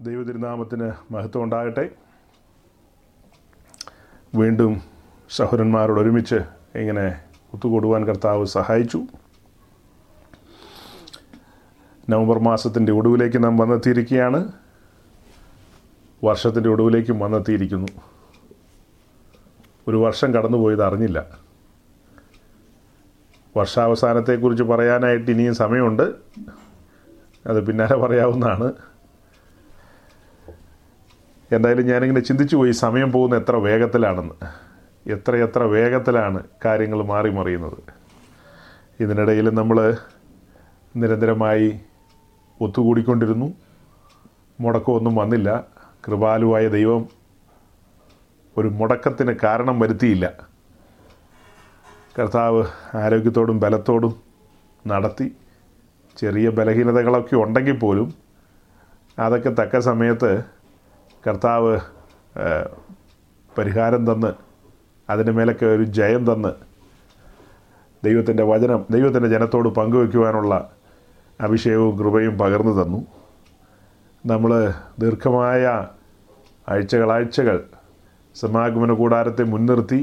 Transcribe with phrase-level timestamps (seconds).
[0.00, 1.90] ദൈവതിരുനാമത്തിന് മഹത്വം ഉണ്ടാകട്ടെ.
[4.34, 4.80] വീണ്ടും
[5.30, 6.34] സഹോദരന്മാരോട് ഒരുമിച്ച്
[6.74, 7.20] ഇങ്ങനെ
[7.54, 9.02] ഒത്തുകൂടുവാൻ കർത്താവ് സഹായിച്ചു.
[12.10, 14.52] നവംബർ മാസത്തിന്റെ ഒടുവിലേക്ക് നാം വന്നെത്തിയിരിക്കുകയാണ്.
[16.24, 17.88] വർഷത്തിന്റെ ഒടുവിലേക്കും വന്നെത്തിയിരിക്കുന്നു.
[19.88, 21.26] ഒരു വർഷം കടന്നുപോയത് അറിഞ്ഞില്ല.
[23.56, 26.14] വർഷാവസാനത്തെക്കുറിച്ച് പറയാനായിട്ട് ഇനിയും സമയമുണ്ട്.
[27.46, 28.72] അത് പിന്നാലെ പറയാവുന്നതാണ്.
[31.52, 34.34] എന്തായാലും ഞാനിങ്ങനെ ചിന്തിച്ചു പോയി സമയം പോകുന്ന എത്ര വേഗത്തിലാണെന്ന്.
[35.10, 37.78] എത്രയെത്ര എത്ര വേഗത്തിലാണ് കാര്യങ്ങൾ മാറി മറിയുന്നത്.
[39.00, 39.96] ഇതിനിടയിൽ നമ്മൾ
[40.96, 41.80] നിരന്തരമായി
[42.60, 43.54] ഒത്തുകൂടിക്കൊണ്ടിരുന്നു.
[44.60, 45.64] മുടക്കമൊന്നും വന്നില്ല.
[46.08, 47.08] കൃപാലുവായ ദൈവം
[48.56, 50.32] ഒരു മുടക്കത്തിന് കാരണം വരുത്തിയില്ല.
[52.18, 52.64] കർത്താവ്
[52.94, 54.14] ആരോഗ്യത്തോടും ബലത്തോടും
[54.86, 55.36] നടത്തി
[56.16, 58.14] ചെറിയ ബലഹീനതകളൊക്കെ ഉണ്ടെങ്കിൽ പോലും
[59.18, 60.59] അതൊക്കെ തക്ക സമയത്ത്
[61.26, 61.72] കർത്താവ്
[63.58, 64.30] പരിഹാരം തന്ന്
[65.10, 66.52] അതിന് മേലൊക്കെ ഒരു ജയം തന്ന്
[68.04, 70.54] ദൈവത്തിന്റെ വചനം ദൈവത്തിന്റെ ജനത്തോട് പങ്കുവെക്കുവാനുള്ള
[71.40, 73.00] അഭിഷേകവും കൃപയും പകർന്നു തന്നു.
[74.26, 74.52] നമ്മൾ
[75.02, 75.64] ദീർഘമായ
[76.68, 77.58] ആഴ്ചകളാഴ്ചകൾ
[78.36, 80.00] സമാഗമന കൂടാരത്തെ മുൻനിർത്തി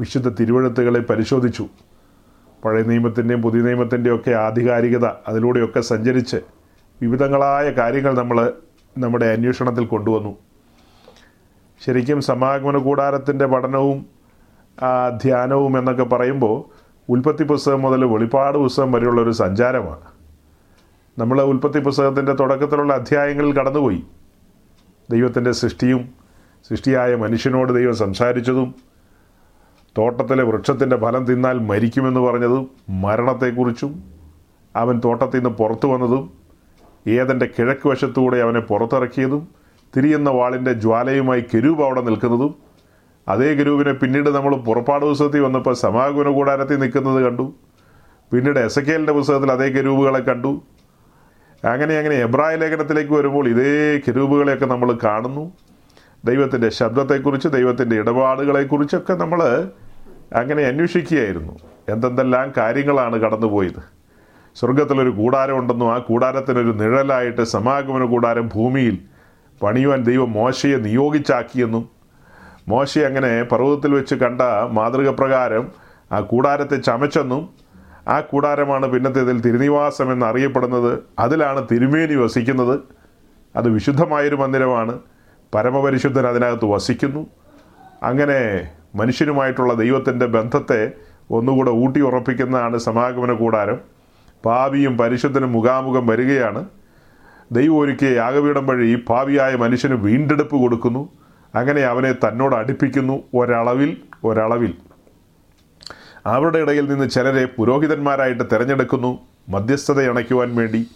[0.00, 1.64] വിശുദ്ധ തിരുവഴുത്തുകളെ പരിശോധിച്ചു.
[2.64, 6.38] പഴയ നിയമത്തിന്റെയും പുതിയ നിയമത്തിന്റെയും ഒക്കെ ആധികാരികത അതിലൂടെയൊക്കെ സഞ്ചരിച്ച്
[7.00, 8.38] വിവിധങ്ങളായ കാര്യങ്ങൾ നമ്മൾ
[8.98, 10.36] നമ്മുടെ അന്വേഷണത്തിൽ കൊണ്ടുവന്നു.
[11.84, 14.06] ശരിക്കും സമാഗമന കൂടാരത്തിന്റെ പഠനവും
[15.22, 16.64] ധ്യാനവും എന്നൊക്കെ പറയുമ്പോൾ
[17.08, 20.12] ഉൽപ്പത്തി പുസ്തകം മുതൽ വെളിപ്പാട് പുസ്തകം വരെയുള്ള ഒരു സഞ്ചാരമാണ്.
[21.18, 24.02] നമ്മൾ ഉൽപ്പത്തി പുസ്തകത്തിന്റെ തുടക്കത്തിലുള്ള അധ്യായങ്ങളിൽ കടന്നുപോയി.
[25.10, 26.14] ദൈവത്തിന്റെ സൃഷ്ടിയും
[26.68, 28.74] സൃഷ്ടിയായ മനുഷ്യനോട് ദൈവം സംസാരിച്ചതും
[29.98, 34.04] തോട്ടത്തിലെ വൃക്ഷത്തിന്റെ ഫലം തിന്നാൽ മരിക്കുമെന്ന് പറഞ്ഞതും മരണത്തെക്കുറിച്ചും
[34.76, 36.41] അവൻ തോട്ടത്തിൽ നിന്ന് പുറത്തു വന്നതും
[37.06, 39.48] ഏതന്റെ കിഴക്ക് വശത്തൂടെ അവനെ പുറത്തിറക്കിയതും
[39.96, 42.54] തിരിയുന്ന വാളിന്റെ ജ്വാലയുമായി കെരൂപ് അവിടെ നിൽക്കുന്നതും
[43.28, 47.54] അതേ കെരൂപിനെ പിന്നീട് നമ്മൾ പുറപ്പാട് പുസ്തകത്തിൽ വന്നപ്പോൾ സമാഗമന കൂടാരത്തിൽ നിൽക്കുന്നത് കണ്ടു.
[48.32, 50.62] പിന്നീട് എസക്കേലിന്റെ പുസ്തകത്തിൽ അതേ കെരൂപുകളെ കണ്ടു.
[51.64, 55.52] അങ്ങനെ അങ്ങനെ എബ്രായ ലേഖനത്തിലേക്ക് വരുമ്പോൾ ഇതേ കെരൂപുകളെയൊക്കെ നമ്മൾ കാണുന്നു.
[56.24, 59.70] ദൈവത്തിന്റെ ശബ്ദത്തെക്കുറിച്ച് ദൈവത്തിന്റെ ഇടപാടുകളെക്കുറിച്ചൊക്കെ നമ്മൾ
[60.36, 61.58] അങ്ങനെ അന്വേഷിക്കുകയായിരുന്നു.
[61.88, 64.01] എന്തെന്തെല്ലാം കാര്യങ്ങളാണ് കടന്നുപോയത്?
[64.54, 68.98] സ്വർഗത്തിലൊരു കൂടാരം ഉണ്ടെന്നും ആ കൂടാരത്തിനൊരു നിഴലായിട്ട് സമാഗമന കൂടാരം ഭൂമിയിൽ
[69.62, 71.88] പണിയുവാൻ ദൈവം മോശയെ നിയോഗിച്ചാക്കിയെന്നും
[72.68, 74.40] മോശ അങ്ങനെ പർവതത്തിൽ വെച്ച് കണ്ട
[74.70, 75.68] മാതൃക പ്രകാരം
[76.12, 77.48] ആ കൂടാരത്തെ ചമച്ചെന്നും
[78.08, 82.80] ആ കൂടാരമാണ് പിന്നത്തേതിൽ തിരുനിവാസം എന്നറിയപ്പെടുന്നത് അതിലാണ് തിരുമേനി വസിക്കുന്നത്.
[83.56, 84.98] അത് വിശുദ്ധമായൊരു മന്ദിരമാണ്.
[85.54, 87.26] പരമപരിശുദ്ധൻ അതിനകത്ത് വസിക്കുന്നു.
[88.02, 90.92] അങ്ങനെ മനുഷ്യനുമായിട്ടുള്ള ദൈവത്തിന്റെ ബന്ധത്തെ
[91.30, 93.91] ഒന്നുകൂടെ ഊട്ടി ഉറപ്പിക്കുന്നതാണ് സമാഗമന കൂടാരം.
[94.44, 96.64] പാപിയും പരിശുദ്ധനും മുഖാമുഖം വരികയാണ്.
[97.52, 101.08] ദൈവം ഒരുക്കിയ യാഗപീഠം വഴി ഈ പാപിയായ മനുഷ്യന് വീണ്ടെടുപ്പ് കൊടുക്കുന്നു.
[101.54, 104.74] അങ്ങനെ അവനെ തന്നോട് അടുപ്പിക്കുന്നു ഒരളവിൽ ഒരളവിൽ.
[106.26, 110.86] അവരുടെ ഇടയിൽ നിന്ന് ചിലരെ പുരോഹിതന്മാരായിട്ട് തിരഞ്ഞെടുക്കുന്നു മധ്യസ്ഥത അണയ്ക്കുവാൻ വേണ്ടി.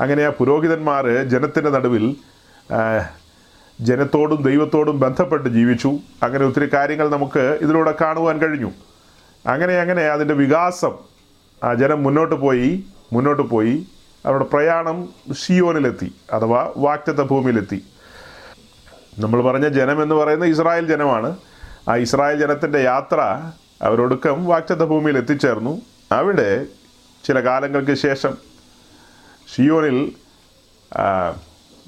[0.00, 2.16] അങ്ങനെ ആ പുരോഹിതന്മാർ ജനത്തിന്റെ നടുവിൽ
[3.80, 5.92] ജനത്തോടും ദൈവത്തോടും ബന്ധപ്പെട്ട് ജീവിച്ചു.
[6.22, 8.70] അങ്ങനെ ഒത്തിരി കാര്യങ്ങൾ നമുക്ക് ഇതിലൂടെ കാണുവാൻ കഴിഞ്ഞു.
[9.46, 10.92] അങ്ങനെ അങ്ങനെ അതിന്റെ വികാസം
[11.64, 12.84] ആ ജനം മുന്നോട്ട് പോയി.
[13.12, 13.86] മുന്നോട്ട് പോയി.
[14.26, 17.84] അവരുടെ പ്രയാണം ഷിയോനിലെത്തി അഥവാ വാക്റ്റത്ത ഭൂമിയിലെത്തി.
[19.18, 21.36] നമ്മൾ പറഞ്ഞ ജനം എന്ന് പറയുന്നത് ഇസ്രായേൽ ജനമാണ്.
[21.88, 23.50] ആ ഇസ്രായേൽ ജനത്തിന്റെ യാത്ര
[23.82, 25.80] അവരൊടുക്കം വാക്റ്റത്ത ഭൂമിയിൽ എത്തിച്ചേർന്നു.
[26.12, 26.66] അവിടെ
[27.24, 28.36] ചില കാലങ്ങൾക്ക് ശേഷം
[29.56, 30.12] ഷിയോനിൽ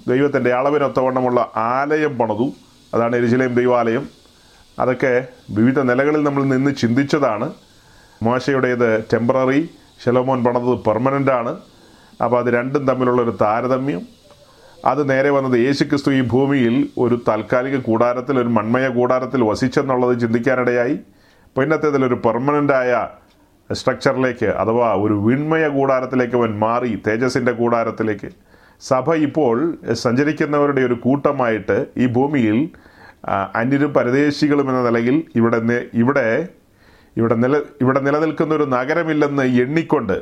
[0.09, 2.53] ദൈവത്തിന്റെ അളവിനൊത്തവണ്ണമുള്ള ആലയം പണിതു.
[2.95, 4.09] അതാണ് എരിശിലേം ദൈവാലയം.
[4.79, 7.53] അതൊക്കെ വിവിധ നിലകളിൽ നമ്മൾ നിന്ന് ചിന്തിച്ചതാണ്.
[8.23, 9.71] മോശയുടേത് ടെമ്പററി
[10.01, 11.55] ശലോമോൻ പണത് ആണ്.
[12.25, 14.03] അപ്പോൾ അത് രണ്ടും തമ്മിലുള്ള ഒരു താരതമ്യം.
[14.85, 20.97] അത് നേരെ വന്നത് യേശുക്രിസ്തു ഈ ഭൂമിയിൽ ഒരു താൽക്കാലിക കൂടാരത്തിൽ ഒരു മൺമയ കൂടാരത്തിൽ വസിച്ചെന്നുള്ളത് ചിന്തിക്കാനിടയായി.
[21.57, 23.09] പിന്നത്തേതിൽ ഒരു പെർമനന്റായ
[23.73, 28.31] സ്ട്രക്ചറിലേക്ക് അഥവാ ഒരു വിൺമയ കൂടാരത്തിലേക്ക് അവൻ മാറി തേജസിന്റെ കൂടാരത്തിലേക്ക്.
[28.81, 32.69] സഭ ഇപ്പോൾ സഞ്ചരിക്കുന്നവരുടെ ഒരു കൂട്ടമായിട്ട് ഈ ഭൂമിയിൽ
[33.55, 35.59] അന്യരും പരദേശികളും എന്ന നിലയിൽ ഇവിടെ
[35.95, 36.49] ഇവിടെ
[37.17, 40.17] ഇവിടെ നില ഇവിടെ നിലനിൽക്കുന്ന ഒരു നഗരമില്ലെന്ന് എണ്ണിക്കൊണ്ട്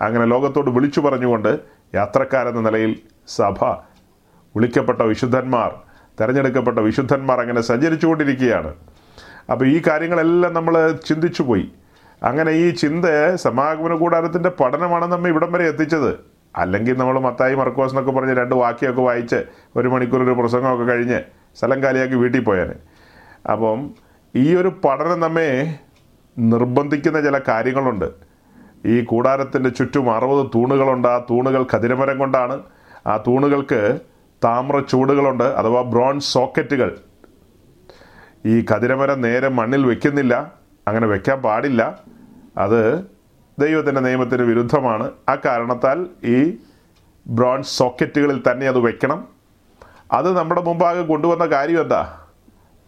[0.00, 1.60] അങ്ങനെ ലോകത്തോട് വിളിച്ചു പറഞ്ഞുകൊണ്ട്
[1.94, 2.92] യാത്രക്കാരെന്ന നിലയിൽ
[3.28, 3.64] സഭ
[4.56, 5.70] വിളിക്കപ്പെട്ട വിശുദ്ധന്മാർ
[6.20, 8.74] തിരഞ്ഞെടുക്കപ്പെട്ട വിശുദ്ധന്മാർ അങ്ങനെ സഞ്ചരിച്ചുകൊണ്ടിരിക്കുകയാണ്.
[9.52, 10.74] അപ്പോൾ ഈ കാര്യങ്ങളെല്ലാം നമ്മൾ
[11.06, 11.72] ചിന്തിച്ചു പോയി.
[12.22, 13.04] അങ്ങനെ ഈ ചിന്ത
[13.34, 16.12] സമാഗമന കൂടാരത്തിന്റെ പഠനമാണ് നമ്മൾ ഇവിടം വരെ എത്തിച്ചത്.
[16.56, 19.44] അല്ലെങ്കിൽ നമ്മൾ മത്തായി മർക്കോസ് എന്നൊക്കെ പറഞ്ഞ് രണ്ട് വാക്യമൊക്കെ വായിച്ച്
[19.76, 21.20] ഒരു മണിക്കൂർ ഒരു പ്രസംഗമൊക്കെ കഴിഞ്ഞ്
[21.56, 22.74] സ്ഥലം കാലിയാക്കി വീട്ടിൽ പോയാൽ
[23.52, 23.94] അപ്പം
[24.36, 25.78] ഈ ഒരു പഠനം നമ്മെ
[26.38, 28.10] നിർബന്ധിക്കുന്ന ചില കാര്യങ്ങളുണ്ട്.
[28.86, 31.08] ഈ കൂടാരത്തിന്റെ ചുറ്റും അറുപത് തൂണുകളുണ്ട്.
[31.08, 32.62] ആ തൂണുകൾ ഖതിരമരം കൊണ്ടാണ്.
[33.06, 34.00] ആ തൂണുകൾക്ക്
[34.44, 36.98] താമ്ര ചൂടുകളുണ്ട് അഥവാ ബ്രോൺസ് സോക്കറ്റുകൾ.
[38.46, 40.52] ഈ കതിരമരം നേരെ മണ്ണിൽ വെക്കുന്നില്ല.
[40.88, 42.00] അങ്ങനെ വെക്കാൻ പാടില്ല.
[42.58, 43.04] അത്
[43.58, 45.10] ദൈവത്തിന്റെ നിയമത്തിന് വിരുദ്ധമാണ്.
[45.28, 46.56] ആ കാരണത്താൽ ഈ
[47.26, 49.28] ബ്രോൺസ് സോക്കറ്റുകളിൽ തന്നെ അത് വെക്കണം.
[50.12, 52.19] അത് നമ്മുടെ മുമ്പാകെ കൊണ്ടുവന്ന കാര്യം എന്താ?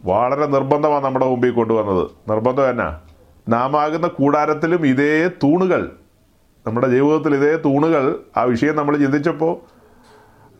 [0.04, 2.30] വളരെ നിർബന്ധമാണ് നമ്മുടെ മുമ്പിൽ കൊണ്ടുവന്നത്.
[2.30, 3.00] നിർബന്ധം എന്നാ?
[3.48, 5.90] നാമാകുന്ന കൂടാരത്തിലും ഇതേ തൂണുകൾ.
[6.66, 8.18] നമ്മുടെ ജീവിതത്തിൽ ഇതേ തൂണുകൾ.
[8.36, 9.56] ആ വിഷയം നമ്മൾ ചിന്തിച്ചപ്പോൾ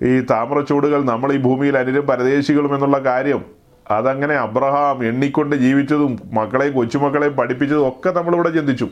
[0.04, 3.44] ഈ താമ്രച്ചൂടുകൾ നമ്മൾ ഈ ഭൂമിയിൽ അനിരും പരദേശികളും എന്നുള്ള കാര്യം
[3.90, 8.88] അതങ്ങനെ അബ്രഹാം എണ്ണിക്കൊണ്ട് ജീവിച്ചതും മക്കളെയും കൊച്ചുമക്കളെയും പഠിപ്പിച്ചതും ഒക്കെ നമ്മളിവിടെ ചിന്തിച്ചു.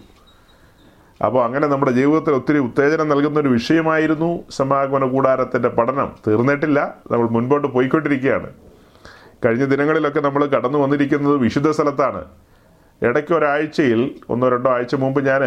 [1.27, 6.13] അപ്പോൾ അങ്ങനെ നമ്മുടെ ജീവിതത്തിൽ ഒത്തിരി ഉത്തേജനം നൽകുന്ന ഒരു വിഷയമായിരുന്നു സമാഗമന കൂടാരത്തിന്റെ പഠനം.
[6.29, 6.95] തീർന്നിട്ടില്ല.
[7.11, 8.51] നമ്മൾ മുൻപോട്ട് പോയിക്കൊണ്ടിരിക്കുകയാണ്.
[9.45, 12.25] കഴിഞ്ഞ ദിനങ്ങളിലൊക്കെ നമ്മൾ കടന്നു വന്നിരിക്കുന്നത് വിശുദ്ധ സ്ഥലത്താണ്.
[13.03, 14.01] ഇടയ്ക്ക് ഒരാഴ്ചയിൽ
[14.31, 15.43] ഒന്നോ രണ്ടോ ആഴ്ച മുമ്പ് ഞാൻ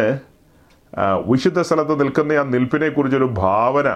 [1.26, 3.88] വിശുദ്ധ സ്ഥലത്ത് നിൽക്കുന്ന ആ നിൽപ്പിനെ കുറിച്ചൊരു ഭാവന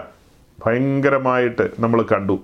[0.66, 2.38] ഭയങ്കരമായിട്ട് നമ്മൾ കണ്ടു.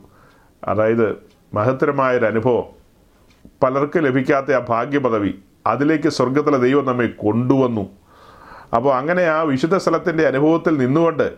[0.65, 1.07] അതായത്
[1.55, 2.67] മഹത്തരമായൊരു അനുഭവം
[3.63, 5.35] പലർക്ക് ലഭിക്കാത്ത ആ ഭാഗ്യപദവി.
[5.67, 7.85] അതിലേക്ക് സ്വർഗത്തിലെ ദൈവം നമ്മെ കൊണ്ടുവന്നു.
[8.77, 11.33] അപ്പോൾ അങ്ങനെ ആ വിശുദ്ധ സ്ഥലത്തിന്റെ അനുഭവത്തിൽ നിന്നുകൊണ്ട്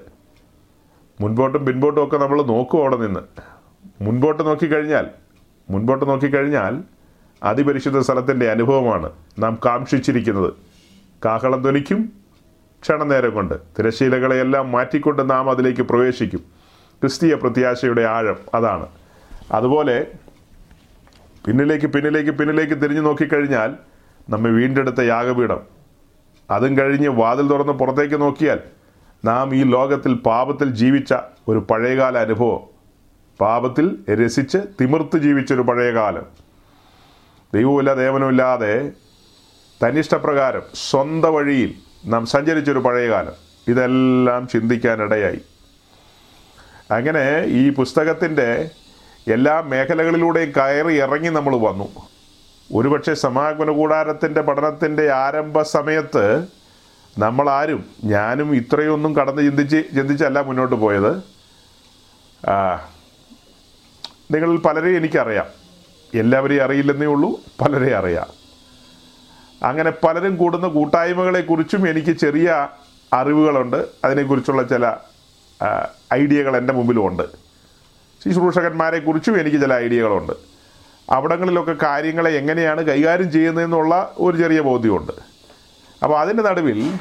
[1.21, 3.21] മുൻപോട്ടും പിൻപോട്ടും ഒക്കെ നമ്മൾ നോക്കും അവിടെ നിന്ന്.
[4.01, 5.07] മുൻപോട്ട് നോക്കിക്കഴിഞ്ഞാൽ
[5.71, 6.83] മുൻപോട്ട് നോക്കിക്കഴിഞ്ഞാൽ
[7.43, 10.53] അതിപരിശുദ്ധ സ്ഥലത്തിന്റെ അനുഭവമാണ് നാം കാക്ഷിച്ചിരിക്കുന്നത്.
[11.25, 12.13] കാഹളം ധ്വനിക്കും
[12.83, 16.39] ക്ഷണനേരം കൊണ്ട് തിരശീലകളെയെല്ലാം മാറ്റിക്കൊണ്ട് നാം അതിലേക്ക് പ്രവേശിക്കും.
[17.01, 18.87] ക്രിസ്തീയ പ്രത്യാശയുടെ ആഴം അതാണ്.
[19.53, 20.07] അതുപോലെ
[21.47, 23.75] പിന്നിലേക്ക് പിന്നിലേക്ക് പിന്നിലേക്ക് തിരിഞ്ഞു നോക്കിക്കഴിഞ്ഞാൽ
[24.31, 25.61] നമ്മെ വീണ്ടെടുത്ത യാഗപീഠം.
[26.51, 28.61] അതും കഴിഞ്ഞ് വാതിൽ തുറന്ന് പുറത്തേക്ക് നോക്കിയാൽ
[29.25, 31.15] നാം ഈ ലോകത്തിൽ പാപത്തിൽ ജീവിച്ച
[31.49, 32.76] ഒരു പഴയകാല അനുഭവം.
[33.41, 36.23] പാപത്തിൽ രസിച്ച് തിമിർത്ത് ജീവിച്ചൊരു പഴയ കാലം.
[37.55, 38.93] ദൈവമില്ല ദേവനുമില്ലാതെ
[39.85, 41.75] തനിഷ്ടപ്രകാരം സ്വന്തം വഴിയിൽ
[42.07, 43.33] നാം സഞ്ചരിച്ചൊരു പഴയ കാലം.
[43.69, 45.41] ഇതെല്ലാം ചിന്തിക്കാനിടയായി.
[46.91, 48.71] അങ്ങനെ ഈ പുസ്തകത്തിന്റെ
[49.33, 51.89] എല്ലാ മേഖലകളിലൂടെയും കയറി ഇറങ്ങി നമ്മൾ വന്നു.
[52.75, 56.47] ഒരുപക്ഷെ സമാഗമന കൂടാരത്തിന്റെ പഠനത്തിന്റെ ആരംഭ സമയത്ത്
[57.19, 61.23] നമ്മളാരും ഞാനും ഇത്രയൊന്നും കടന്ന് ചിന്തിച്ച് ചിന്തിച്ചല്ല മുന്നോട്ട് പോയത്.
[64.31, 65.47] നിങ്ങളിൽ പലരെയും എനിക്കറിയാം.
[66.15, 68.27] എല്ലാവരെയും അറിയില്ലെന്നേ ഉള്ളൂ പലരെ അറിയാം.
[69.63, 72.69] അങ്ങനെ പലരും കൂടുന്ന കൂട്ടായ്മകളെക്കുറിച്ചും എനിക്ക് ചെറിയ
[73.13, 73.87] അറിവുകളുണ്ട്.
[74.05, 74.95] അതിനെക്കുറിച്ചുള്ള ചില
[76.15, 77.23] ഐഡിയകൾ എന്റെ മുമ്പിലുമുണ്ട്.
[78.25, 80.33] ശുശ്രൂഷകന്മാരെക്കുറിച്ചും എനിക്ക് ചില ഐഡിയകളുണ്ട്.
[81.11, 85.13] അവിടങ്ങളിലൊക്കെ കാര്യങ്ങളെ എങ്ങനെയാണ് കൈകാര്യം ചെയ്യുന്നതെന്നുള്ള ഒരു ചെറിയ ബോധ്യമുണ്ട്.
[86.03, 86.93] അപ്പോൾ അതിന്റെ നടുവിൽ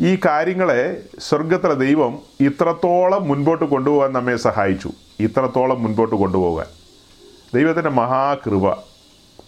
[0.00, 4.90] ഈ കാര്യങ്ങളെ സ്വർഗത്തിലെ ദൈവം ഇത്രത്തോളം മുൻപോട്ട് കൊണ്ടുപോകാൻ നമ്മെ സഹായിച്ചു.
[5.20, 6.66] ഇത്രത്തോളം മുൻപോട്ട് കൊണ്ടുപോകാൻ.
[7.54, 8.72] ദൈവത്തിന്റെ മഹാകൃപ.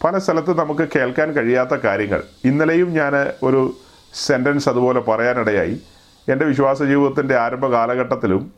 [0.05, 2.23] പല സ്ഥലത്ത് നമുക്ക് കേൾക്കാൻ കഴിയാത്ത കാര്യങ്ങൾ.
[2.44, 3.12] ഇന്നലെയും ഞാൻ
[3.43, 3.76] ഒരു
[4.14, 5.81] സെന്റൻസ് അതുപോലെ പറയാനിടയായി.
[6.29, 8.52] എന്റെ വിശ്വാസ ജീവിതത്തിന്റെ ആരംഭ കാലഘട്ടത്തിലും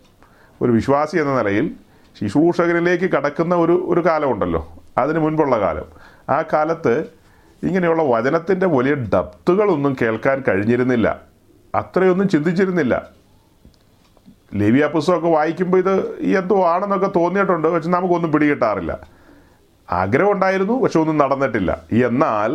[0.62, 1.70] ഒരു വിശ്വാസി എന്ന നിലയിൽ
[2.20, 4.72] ശുശ്രൂഷകനിലേക്ക് കടക്കുന്ന ഒരു ഒരു കാലമുണ്ടല്ലോ.
[4.98, 5.84] അതിന് മുൻപുള്ള കാലം.
[6.28, 7.00] ആ കാലത്ത്
[7.62, 11.35] ഇങ്ങനെയുള്ള വചനത്തിന്റെ വലിയ ഡപ്തുകളൊന്നും കേൾക്കാൻ കഴിഞ്ഞിരുന്നില്ല.
[11.76, 12.94] അത്രയൊന്നും ചിന്തിച്ചിരുന്നില്ല.
[14.54, 15.94] ലേവിയ പുസ്തകമൊക്കെ വായിക്കുമ്പോൾ ഇത്
[16.38, 17.68] എന്തോ ആണെന്നൊക്കെ തോന്നിയിട്ടുണ്ട്.
[17.68, 18.92] പക്ഷെ നമുക്കൊന്നും പിടികിട്ടാറില്ല.
[19.92, 21.82] ആഗ്രഹം ഉണ്ടായിരുന്നു പക്ഷെ ഒന്നും നടന്നിട്ടില്ല.
[21.92, 22.52] എന്നാൽ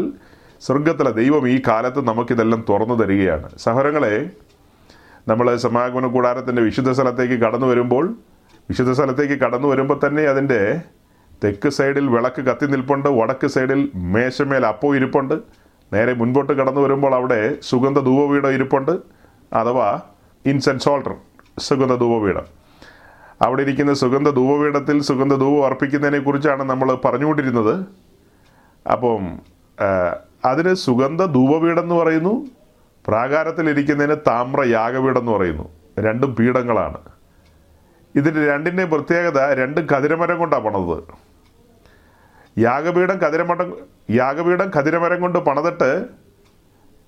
[0.61, 3.49] സ്വർഗത്തിലെ ദൈവം ഈ കാലത്ത് നമുക്കിതെല്ലാം തുറന്നു തരികയാണ്.
[3.57, 4.29] സഹോരങ്ങളെ
[5.27, 8.05] നമ്മൾ സമാഗമന കൂടാരത്തിന്റെ വിശുദ്ധ സ്ഥലത്തേക്ക് കടന്നു വരുമ്പോൾ
[8.69, 10.81] വിശുദ്ധ സ്ഥലത്തേക്ക് കടന്നു വരുമ്പോൾ തന്നെ അതിന്റെ
[11.43, 15.33] തെക്ക് സൈഡിൽ വിളക്ക് കത്തി നിൽപ്പുണ്ട് വടക്ക് സൈഡിൽ മേശമേൽ അപ്പോ ഇരിപ്പുണ്ട്.
[15.93, 18.91] നേരെ മുൻപോട്ട് കടന്നു വരുമ്പോൾ അവിടെ സുഗന്ധ ധൂപപീഠം ഇരിപ്പുണ്ട്
[19.53, 19.99] അഥവാ
[20.45, 21.15] ഇൻസെൻസ് ഓൾട്ടർ
[21.59, 22.61] സുഗന്ധ ധൂപപീഠം
[23.41, 27.85] അവിടെ ഇരിക്കുന്ന സുഗന്ധ ധൂപപീഠത്തിൽ സുഗന്ധ ധൂപം അർപ്പിക്കുന്നതിനെ കുറിച്ചാണ് നമ്മൾ പറഞ്ഞുകൊണ്ടിരുന്നത്.
[28.91, 29.39] അപ്പം
[30.45, 32.45] അതിന് സുഗന്ധ ധൂപപീഠം എന്ന് പറയുന്നു
[33.07, 35.69] പ്രാകാരത്തിലിരിക്കുന്നതിന് താമ്ര യാഗപീഠം എന്ന് പറയുന്നു.
[35.99, 36.97] രണ്ടും പീഠങ്ങളാണ്.
[38.15, 41.30] ഇതിന്റെ രണ്ടിന്റെയും പ്രത്യേകത രണ്ട് കതിരമരം കൊണ്ടാണ് പണിതത്.
[42.57, 43.73] യാഗപീഠം കതിരമഠം
[44.11, 46.05] യാഗപീഠം കതിരമരം കൊണ്ട് പണിതിട്ട്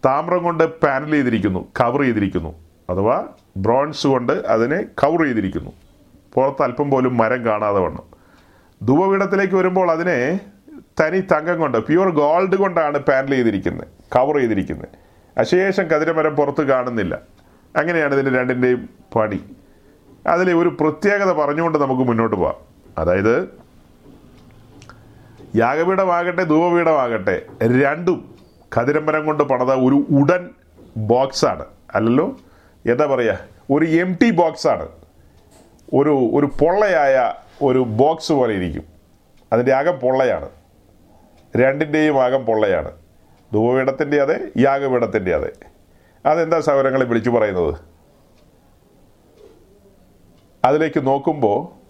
[0.06, 2.54] താമ്രം കൊണ്ട് പാനൽ ചെയ്തിരിക്കുന്നു കവർ ചെയ്തിരിക്കുന്നു.
[2.90, 5.72] അഥവാ ബ്രോൺസ് കൊണ്ട് അതിനെ കവർ ചെയ്തിരിക്കുന്നു.
[6.34, 8.04] പുറത്ത് അല്പം പോലും മരം കാണാതെ വണ്ണം
[8.88, 10.40] ധൂപപീഠത്തിലേക്ക് വരുമ്പോൾ അതിനെ
[11.02, 14.88] തനി തങ്കം കൊണ്ട് പ്യുവർ ഗോൾഡ് കൊണ്ടാണ് പാനൽ ചെയ്തിരിക്കുന്നത് കവർ ചെയ്തിരിക്കുന്നത്.
[15.38, 17.20] അശേഷം കതിരമരം പുറത്ത് കാണുന്നില്ല.
[17.76, 19.40] അങ്ങനെയാണ് ഇതിന്റെ രണ്ടിന്റെയും പണി.
[20.28, 22.56] അതിലെ ഒരു പ്രത്യേകത പറഞ്ഞുകൊണ്ട് നമുക്ക് മുന്നോട്ട് പോകാം.
[22.98, 23.63] അതായത്
[25.56, 27.46] യാഗപീഠമാകട്ടെ ധൂപപീഠമാകട്ടെ
[27.82, 28.36] രണ്ടും
[28.78, 30.50] കതിരമ്പരം കൊണ്ട് പണിത ഒരു ഉടൻ
[30.98, 31.66] ബോക്സാണ്.
[31.96, 32.38] അല്ലല്ലോ?
[32.90, 33.40] എന്താ പറയുക
[33.72, 34.90] ഒരു എം ടി ബോക്സാണ്.
[35.94, 38.84] ഒരു ഒരു പൊള്ളയായ ഒരു ബോക്സ് പോലെ ഇരിക്കും.
[39.54, 40.50] അതിന്റെ അകം പൊള്ളയാണ്.
[41.58, 42.92] രണ്ടിന്റെയും അകം പൊള്ളയാണ്.
[43.54, 45.52] ധൂപപീഠത്തിന്റെ അതെ യാഗപീഠത്തിന്റെ അതെ.
[46.26, 47.76] അതെന്താ സൗരങ്ങളെ വിളിച്ചു പറയുന്നത്?
[50.66, 51.83] അതിലേക്ക് നോക്കുമ്പോൾ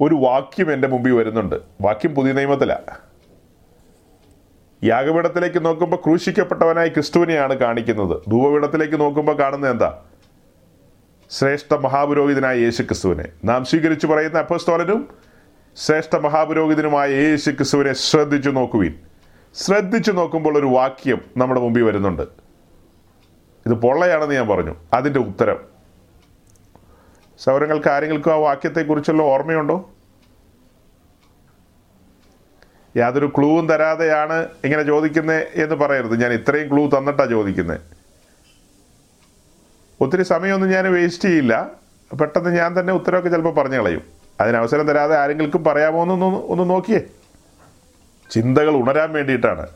[0.00, 1.56] ഒരു വാക്യം എന്റെ മുമ്പിൽ വരുന്നുണ്ട്.
[1.80, 2.96] വാക്യം പുതിയ നിയമത്തിലാണ്
[4.84, 8.20] യാഗപീഠത്തിലേക്ക് നോക്കുമ്പോൾ ക്രൂശിക്കപ്പെട്ടവനായി ക്രിസ്തുവിനെയാണ് കാണിക്കുന്നത്.
[8.30, 10.02] ധൂപപീഠത്തിലേക്ക് നോക്കുമ്പോൾ കാണുന്നത് എന്താ?
[11.30, 15.08] ശ്രേഷ്ഠ മഹാപുരോഹിതനായ യേശു ക്രിസ്തുവിനെ നാം സ്വീകരിച്ചു പറയുന്ന അപ്പസ്തോലനും
[15.76, 18.94] ശ്രേഷ്ഠ മഹാപുരോഹിതനുമായ യേശു ക്രിസ്തുവിനെ ശ്രദ്ധിച്ചു നോക്കുവിൻ.
[19.54, 22.22] ശ്രദ്ധിച്ചു നോക്കുമ്പോൾ ഒരു വാക്യം നമ്മുടെ മുമ്പിൽ വരുന്നുണ്ട്.
[23.66, 24.74] ഇത് പൊള്ളയാണെന്ന് ഞാൻ പറഞ്ഞു.
[24.92, 25.77] അതിന്റെ ഉത്തരം
[27.38, 29.90] സൗരങ്ങൾക്ക് ആരെങ്കിലും ആ വാക്യത്തെക്കുറിച്ചുള്ള ഓർമ്മയുണ്ടോ?
[32.96, 36.20] യാതൊരു ക്ലൂവും തരാതെയാണ് ഇങ്ങനെ ചോദിക്കുന്നത് എന്ന് പറയരുത്.
[36.22, 37.80] ഞാൻ ഇത്രയും ക്ലൂ തന്നിട്ടാണ് ചോദിക്കുന്നത്
[40.00, 41.70] ഒത്തിരി സമയമൊന്നും ഞാൻ വേസ്റ്റ് ചെയ്യില്ല.
[42.20, 44.02] പെട്ടെന്ന് ഞാൻ തന്നെ ഉത്തരവൊക്കെ ചിലപ്പോൾ പറഞ്ഞു കളയും.
[44.40, 47.00] അതിനവസരം തരാതെ ആരെങ്കിലും പറയാമോ എന്നൊന്ന് ഒന്ന് നോക്കിയേ.
[48.30, 49.66] ചിന്തകൾ ഉണരാൻ വേണ്ടിയിട്ടാണ്.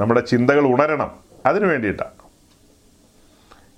[0.00, 2.10] നമ്മുടെ ചിന്തകൾ ഉണരണം അതിനു വേണ്ടിയിട്ടാണ്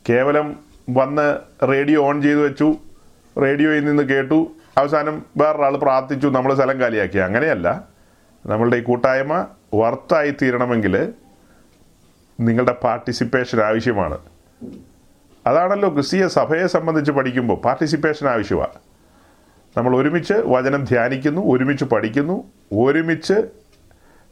[0.08, 0.56] കേവലം
[0.90, 2.76] വന്ന് റേഡിയോ ഓൺ ചെയ്തു വെച്ചു.
[3.42, 4.52] റേഡിയോയിൽ നിന്ന് കേട്ടു.
[4.78, 7.18] അവസാനം വേറൊരാൾ പ്രാർത്ഥിച്ചു നമ്മൾ സ്ഥലം കാലിയാക്കി.
[7.18, 7.84] അങ്ങനെയല്ല.
[8.46, 11.12] നമ്മളുടെ ഈ കൂട്ടായ്മ വർത്തായി തീരണമെങ്കിൽ
[12.40, 14.18] നിങ്ങളുടെ പാർട്ടിസിപ്പേഷൻ ആവശ്യമാണ്.
[15.46, 18.78] അതാണല്ലോ ക്രിസ്തീയ സഭയെ സംബന്ധിച്ച് പഠിക്കുമ്പോൾ പാർട്ടിസിപ്പേഷൻ ആവശ്യമാണ്
[19.76, 23.48] നമ്മൾ ഒരുമിച്ച് വചനം ധ്യാനിക്കുന്നു ഒരുമിച്ച് പഠിക്കുന്നു ഒരുമിച്ച്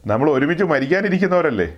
[0.07, 1.77] നമ്മൾ ഒരുമിച്ച് മരിക്കാനിരിക്കുന്നവരല്ലേ?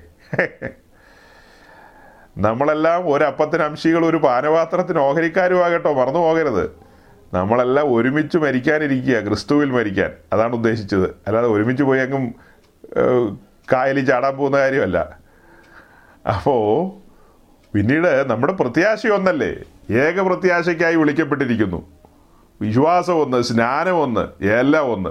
[2.38, 6.86] നമ്മളെല്ലാം ഒരപ്പത്തിന് അംശികൾ ഒരു പാനപാത്രത്തിന് ഓഹരിക്കാരുമാകട്ടോ മറന്നു പോകരുത്
[7.34, 10.12] നമ്മളെല്ലാം ഒരുമിച്ച് മരിക്കാനിരിക്കുക ക്രിസ്തുവിൽ മരിക്കാൻ.
[10.34, 11.10] അതാണ് ഉദ്ദേശിച്ചത്.
[11.27, 12.36] അല്ലാതെ ഒരുമിച്ച് പോയി അങ്ങും
[13.74, 15.17] കായലിൽ ചാടാൻ പോകുന്ന കാര്യമല്ല.
[16.36, 16.91] അപ്പോൾ
[17.74, 19.55] പിന്നീട് നമ്മുടെ പ്രത്യാശ ഒന്നല്ലേ?
[19.96, 21.86] ഏക പ്രത്യാശയ്ക്കായി വിളിക്കപ്പെട്ടിരിക്കുന്നു.
[22.62, 25.10] വിശ്വാസം ഒന്ന് സ്നാനം ഒന്ന് എല്ലാം ഒന്ന്.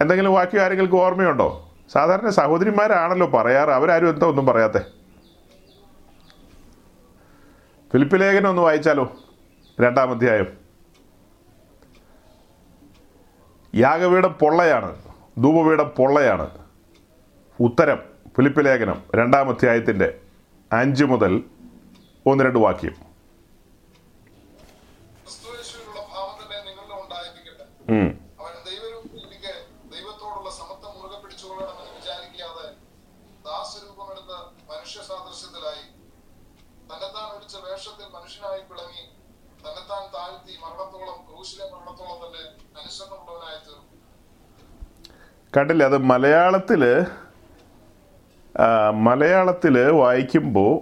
[0.00, 1.68] എന്തെങ്കിലും വാക്യം ആരെങ്കിലും ഓർമ്മയുണ്ടോ?
[1.92, 3.70] സാധാരണ സഹോദരിമാരാണല്ലോ പറയാറ്.
[3.70, 4.80] അവരാരും എന്താ ഒന്നും പറയാത്തെ?
[7.92, 9.12] ഫിലിപ്പ് ലേഖനം ഒന്ന് വായിച്ചാലോ?
[9.80, 10.62] രണ്ടാം അധ്യായം
[13.74, 15.02] യാഗപീഠം പൊള്ളയാണ്.
[15.38, 16.58] ധൂപപീഠം പൊള്ളയാണ്.
[17.60, 17.96] ഉത്തരം
[18.36, 20.20] ഫിലിപ്പ് ലേഖനം രണ്ടാം അധ്യായത്തിന്റെ
[20.72, 21.44] അഞ്ച് മുതൽ
[22.26, 22.94] ഒന്ന് രണ്ട് വാക്യം.
[27.88, 28.21] ഉം.
[45.56, 46.82] കണ്ടില്ലേ അത് മലയാളത്തിൽ
[48.90, 50.72] മലയാളത്തിൽ വായിക്കുമ്പോൾ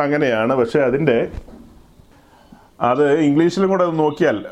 [0.00, 1.16] അങ്ങനെയാണ് പക്ഷെ അതിന്റെ
[2.80, 4.46] അത് ഇംഗ്ലീഷിലും കൂടെ അത് നോക്കിയാൽ.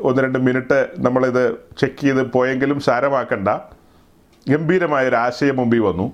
[0.00, 1.42] ഒന്ന് രണ്ട് മിനിറ്റ് നമ്മളിത്
[1.78, 3.48] ചെക്ക് ചെയ്ത് പോയെങ്കിലും സാരമാക്കണ്ട.
[4.48, 6.12] ഗംഭീരമായൊരു ആശയം മുമ്പിൽ വന്നു.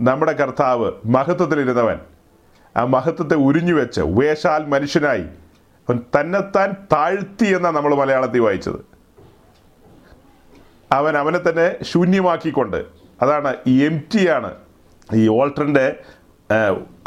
[0.00, 2.00] നമ്മുടെ കർത്താവ് മഹത്വത്തിലിരുന്നവൻ.
[2.76, 5.24] ആ മഹത്വത്തെ ഉരിഞ്ഞു വെച്ച് വേഷാൽ മനുഷ്യനായി
[5.88, 8.80] അവൻ തന്നെത്താൻ താഴ്ത്തി എന്നാണ് നമ്മൾ മലയാളത്തിൽ വായിച്ചത്.
[10.92, 12.84] അവൻ അവനെ തന്നെ ശൂന്യമാക്കിക്കൊണ്ട്
[13.22, 14.54] അതാണ് എം ആണ്.
[15.14, 15.96] ഈ ഓൾട്ടറിന്റെ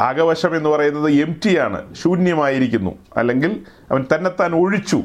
[0.00, 2.98] അകവശം എന്ന് പറയുന്നത് എം ആണ് ശൂന്യമായിരിക്കുന്നു.
[3.16, 5.02] അല്ലെങ്കിൽ അവൻ തന്നെത്താൻ ഒഴിച്ചു.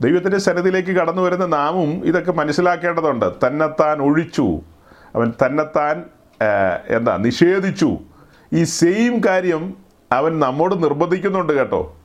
[0.00, 3.32] ദൈവത്തിന്റെ സന്നിധിയിലേക്ക് കടന്നു വരുന്ന നാമും ഇതൊക്കെ മനസ്സിലാക്കേണ്ടതുണ്ട്.
[3.46, 4.60] തന്നെത്താൻ ഒഴിച്ചു.
[5.14, 6.04] അവൻ തന്നെത്താൻ
[6.88, 7.98] എന്താ നിഷേധിച്ചു.
[8.52, 11.96] ഈ സെയിം കാര്യം അവൻ നമ്മോട് നിർബന്ധിക്കുന്നുണ്ട് കേട്ടോ.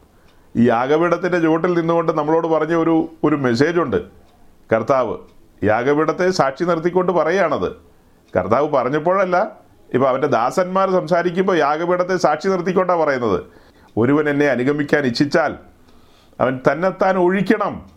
[0.55, 4.03] ഈ യാഗപീഠത്തിന്റെ ചുവട്ടിൽ നിന്നുകൊണ്ട് നമ്മളോട് പറഞ്ഞ ഒരു ഒരു മെസ്സേജ് ഉണ്ട്.
[4.73, 5.17] കർത്താവ്
[5.63, 7.71] യാഗപീഠത്തെ സാക്ഷി നിർത്തിക്കൊണ്ട് പറയുകയാണത്
[8.37, 9.51] കർത്താവ് പറഞ്ഞപ്പോഴല്ല
[9.93, 13.43] ഇപ്പം അവന്റെ ദാസന്മാർ സംസാരിക്കുമ്പോൾ യാഗപീഠത്തെ സാക്ഷി നിർത്തിക്കൊണ്ടാണ് പറയുന്നത്.
[13.97, 15.55] ഒരുവൻ എന്നെ അനുഗമിക്കാൻ ഇച്ഛിച്ചാൽ
[16.39, 17.89] അവൻ തന്നെത്താൻ ഒഴിക്കണം.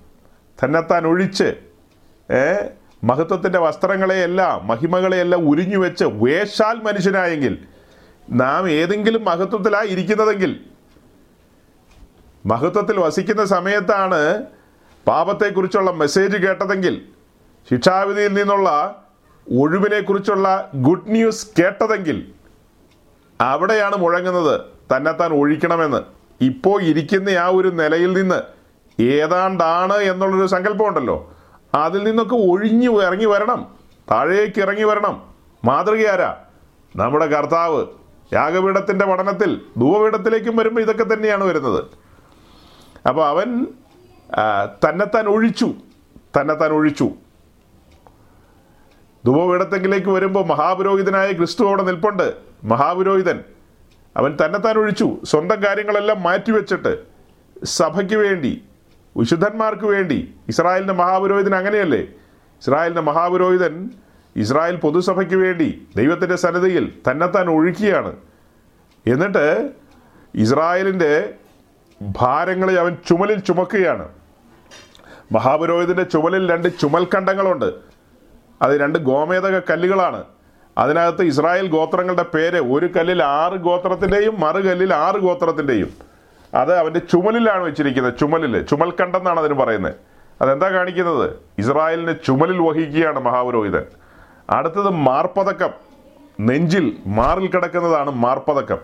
[0.64, 1.54] തന്നെത്താൻ ഒഴിച്ച്
[2.32, 2.54] ഏ
[3.04, 7.58] മഹത്വത്തിന്റെ വസ്ത്രങ്ങളെയെല്ലാം മഹിമകളെയെല്ലാം ഉരിഞ്ഞു വെച്ച് വേഷാൽ മനുഷ്യനായെങ്കിൽ
[8.30, 10.60] നാം ഏതെങ്കിലും മഹത്വത്തിലായി ഇരിക്കുന്നതെങ്കിൽ
[12.46, 14.42] മഹത്വത്തിൽ വസിക്കുന്ന സമയത്താണ്
[15.06, 17.02] പാപത്തെക്കുറിച്ചുള്ള മെസ്സേജ് കേട്ടതെങ്കിൽ
[17.70, 18.98] ശിക്ഷാവിധിയിൽ നിന്നുള്ള
[19.58, 22.32] ഒഴിവിനെക്കുറിച്ചുള്ള ഗുഡ് ന്യൂസ് കേട്ടതെങ്കിൽ
[23.40, 24.60] അവിടെയാണ് മുഴങ്ങുന്നത്
[24.96, 26.02] തന്നെത്താൻ ഒഴിക്കണമെന്ന്.
[26.40, 28.42] ഇപ്പോൾ ഇരിക്കുന്ന ആ ഒരു നിലയിൽ നിന്ന്
[29.02, 31.32] ഏതാണ്ടാണ് എന്നുള്ളൊരു സങ്കല്പമുണ്ടല്ലോ.
[31.74, 33.74] അതിൽ നിന്നൊക്കെ ഒഴിഞ്ഞു ഇറങ്ങി വരണം.
[34.10, 35.22] താഴേക്ക് ഇറങ്ങി വരണം.
[35.64, 36.36] മാതൃകയാരാ?
[36.96, 37.86] നമ്മുടെ കർത്താവ്.
[38.32, 41.84] യാഗപീഠത്തിന്റെ പഠനത്തിൽ ധൂപപീഠത്തിലേക്കും വരുമ്പോൾ ഇതൊക്കെ തന്നെയാണ് വരുന്നത്.
[43.08, 43.66] അപ്പോൾ അവൻ
[44.88, 45.74] തന്നെത്താൻ ഒഴിച്ചു
[46.40, 47.10] തന്നെത്താൻ ഒഴിച്ചു.
[49.26, 52.34] ധൂപപീഠത്തെങ്കിലേക്ക് വരുമ്പോൾ മഹാപുരോഹിതനായ ക്രിസ്തു അവിടെ നിൽപ്പുണ്ട്.
[52.64, 53.40] മഹാപുരോഹിതൻ
[54.16, 57.02] അവൻ തന്നെത്താൻ ഒഴിച്ചു സ്വന്തം കാര്യങ്ങളെല്ലാം മാറ്റിവെച്ചിട്ട്
[57.64, 58.64] സഭയ്ക്ക് വേണ്ടി
[59.16, 60.34] വിശുദ്ധന്മാർക്ക് വേണ്ടി.
[60.48, 62.00] ഇസ്രായേലിന്റെ മഹാപുരോഹിതൻ അങ്ങനെയല്ലേ?
[62.62, 63.90] ഇസ്രായേലിന്റെ മഹാപുരോഹിതൻ
[64.36, 68.16] ഇസ്രായേൽ പൊതുസഭയ്ക്ക് വേണ്ടി ദൈവത്തിന്റെ സന്നിധിയിൽ തന്നെത്താൻ ഒഴുക്കിയാണ്
[69.06, 69.70] എന്നിട്ട്
[70.34, 71.34] ഇസ്രായേലിന്റെ
[72.02, 74.08] ഭാരങ്ങളെ അവൻ ചുമലിൽ ചുമക്കുകയാണ്.
[75.32, 77.72] മഹാപുരോഹിതന്റെ ചുമലിൽ രണ്ട് ചുമൽക്കണ്ടങ്ങളുണ്ട്.
[78.62, 80.24] അത് രണ്ട് ഗോമേതക കല്ലുകളാണ്.
[80.78, 85.90] അതിനകത്ത് ഇസ്രായേൽ ഗോത്രങ്ങളുടെ പേര് ഒരു കല്ലിൽ ആറ് ഗോത്രത്തിന്റെയും മറുകല്ലിൽ ആറ് ഗോത്രത്തിന്റെയും
[86.54, 88.18] അത് അവന്റെ ചുമലിലാണ് വെച്ചിരിക്കുന്നത്.
[88.18, 89.94] ചുമലിൽ ചുമൽക്കണ്ടെന്നാണ് അതിന് പറയുന്നത്.
[90.40, 91.30] അതെന്താ കാണിക്കുന്നത്?
[91.58, 93.82] ഇസ്രായേലിനെ ചുമലിൽ വഹിക്കുകയാണ് മഹാപുരോഹിതൻ.
[94.50, 95.70] അടുത്തത് മാർപ്പതക്കം.
[96.40, 98.78] നെഞ്ചിൽ മാറിൽ കിടക്കുന്നതാണ് മാർപ്പതക്കം.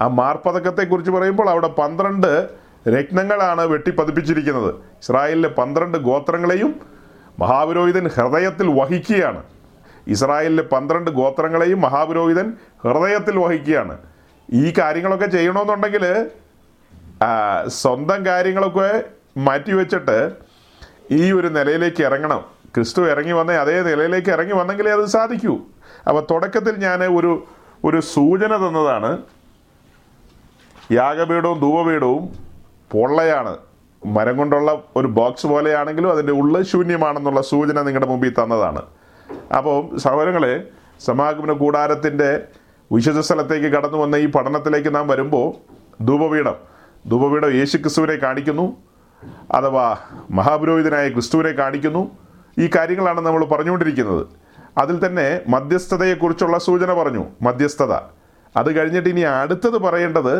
[0.00, 2.50] ആ മാർപ്പതക്കത്തെക്കുറിച്ച് പറയുമ്പോൾ അവിടെ പന്ത്രണ്ട്
[2.88, 4.74] രത്നങ്ങളാണ് വെട്ടിപ്പതിപ്പിച്ചിരിക്കുന്നത്.
[4.74, 6.80] ഇസ്രായേലിലെ പന്ത്രണ്ട് ഗോത്രങ്ങളെയും
[7.38, 9.42] മഹാപുരോഹിതൻ ഹൃദയത്തിൽ വഹിക്കുകയാണ്.
[10.06, 12.52] ഇസ്രായേലിലെ പന്ത്രണ്ട് ഗോത്രങ്ങളെയും മഹാപുരോഹിതൻ
[12.84, 13.98] ഹൃദയത്തിൽ വഹിക്കുകയാണ്.
[14.52, 16.26] ഈ കാര്യങ്ങളൊക്കെ ചെയ്യണമെന്നുണ്ടെങ്കിൽ
[17.66, 19.02] സ്വന്തം കാര്യങ്ങളൊക്കെ
[19.38, 20.32] മാറ്റിവെച്ചിട്ട്
[21.10, 22.59] ഈ ഒരു നിലയിലേക്ക് ഇറങ്ങണം.
[22.74, 25.58] ക്രിസ്തു ഇറങ്ങി വന്ന അതേ നിലയിലേക്ക് ഇറങ്ങി വന്നെങ്കിലേ അത് സാധിക്കൂ.
[26.08, 27.44] അപ്പോൾ തുടക്കത്തിൽ ഞാൻ ഒരു
[27.84, 29.18] ഒരു സൂചന തന്നതാണ്.
[30.92, 32.28] യാഗപീഠവും ധൂപപീഠവും
[32.92, 33.58] പൊള്ളയാണ്.
[34.06, 38.82] മരം കൊണ്ടുള്ള ഒരു ബോക്സ് പോലെയാണെങ്കിലും അതിന്റെ ഉള്ളിൽ ശൂന്യമാണെന്നുള്ള സൂചന നിങ്ങളുടെ മുമ്പിൽ തന്നതാണ്.
[39.56, 40.68] അപ്പോൾ സഹോദരങ്ങളെ
[41.00, 42.42] സമാഗമന കൂടാരത്തിന്റെ
[42.92, 45.54] വിശുദ്ധ സ്ഥലത്തേക്ക് കടന്നു വന്ന ഈ പഠനത്തിലേക്ക് നാം വരുമ്പോൾ
[46.04, 46.54] ധൂപപീഠം.
[47.10, 48.76] ധൂപപീഠം യേശു ക്രിസ്തുവിനെ കാണിക്കുന്നു
[49.50, 49.96] അഥവാ
[50.30, 52.10] മഹാപുരോഹിതനായ ക്രിസ്തുവിനെ കാണിക്കുന്നു.
[52.60, 54.26] ഈ കാര്യങ്ങളാണ് നമ്മൾ പറഞ്ഞുകൊണ്ടിരിക്കുന്നത്.
[54.78, 57.24] അതിൽ തന്നെ മധ്യസ്ഥതയെക്കുറിച്ചുള്ള സൂചന പറഞ്ഞു.
[57.42, 57.92] മധ്യസ്ഥത.
[58.56, 60.34] അത് കഴിഞ്ഞിട്ട് ഇനി അടുത്തത് പറയേണ്ടത്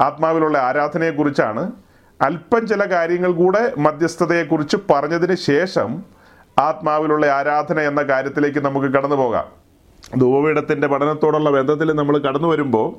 [0.00, 1.72] ആത്മാവിലുള്ള ആരാധനയെക്കുറിച്ചാണ്.
[2.22, 6.04] അല്പം ചില കാര്യങ്ങൾ കൂടെ മധ്യസ്ഥതയെക്കുറിച്ച് പറഞ്ഞതിന് ശേഷം
[6.58, 9.46] ആത്മാവിലുള്ള ആരാധന എന്ന കാര്യത്തിലേക്ക് നമുക്ക് കടന്നു പോകാം.
[10.18, 12.96] ധൂവപീഠത്തിന്റെ പഠനത്തോടുള്ള ബന്ധത്തിൽ നമ്മൾ കടന്നു വരുമ്പോൾ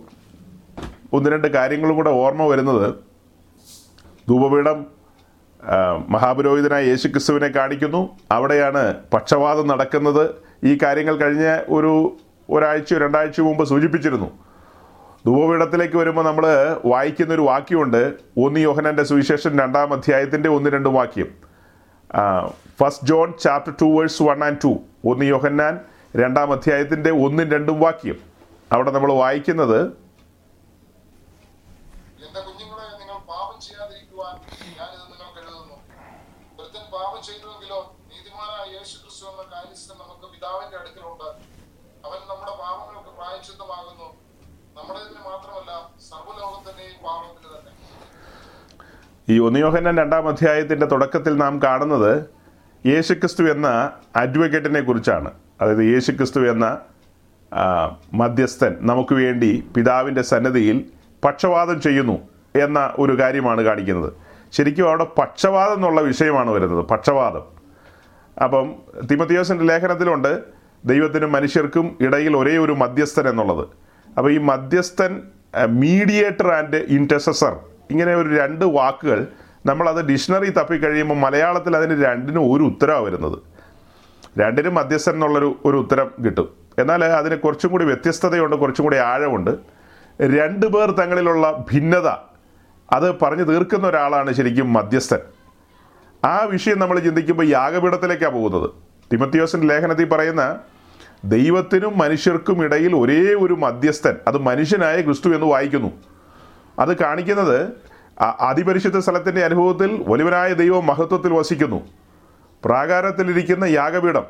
[1.13, 2.95] ഒന്ന് രണ്ട് കാര്യങ്ങളും കൂടെ ഓർമ്മ വരുന്നത്.
[4.29, 5.02] ധൂപപീഠം
[6.13, 8.09] മഹാപുരോഹിതനായ യേശു ക്രിസ്തുവിനെ കാണിക്കുന്നു.
[8.31, 10.35] അവിടെയാണ് പക്ഷവാദം നടക്കുന്നത്.
[10.63, 12.17] ഈ കാര്യങ്ങൾ കഴിഞ്ഞ ഒരു
[12.49, 14.29] ഒരാഴ്ച രണ്ടാഴ്ച മുമ്പ് സൂചിപ്പിച്ചിരുന്നു.
[15.25, 16.45] ധൂപപീഠത്തിലേക്ക് വരുമ്പോൾ നമ്മൾ
[16.85, 18.13] വായിക്കുന്ന ഒരു വാക്യമുണ്ട്.
[18.37, 21.29] ഒന്ന് യോഹനന്റെ സുവിശേഷം രണ്ടാം അധ്യായത്തിന്റെ ഒന്ന് രണ്ട് വാക്യം.
[22.79, 24.71] First John chapter two verse one and two
[25.11, 25.79] ഒന്ന് യോഹന്നാൻ
[26.21, 28.17] രണ്ടാം അധ്യായത്തിന്റെ ഒന്നും രണ്ടും വാക്യം.
[28.71, 29.79] അവിടെ നമ്മൾ വായിക്കുന്നത്
[32.25, 34.35] എന്റെ കുഞ്ഞുങ്ങളെ നിങ്ങൾ പാപം ചെയ്യാതിരിക്കുവാൻ
[34.79, 35.75] ഞാനിത് നിങ്ങൾക്ക് എഴുതുന്നു
[36.59, 37.79] ഒരുത്തൻ പാപം ചെയ്തുവെങ്കിലോ
[38.11, 41.27] നീതിമാനായ യേശു ക്രിസ്തു എന്ന കാര്യസ്ഥൻ നമുക്ക് പിതാവിന്റെ അടുക്കലുണ്ട്
[42.07, 44.09] അവൻ നമ്മുടെ പാപങ്ങൾക്ക് പ്രായച്ചിത്തമാകുന്നു
[44.77, 45.71] നമ്മുടേതിന് മാത്രമല്ല
[46.09, 47.73] സർവലോകത്തിന്റെയും പാപത്തിന് തന്നെ
[49.29, 52.25] ഈ ഒന്നിയോഹന്നൻ രണ്ടാം അധ്യായത്തിന്റെ തുടക്കത്തിൽ നാം കാണുന്നത്
[52.85, 55.31] യേശുക്രിസ്തു എന്ന അഡ്വക്കേറ്റിനെ കുറിച്ചാണ്.
[55.61, 56.79] അതായത് യേശുക്രിസ്തു എന്ന
[58.13, 60.85] മധ്യസ്ഥൻ നമുക്ക് വേണ്ടി പിതാവിന്റെ സന്നദ്ധിയിൽ
[61.25, 62.19] പക്ഷവാദം ചെയ്യുന്നു
[62.55, 64.13] എന്ന ഒരു കാര്യമാണ് കാണിക്കുന്നത്.
[64.51, 67.43] ശരിക്കും അവിടെ പക്ഷവാദം എന്നുള്ള വിഷയമാണ് വരുന്നത് പക്ഷവാദം.
[68.43, 68.75] അപ്പം
[69.11, 70.43] തിമത്തിയോസിന്റെ ലേഖനത്തിലുണ്ട്
[70.85, 73.67] ദൈവത്തിനും മനുഷ്യർക്കും ഇടയിൽ ഒരേ ഒരു മധ്യസ്ഥൻ എന്നുള്ളത്.
[74.17, 75.21] അപ്പോൾ ഈ മധ്യസ്ഥൻ
[75.67, 77.59] മീഡിയേറ്റർ ആൻഡ് ഇന്റസസർ
[77.91, 79.27] ഇങ്ങനെ ഒരു രണ്ട് വാക്കുകൾ
[79.65, 83.39] നമ്മളത് ഡിക്ഷണറി തപ്പിക്കഴിയുമ്പോൾ മലയാളത്തിൽ അതിന് രണ്ടിനും ഒരു ഉത്തരമാണ് വരുന്നത്.
[84.39, 86.49] രണ്ടിനും മധ്യസ്ഥൻ എന്നുള്ളൊരു ഒരു ഉത്തരം കിട്ടും.
[86.77, 89.51] എന്നാൽ അതിന് കുറച്ചും കൂടി വ്യത്യസ്തതയുണ്ട് കുറച്ചും കൂടി ആഴമുണ്ട്.
[90.21, 92.07] രണ്ട് പേർ തങ്ങളിലുള്ള ഭിന്നത
[92.91, 95.19] അത് പറഞ്ഞു തീർക്കുന്ന ഒരാളാണ് ശരിക്കും മധ്യസ്ഥൻ.
[96.25, 98.69] ആ വിഷയം നമ്മൾ ചിന്തിക്കുമ്പോൾ യാഗപീഠത്തിലേക്കാണ് പോകുന്നത്.
[99.13, 100.59] തിമത്തിയോസിന്റെ ലേഖനത്തിൽ പറയുന്ന
[101.25, 105.91] ദൈവത്തിനും മനുഷ്യർക്കും ഇടയിൽ ഒരേ ഒരു മധ്യസ്ഥൻ അത് മനുഷ്യനായ ക്രിസ്തു എന്ന് വായിക്കുന്നു.
[106.79, 107.69] അത് കാണിക്കുന്നത്
[108.39, 111.87] അതിപരിശുദ്ധ സ്ഥലത്തിന്റെ അനുഭവത്തിൽ വലുവനായ ദൈവം മഹത്വത്തിൽ വസിക്കുന്നു.
[112.65, 114.23] പ്രാകാരത്തിലിരിക്കുന്ന യാഗപീഠം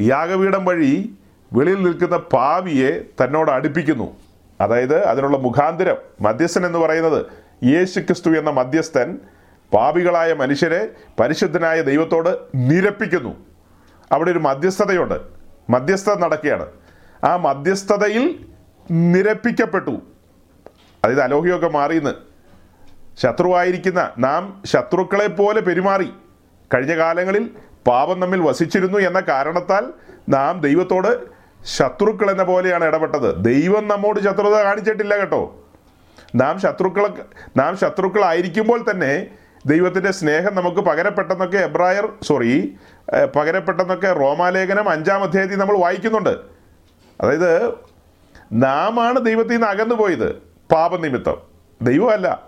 [0.00, 1.14] യാഗപീഠം വഴി
[1.52, 4.16] വെളിയിൽ നിൽക്കുന്ന പാവിയെ തന്നോട് അടുപ്പിക്കുന്നു.
[4.60, 7.26] അതായത് അതിനുള്ള മുഖാന്തരം മധ്യസ്ഥൻ എന്ന് പറയുന്നത്
[7.64, 9.18] യേശു ക്രിസ്തു എന്ന മധ്യസ്ഥൻ
[9.74, 10.88] പാപികളായ മനുഷ്യരെ
[11.20, 13.36] പരിശുദ്ധനായ ദൈവത്തോട് നിരപ്പിക്കുന്നു.
[14.12, 15.20] അവിടെ ഒരു മധ്യസ്ഥതയുണ്ട്.
[15.70, 16.66] മധ്യസ്ഥത നടക്കുകയാണ്.
[17.24, 18.46] ആ മധ്യസ്ഥതയിൽ
[18.90, 20.02] നിരപ്പിക്കപ്പെട്ടു.
[21.04, 22.14] അതായത് അലോഹ്യമൊക്കെ മാറിയെന്ന്.
[23.22, 26.12] ശത്രുവായിരിക്കുന്ന നാം ശത്രുക്കളെ പോലെ പെരുമാറി.
[26.74, 27.50] കഴിഞ്ഞ കാലങ്ങളിൽ
[27.86, 29.86] പാപം നമ്മിൽ വസിച്ചിരുന്നു എന്ന കാരണത്താൽ
[30.28, 31.10] നാം ദൈവത്തോട്
[31.64, 33.44] ശത്രുക്കൾ എന്ന പോലെയാണ് ഇടപെട്ടത്.
[33.44, 35.42] ദൈവം നമ്മോട് ശത്രുത കാണിച്ചിട്ടില്ല കേട്ടോ.
[36.34, 37.10] നാം ശത്രുക്കളെ
[37.56, 39.26] നാം ശത്രുക്കളായിരിക്കുമ്പോൾ തന്നെ
[39.66, 42.76] ദൈവത്തിന്റെ സ്നേഹം നമുക്ക് പകരപ്പെട്ടെന്നൊക്കെ എബ്രായർ സോറി
[43.36, 46.34] പകരപ്പെട്ടെന്നൊക്കെ റോമാലേഖനം അഞ്ചാം അധ്യായത്തിൽ നമ്മൾ വായിക്കുന്നുണ്ട്.
[47.20, 47.74] അതായത്
[48.52, 51.36] നാമാണ് ദൈവത്തിൽ നിന്ന് അകന്നു പോയത് പാപനിമിത്തം.
[51.82, 52.42] ദൈവമല്ല.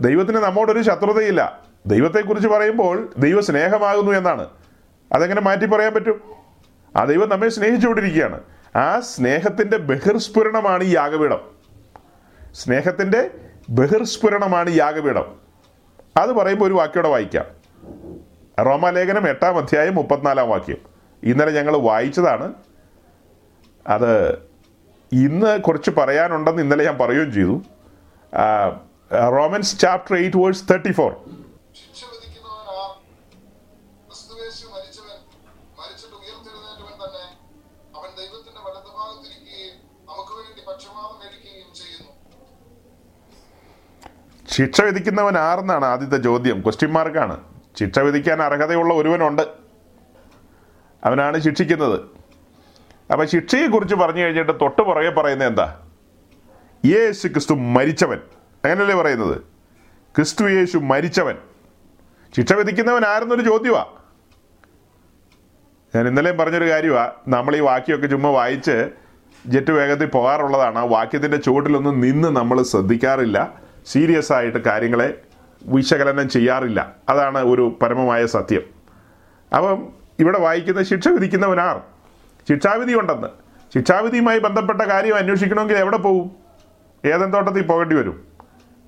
[0.00, 1.60] ദൈവത്തിന് നമ്മോടൊരു ശത്രുതയില്ല.
[1.86, 4.48] ദൈവത്തെക്കുറിച്ച് പറയുമ്പോൾ ദൈവ സ്നേഹമാകുന്നു എന്നാണ്.
[5.12, 6.20] അതെങ്ങനെ മാറ്റി പറയാൻ പറ്റും?
[6.96, 8.40] ആ ദൈവം നമ്മെ സ്നേഹിച്ചുകൊണ്ടിരിക്കുകയാണ്
[8.76, 11.38] ആ സ്നേഹത്തിന്റെ ബഹിർസ്ഫുരണമാണ് ഈ യാഗപീഠം.
[12.54, 13.30] സ്നേഹത്തിന്റെ
[13.70, 15.36] ബഹിർസ്ഫുരണമാണ് യാഗപീഠം.
[16.16, 17.44] അത് പറയുമ്പോൾ ഒരു വാക്യോടെ വായിക്കാം.
[18.64, 20.76] റോമാലേഖനം എട്ടാം അധ്യായം മുപ്പത്തിനാലാം വാക്യം.
[21.22, 22.54] ഇന്നലെ ഞങ്ങൾ വായിച്ചതാണ്.
[23.86, 24.38] അത്
[25.12, 27.62] ഇന്ന് കുറച്ച് പറയാനുണ്ടെന്ന് ഇന്നലെ ഞാൻ പറയുകയും ചെയ്തു.
[29.36, 31.14] Romans chapter eight verse thirty four
[44.50, 46.60] ശിക്ഷ വിധിക്കുന്നവൻ ആരെന്നാണ് ആദ്യത്തെ ചോദ്യം?
[46.60, 47.44] ക്വസ്റ്റ്യൻ മാർക്കാണ്
[47.80, 49.42] ശിക്ഷ വിധിക്കാൻ അർഹതയുള്ള ഒരുവനുണ്ട്.
[51.04, 52.19] അവനാണ് ശിക്ഷിക്കുന്നത്.
[53.12, 55.78] അപ്പം ശിക്ഷയെക്കുറിച്ച് പറഞ്ഞു കഴിഞ്ഞിട്ട് തൊട്ട് പുറകെ പറയുന്നത് എന്താ?
[56.86, 58.16] യേശു ക്രിസ്തു മരിച്ചവൻ.
[58.64, 59.40] അങ്ങനല്ലേ പറയുന്നത്?
[60.16, 61.36] ക്രിസ്തു യേശു മരിച്ചവൻ.
[62.36, 63.86] ശിക്ഷ വിധിക്കുന്നവൻ ആരെന്നൊരു ചോദ്യമാ
[65.94, 68.90] ഞാൻ ഇന്നലെയും പറഞ്ഞൊരു കാര്യമാണ് നമ്മൾ ഈ വാക്യമൊക്കെ ചുമ്മാ വായിച്ച്
[69.46, 70.78] ജെറ്റ് വേഗത്തിൽ പോകാറുള്ളതാണ്.
[70.78, 73.54] ആ വാക്യത്തിന്റെ ചുവട്ടിലൊന്നും നിന്ന് നമ്മൾ ശ്രദ്ധിക്കാറില്ല.
[73.86, 75.22] സീരിയസ് ആയിട്ട് കാര്യങ്ങളെ
[75.64, 76.94] വിശകലനം ചെയ്യാറില്ല.
[77.08, 78.62] അതാണ് ഒരു പരമമായ സത്യം.
[79.56, 81.80] അപ്പം ഇവിടെ വായിക്കുന്ന ശിക്ഷ വിധിക്കുന്നവനാർ
[82.50, 83.28] ശിക്ഷാവിധി ഉണ്ടെന്ന്.
[83.74, 86.30] ശിക്ഷാവിധിയുമായി ബന്ധപ്പെട്ട കാര്യം അന്വേഷിക്കണമെങ്കിൽ എവിടെ പോകും
[87.04, 88.24] ഏതൻ തോട്ടത്തിൽ പോകേണ്ടി വരും?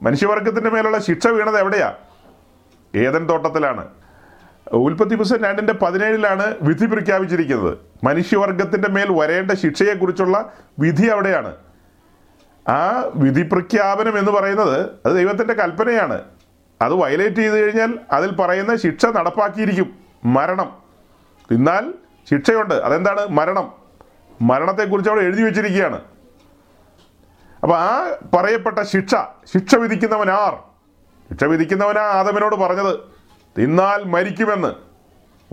[0.02, 1.94] മനുഷ്യവർഗത്തിന്റെ മേലുള്ള ശിക്ഷ വീണത് എവിടെയാ?
[2.96, 3.88] ഏതൻ തോട്ടത്തിലാണ്.
[4.72, 7.78] ഉൽപ്പത്തി പുസ്തകം രണ്ടിന്റെ പതിനേഴിലാണ് വിധി പ്രഖ്യാപിച്ചിരിക്കുന്നത്.
[8.04, 11.56] മനുഷ്യവർഗത്തിന്റെ മേൽ വരേണ്ട ശിക്ഷയെക്കുറിച്ചുള്ള വിധി അവിടെയാണ്.
[12.68, 16.22] ആ വിധി പ്രഖ്യാപനം എന്ന് പറയുന്നത് അത് ദൈവത്തിന്റെ കൽപ്പനയാണ്.
[16.82, 19.94] അത് വയലേറ്റ് ചെയ്ത് കഴിഞ്ഞാൽ അതിൽ പറയുന്ന ശിക്ഷ നടപ്പാക്കിയിരിക്കും.
[20.24, 20.72] മരണം.
[21.50, 21.94] എന്നാൽ
[22.30, 22.74] ശിക്ഷയുണ്ട്.
[22.74, 23.26] അതെന്താണ്?
[23.28, 23.72] മരണം.
[24.42, 26.00] മരണത്തെക്കുറിച്ച് അവിടെ എഴുതി വെച്ചിരിക്കുകയാണ്.
[27.62, 30.54] അപ്പൊ ആ പറയപ്പെട്ട ശിക്ഷ ശിക്ഷ വിധിക്കുന്നവനാർ
[31.30, 32.98] ശിക്ഷ വിധിക്കുന്നവനാ ആദമിനോട് പറഞ്ഞത്
[33.58, 34.72] തിന്നാൽ മരിക്കുമെന്ന്.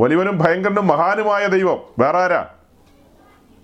[0.01, 1.79] വലിയവനും ഭയങ്കരനും മഹാനുമായ ദൈവം.
[1.99, 2.47] വേറെ ആരാ?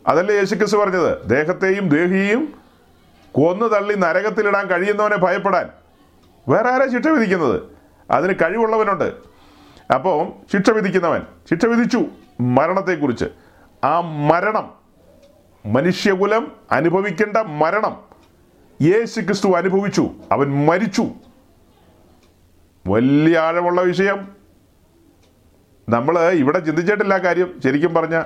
[0.08, 1.30] അതല്ലേ യേശുക്രിസ്തു പറഞ്ഞത്?
[1.30, 2.54] ദേഹത്തെയും ദേഹിയെയും
[3.32, 5.70] കൊന്നു തള്ളി നരകത്തിലിടാൻ കഴിയുന്നവനെ ഭയപ്പെടാൻ.
[6.48, 7.62] വേറെ ആരാ ശിക്ഷ വിധിക്കുന്നത്?
[8.12, 9.14] അതിന് കഴിവുള്ളവനുണ്ട്.
[9.94, 11.22] അപ്പോൾ ശിക്ഷ വിധിക്കുന്നവൻ.
[11.50, 12.06] ശിക്ഷ വിധിച്ചു.
[12.40, 13.26] മരണത്തെക്കുറിച്ച്.
[13.84, 14.74] ആ മരണം
[15.66, 17.98] മനുഷ്യകുലം അനുഭവിക്കേണ്ട മരണം
[18.82, 21.08] യേശു ക്രിസ്തു അനുഭവിച്ചു അവൻ മരിച്ചു.
[22.88, 24.28] വലിയ ആഴമുള്ള വിഷയം.
[25.90, 28.24] നമ്മൾ ഇവിടെ ചിന്തിച്ചിട്ടില്ല കാര്യം ശരിക്കും പറഞ്ഞ.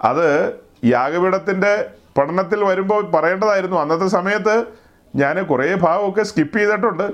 [0.00, 3.76] അത് യാഗപീഠത്തിന്റെ പഠനത്തിൽ വരുമ്പോൾ പറയേണ്ടതായിരുന്നു.
[3.76, 4.64] അന്നത്തെ സമയത്ത്
[5.16, 7.12] ഞാൻ കുറേ ഭാഗമൊക്കെ സ്കിപ്പ് ചെയ്തിട്ടുണ്ട്.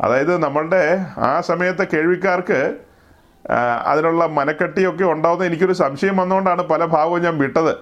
[0.00, 2.78] അതായത് നമ്മളുടെ ആ സമയത്തെ കേൾവിക്കാർക്ക്
[3.86, 7.76] അതിനുള്ള മനക്കെട്ടിയൊക്കെ ഉണ്ടാവുന്ന എനിക്കൊരു സംശയം വന്നുകൊണ്ടാണ് പല ഭാഗവും ഞാൻ വിട്ടത്.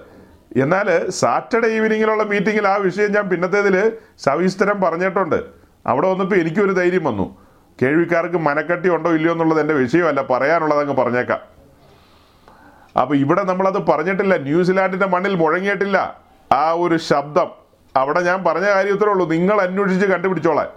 [0.59, 5.43] എന്നാൽ സാറ്റർഡേ ഈവനിങ്ങിലുള്ള മീറ്റിങ്ങിൽ ആ വിഷയം ഞാൻ പിന്നത്തേതിൽ സവിസ്തരം പറഞ്ഞിട്ടുണ്ട്.
[5.85, 7.37] അവിടെ വന്നപ്പോൾ എനിക്കൊരു ധൈര്യം വന്നു.
[7.81, 11.39] കേൾവിക്കാർക്ക് മനക്കെട്ടി ഉണ്ടോ ഇല്ലയോ എന്നുള്ളത് എന്റെ വിഷയമല്ല പറയാനുള്ളത് അങ്ങ് പറഞ്ഞേക്കാം.
[13.01, 16.19] അപ്പോൾ ഇവിടെ നമ്മളത് പറഞ്ഞിട്ടില്ല ന്യൂസിലാൻഡിന്റെ മണ്ണിൽ മുഴങ്ങിയിട്ടില്ല.
[16.51, 17.47] ആ ഒരു ശബ്ദം.
[17.95, 20.67] അവിടെ ഞാൻ പറഞ്ഞ കാര്യത്തേ ഉള്ളൂ നിങ്ങൾ അന്വേഷിച്ച് കണ്ടുപിടിച്ചോളാൻ.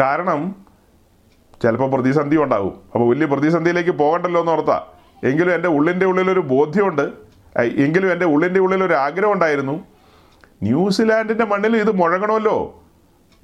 [0.00, 0.63] കാരണം
[1.62, 2.74] ചിലപ്പോൾ പ്രതിസന്ധി ഉണ്ടാവും.
[2.94, 4.86] അപ്പോൾ വലിയ പ്രതിസന്ധിയിലേക്ക് പോകണ്ടല്ലോ എന്ന് ഓർത്താ.
[5.24, 7.10] എങ്കിലും എന്റെ ഉള്ളിന്റെ ഉള്ളിലൊരു ബോധ്യമുണ്ട്.
[7.58, 9.84] എങ്കിലും എന്റെ ഉള്ളിന്റെ ഉള്ളിലൊരു ആഗ്രഹം ഉണ്ടായിരുന്നു
[10.62, 12.82] ന്യൂസിലാൻഡിന്റെ മണ്ണിൽ ഇത് മുഴങ്ങണമല്ലോ.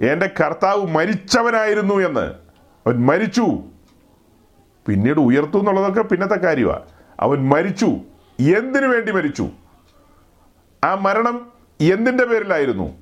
[0.01, 2.35] എന്റെ കർത്താവ് മരിച്ചവനായിരുന്നു എന്ന്.
[2.87, 3.47] അവൻ മരിച്ചു.
[4.87, 6.81] പിന്നീട് ഉയർത്തു എന്നുള്ളതൊക്കെ പിന്നത്തെ കാര്യമാണ്
[7.21, 7.87] അവൻ മരിച്ചു.
[8.41, 9.49] എന്തിനു വേണ്ടി മരിച്ചു?
[10.85, 12.93] ആ മരണം എന്തിന്റെ പേരിലായിരുന്നു?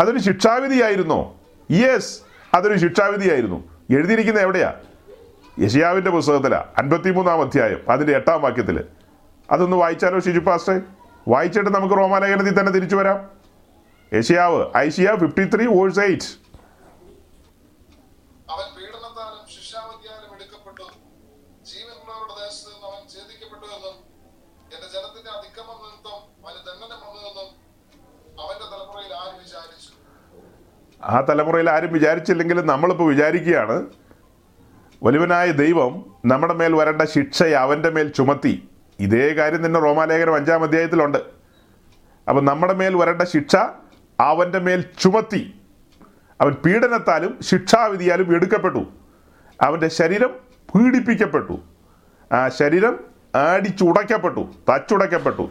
[0.00, 1.36] അതൊരു ശിക്ഷാവിധിയായിരുന്നോ?
[1.70, 2.20] യെസ്
[2.54, 3.75] അതൊരു ശിക്ഷാവിധിയായിരുന്നു.
[3.88, 4.70] എഴുതിയിരിക്കുന്ന എവിടെയാ?
[5.60, 8.76] യഷിയാവിന്റെ പുസ്തകത്തിലാണ് അൻപത്തിമൂന്നാം അധ്യായം അതിന്റെ എട്ടാം വാക്യത്തിൽ
[9.48, 10.74] അതൊന്ന് വായിച്ചാലോ ഷിജു പാസ്റ്റേ?
[11.28, 13.18] വായിച്ചിട്ട് നമുക്ക് റോമാലേഖനത്തിൽ തന്നെ തിരിച്ചു വരാം.
[14.12, 16.28] യഷിയാവ് Isaiah fifty three verse eight
[18.50, 20.86] അവൻ പീഡനത്താലും ശിക്ഷാവിധിയാലും എടുക്കപ്പെട്ടു
[21.70, 23.96] ജീവനുള്ളവരുടെ ദേശത്ത് നിന്ന് അവൻ ഛേദിക്കപ്പെട്ടു എന്നും
[24.74, 27.48] എന്റെ ജനത്തിന്റെ അതിക്രമം നിമിത്തം അവന് ദണ്ഡനം വന്നുവെന്നും
[28.40, 29.92] അവന്റെ തലമുറയിൽ ആര് വിചാരിച്ചു
[31.02, 33.86] ആ തലമുറയിൽ ആരും വിചാരിച്ചില്ലെങ്കിലും നമ്മളിപ്പോൾ വിചാരിക്കുകയാണ്
[35.02, 38.68] വലുവനായ ദൈവം നമ്മുടെ മേൽ വരേണ്ട ശിക്ഷയെ അവന്റെ മേൽ ചുമത്തി.
[39.00, 41.18] ഇതേ കാര്യം തന്നെ റോമാലേഖനം അഞ്ചാം അധ്യായത്തിലുണ്ട്.
[42.28, 43.56] അപ്പം നമ്മുടെ മേൽ വരേണ്ട ശിക്ഷ
[44.20, 45.54] അവന്റെ മേൽ ചുമത്തി.
[46.40, 48.86] അവൻ പീഡനത്താലും ശിക്ഷാവിധിയാലും എടുക്കപ്പെട്ടു.
[49.62, 50.30] അവന്റെ ശരീരം
[50.74, 51.60] പീഡിപ്പിക്കപ്പെട്ടു.
[52.32, 53.00] ആ ശരീരം
[53.34, 55.50] ആടിച്ചുടയ്ക്കപ്പെട്ടു തച്ചുടയ്ക്കപ്പെട്ടു.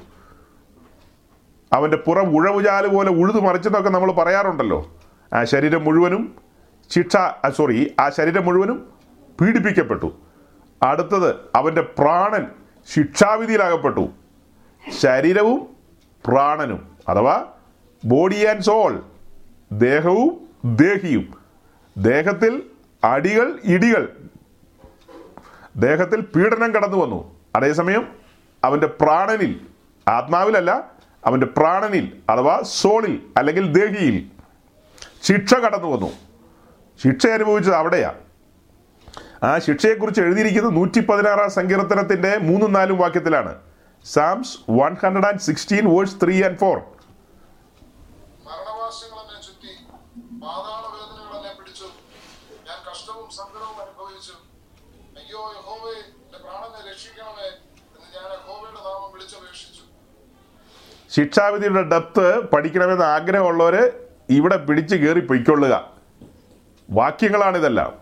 [1.73, 4.95] അവന്റെ പുറം ഉഴവുചാൽ പോലെ ഉഴുതു മറിച്ചെന്നൊക്കെ നമ്മൾ പറയാറുണ്ടല്ലോ.
[5.35, 6.35] ആ ശരീരം മുഴുവനും
[6.89, 7.15] ശിക്ഷ
[7.49, 8.89] സോറി ആ ശരീരം മുഴുവനും
[9.41, 10.15] പീഡിപ്പിക്കപ്പെട്ടു.
[10.83, 12.47] അടുത്തത് അവന്റെ പ്രാണൻ
[12.93, 14.09] ശിക്ഷാവിധിയിലാകപ്പെട്ടു.
[14.99, 15.67] ശരീരവും
[16.25, 17.45] പ്രാണനും അഥവാ
[18.05, 19.03] ബോഡി ആൻഡ് സോൾ
[19.71, 21.33] ദേഹവും ദേഹിയും.
[21.97, 22.63] ദേഹത്തിൽ
[23.03, 24.15] അടികൾ ഇടികൾ.
[25.77, 27.35] ദേഹത്തിൽ പീഡനം കടന്നു വന്നു.
[27.55, 28.07] അതേസമയം
[28.63, 29.59] അവന്റെ പ്രാണനിൽ
[30.07, 30.91] ആത്മാവിലല്ല
[31.25, 34.34] അവന്റെ പ്രാണനിൽ അഥവാ സോളിൽ അല്ലെങ്കിൽ ദേഹിയിൽ
[35.25, 36.11] ശിക്ഷ കടന്നു വന്നു.
[37.03, 38.13] ശിക്ഷ അനുഭവിച്ചത് അവിടെയാ.
[39.43, 43.61] ആ ശിക്ഷയെക്കുറിച്ച് എഴുതിയിരിക്കുന്നത് നൂറ്റി പതിനാറാം സങ്കീർത്തനത്തിന്റെ മൂന്നും നാലും വാക്യത്തിലാണ്.
[44.05, 46.81] Psalms one hundred and sixteen verse three and four.
[61.09, 65.91] ശിക്ഷാവിധിയുടെ depth പഠിക്കണമെന്ന് ആഗ്രഹമുള്ളവർ ഇവിടെ പിടിച്ച് കയറി പൊയ്ക്കൊള്ളുക.
[66.89, 67.93] വാക്യങ്ങളാണിതെല്ലാം.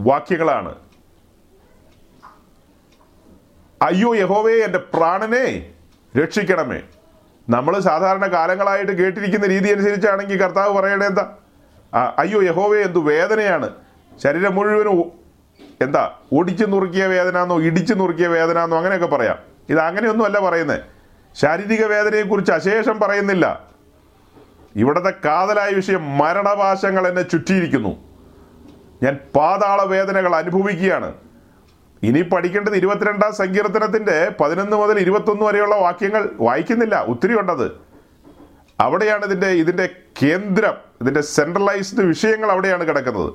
[0.00, 0.74] വാക്യങ്ങളാണ്.
[3.82, 5.72] അയ്യോ യഹോവേ എന്റെ പ്രാണനെ
[6.22, 6.82] രക്ഷിക്കണമേ.
[7.48, 11.36] നമ്മൾ സാധാരണ കാലങ്ങളായിട്ട് കേട്ടിരിക്കുന്ന രീതി അനുസരിച്ചാണെങ്കിൽ കർത്താവ് പറയണേ എന്താ?
[12.18, 13.70] അയ്യോ യഹോവേ എന്തു വേദനയാണ്.
[14.22, 15.12] ശരീരം മുഴുവനും
[15.80, 19.38] എന്താ ഒടിച്ചു നുറുക്കിയ വേദന ഇടിച്ചു നുറുക്കിയ വേദന എന്നോ അങ്ങനെയൊക്കെ പറയാം.
[19.68, 20.80] ഇത് അങ്ങനെയൊന്നും അല്ല പറയുന്നത്.
[21.36, 23.70] ശാരീരിക വേദനയെക്കുറിച്ച് അശേഷം പറയുന്നില്ല.
[24.76, 27.96] ഇവിടുത്തെ കാതലായ വിഷയം മരണപാശങ്ങൾ എന്നെ ചുറ്റിയിരിക്കുന്നു.
[29.02, 31.14] ഞാൻ പാതാള വേദനകൾ അനുഭവിക്കുകയാണ്.
[32.02, 37.80] ഇനി പഠിക്കേണ്ടത് ഇരുപത്തിരണ്ടാം സങ്കീർത്തനത്തിന്റെ പതിനൊന്ന് മുതൽ ഇരുപത്തൊന്ന് വരെയുള്ള വാക്യങ്ങൾ വായിക്കുന്നില്ല ഒത്തിരി ഉണ്ടത്.
[38.80, 39.88] അവിടെയാണ് ഇതിന്റെ ഇതിന്റെ
[40.22, 43.32] കേന്ദ്രം ഇതിന്റെ സെൻട്രലൈസ്ഡ് വിഷയങ്ങൾ അവിടെയാണ് കിടക്കുന്നത്.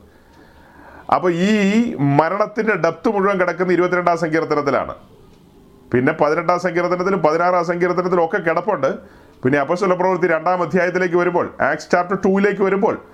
[1.11, 4.95] അപ്പോൾ ഈ മരണത്തിന്റെ ഡെപ്ത് മുഴുവൻ കിടക്കുന്ന ഇരുപത്തിരണ്ടാം സങ്കീർത്തനത്തിലാണ്.
[5.93, 8.97] പിന്നെ പതിനെട്ടാം സങ്കീർത്തനത്തിലും പതിനാറാം സങ്കീർത്തനത്തിലും ഒക്കെ കിടപ്പുണ്ട്.
[9.43, 13.05] പിന്നെ അപ്പസ്വല പ്രവൃത്തി രണ്ടാം അധ്യായത്തിലേക്ക് വരുമ്പോൾ ആക്സ് ചാപ്റ്റർ ടൂയിലേക്ക് വരുമ്പോൾ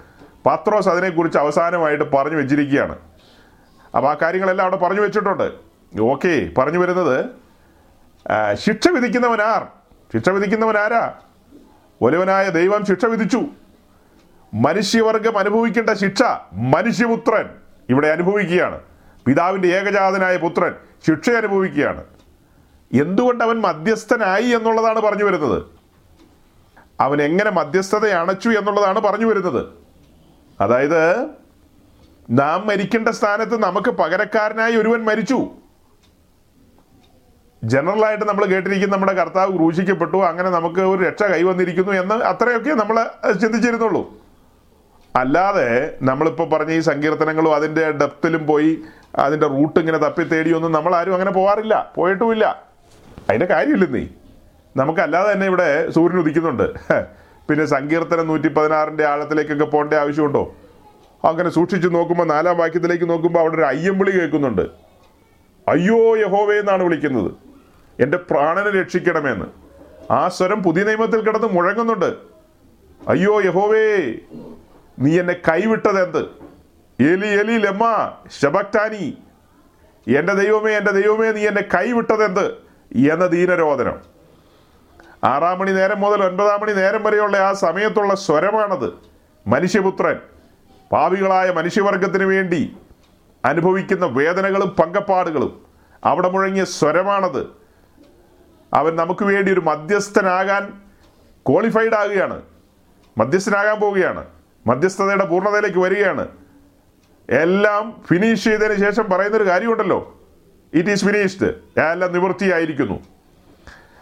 [0.45, 2.97] പത്രോസ് അതിനെക്കുറിച്ച് അവസാനമായിട്ട് പറഞ്ഞു വെച്ചിരിക്കുകയാണ്.
[3.95, 5.51] അപ്പോൾ ആ കാര്യങ്ങളെല്ലാം അവിടെ പറഞ്ഞു വെച്ചിട്ടുണ്ട്.
[6.01, 7.25] ഓക്കെ പറഞ്ഞു വരുന്നത്
[8.53, 9.67] ശിക്ഷ വിധിക്കുന്നവനാർ
[10.13, 11.13] ശിക്ഷ വിധിക്കുന്നവൻ ആരാ?
[12.49, 13.41] ദൈവം ശിക്ഷ വിധിച്ചു.
[14.53, 16.21] മനുഷ്യവർഗം അനുഭവിക്കേണ്ട ശിക്ഷ
[16.53, 17.49] മനുഷ്യപുത്രൻ
[17.89, 18.79] ഇവിടെ അനുഭവിക്കുകയാണ്.
[19.25, 20.75] പിതാവിന്റെ ഏകജാതനായ പുത്രൻ
[21.07, 22.03] ശിക്ഷ അനുഭവിക്കുകയാണ്.
[22.93, 25.63] എന്തുകൊണ്ട് അവൻ മധ്യസ്ഥനായി എന്നുള്ളതാണ് പറഞ്ഞു വരുന്നത്?
[27.01, 29.61] അവൻ എങ്ങനെ മധ്യസ്ഥത അണച്ചു എന്നുള്ളതാണ് പറഞ്ഞു വരുന്നത്.
[30.61, 31.27] അതായത്
[32.29, 35.39] നാം മരിക്കേണ്ട സ്ഥാനത്ത് നമുക്ക് പകരക്കാരനായി ഒരുവൻ മരിച്ചു.
[37.63, 42.97] ജനറലായിട്ട് നമ്മൾ കേട്ടിരിക്കുന്ന നമ്മുടെ കർത്താവ് ക്രൂശിക്കപ്പെട്ടു അങ്ങനെ നമുക്ക് ഒരു രക്ഷ കൈവന്നിരിക്കുന്നു എന്ന് അത്രയൊക്കെ നമ്മൾ
[43.31, 44.21] ചിന്തിച്ചിരുന്നുള്ളൂ.
[45.15, 48.77] അല്ലാതെ നമ്മളിപ്പോൾ പറഞ്ഞ ഈ സങ്കീർത്തനങ്ങളും അതിന്റെ ഡെപ്തിലും പോയി
[49.15, 52.65] അതിന്റെ റൂട്ട് ഇങ്ങനെ തപ്പി തേടിയൊന്നും നമ്മൾ ആരും അങ്ങനെ പോകാറില്ല പോയിട്ടുമില്ല.
[53.29, 54.07] അതിന്റെ കാര്യമില്ല നീ
[54.77, 56.73] നമുക്കല്ലാതെ തന്നെ ഇവിടെ സൂര്യൻ ഉദിക്കുന്നുണ്ട്.
[57.49, 60.55] പിന്നെ സങ്കീർത്തനം നൂറ്റി പതിനാറിന്റെ ആഴത്തിലേക്കൊക്കെ പോകേണ്ട ആവശ്യമുണ്ടോ?
[61.23, 64.61] അങ്ങനെ സൂക്ഷിച്ച് നോക്കുമ്പോൾ നാലാം വാക്യത്തിലേക്ക് നോക്കുമ്പോൾ അവിടെ ഒരു അയ്യം വിളി കേൾക്കുന്നുണ്ട്.
[65.67, 67.31] അയ്യോ യഹോവേ എന്നാണ് വിളിക്കുന്നത്.
[67.99, 69.45] എന്റെ പ്രാണനെ രക്ഷിക്കണമെന്ന്.
[70.11, 72.13] ആ സ്വരം പുതിയ നിയമത്തിൽ കിടന്ന് മുഴങ്ങുന്നുണ്ട്.
[73.07, 74.13] അയ്യോ യഹോവേ
[74.99, 76.23] നീ എന്നെ കൈവിട്ടത് എന്ത്
[76.99, 79.17] എലി എലി ലമ്മ ശബക്താനി.
[80.07, 82.45] എന്റെ ദൈവമേ എന്റെ ദൈവമേ നീ എന്നെ കൈവിട്ടത് എന്ത്
[83.13, 84.10] എന്ന ദീനരോധനം
[85.23, 88.93] ആറാം മണി നേരം മുതൽ ഒൻപതാം മണി നേരം വരെയുള്ള ആ സമയത്തുള്ള സ്വരമാണത്.
[89.47, 90.19] മനുഷ്യപുത്രൻ
[90.91, 92.77] പാവികളായ മനുഷ്യവർഗത്തിന് വേണ്ടി
[93.45, 95.61] അനുഭവിക്കുന്ന വേദനകളും പങ്കപ്പാടുകളും
[96.03, 97.47] അവിടെ മുഴങ്ങിയ സ്വരമാണത്.
[98.73, 100.73] അവൻ നമുക്ക് വേണ്ടി ഒരു മധ്യസ്ഥനാകാൻ
[101.49, 102.41] ക്വാളിഫൈഡ് ആകുകയാണ്.
[103.17, 104.25] മധ്യസ്ഥനാകാൻ പോവുകയാണ്.
[104.67, 106.27] മധ്യസ്ഥതയുടെ പൂർണതയിലേക്ക് വരികയാണ്.
[107.29, 110.19] എല്ലാം ഫിനിഷ് ചെയ്തതിന് ശേഷം പറയുന്നൊരു കാര്യമുണ്ടല്ലോ.
[110.73, 112.99] ഇറ്റ് ഈസ് ഫിനിഷ്ഡ് എല്ലാം നിവൃത്തിയായിരിക്കുന്നു.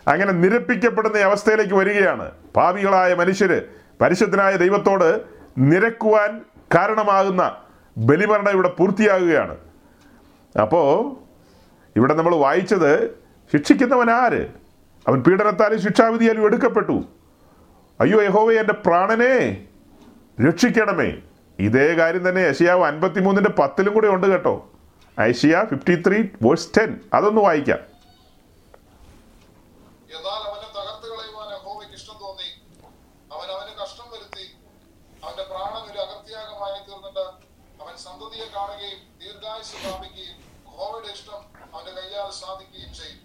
[0.10, 2.32] അങ്ങനെ നിരപ്പിക്കപ്പെടുന്ന അവസ്ഥയിലേക്ക് വരികയാണ്.
[2.56, 3.62] പാപികളായ മനുഷ്യര്
[4.02, 5.22] പരിശുദ്ധനായ ദൈവത്തോട്
[5.58, 6.42] നിരക്കുവാൻ
[6.76, 7.58] കാരണമാകുന്ന
[7.98, 9.58] ബലിമരണം ഇവിടെ പൂർത്തിയാകുകയാണ്.
[10.62, 11.16] അപ്പോൾ
[11.96, 13.10] ഇവിടെ നമ്മൾ വായിച്ചത്
[13.52, 14.48] ശിക്ഷിക്കുന്നവൻ ആര്?
[15.08, 17.04] അവൻ പീഡനത്താലും ശിക്ഷാവിധിയാലും എടുക്കപ്പെട്ടു.
[18.02, 19.66] അയ്യോ യഹോവേ എന്റെ പ്രാണനെ
[20.48, 21.14] രക്ഷിക്കണമേ.
[21.60, 24.72] ഇതേ കാര്യം തന്നെ യശയാവ് അൻപത്തിമൂന്നിന്റെ പത്തിലും കൂടെ ഉണ്ട് കേട്ടോ.
[25.20, 27.89] Isaiah fifty three verse ten അതൊന്ന് വായിക്കാം.
[30.16, 32.50] എന്നാൽ അവനെ തകർത്ത് കളയുവാൻ യഹോവയ്ക്ക് ഇഷ്ടം തോന്നി.
[33.36, 34.46] അവൻ അവന് കഷ്ടം വരുത്തി.
[35.24, 37.26] അവന്റെ പ്രാണൻ ഒരു അകത്യാഗമായി തീർന്നിട്ട്
[37.84, 40.36] അവൻ സന്തതിയെ കാണുകയും ദീർഘായുസ് പ്രാപിക്കുകയും
[40.68, 41.42] യഹോവയുടെ ഇഷ്ടം
[41.74, 43.20] അവന്റെ കയ്യാൽ സാധിക്കുകയും ചെയ്യും.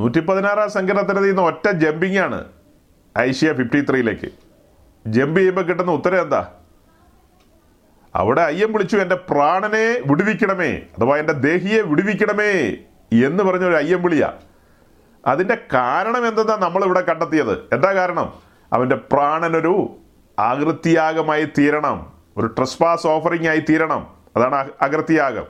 [0.00, 2.52] നൂറ്റി പതിനാറാം സങ്കീർണത്തിന് നിന്ന് ഒറ്റ ജമ്പിങ് ആണ്
[3.18, 4.28] ഐഷ്യ ഫിഫ്റ്റി ത്രീയിലേക്ക്.
[5.06, 6.54] ജമ്പ് ചെയ്യുമ്പോൾ കിട്ടുന്ന ഉത്തരം എന്താ?
[8.14, 12.52] അവിടെ അയ്യം വിളിച്ചു എന്റെ പ്രാണനെ വിടുവിക്കണമേ അഥവാ എന്റെ ദേഹിയെ വിടുവിക്കണമേ
[13.26, 14.40] എന്ന് പറഞ്ഞ ഒരു അയ്യം വിളിയാ.
[15.26, 17.68] അതിന്റെ കാരണം എന്തെന്നാ നമ്മളിവിടെ കണ്ടെത്തിയത്?
[17.72, 18.32] എന്താ കാരണം?
[18.72, 19.96] അവന്റെ പ്രാണനൊരു
[20.38, 22.12] ആകൃത്യാഗമായി തീരണം.
[22.36, 24.06] ഒരു ട്രസ്പാസ് ഓഫറിംഗ് ആയി തീരണം.
[24.36, 25.44] അതാണ് അകൃത്യാഗം.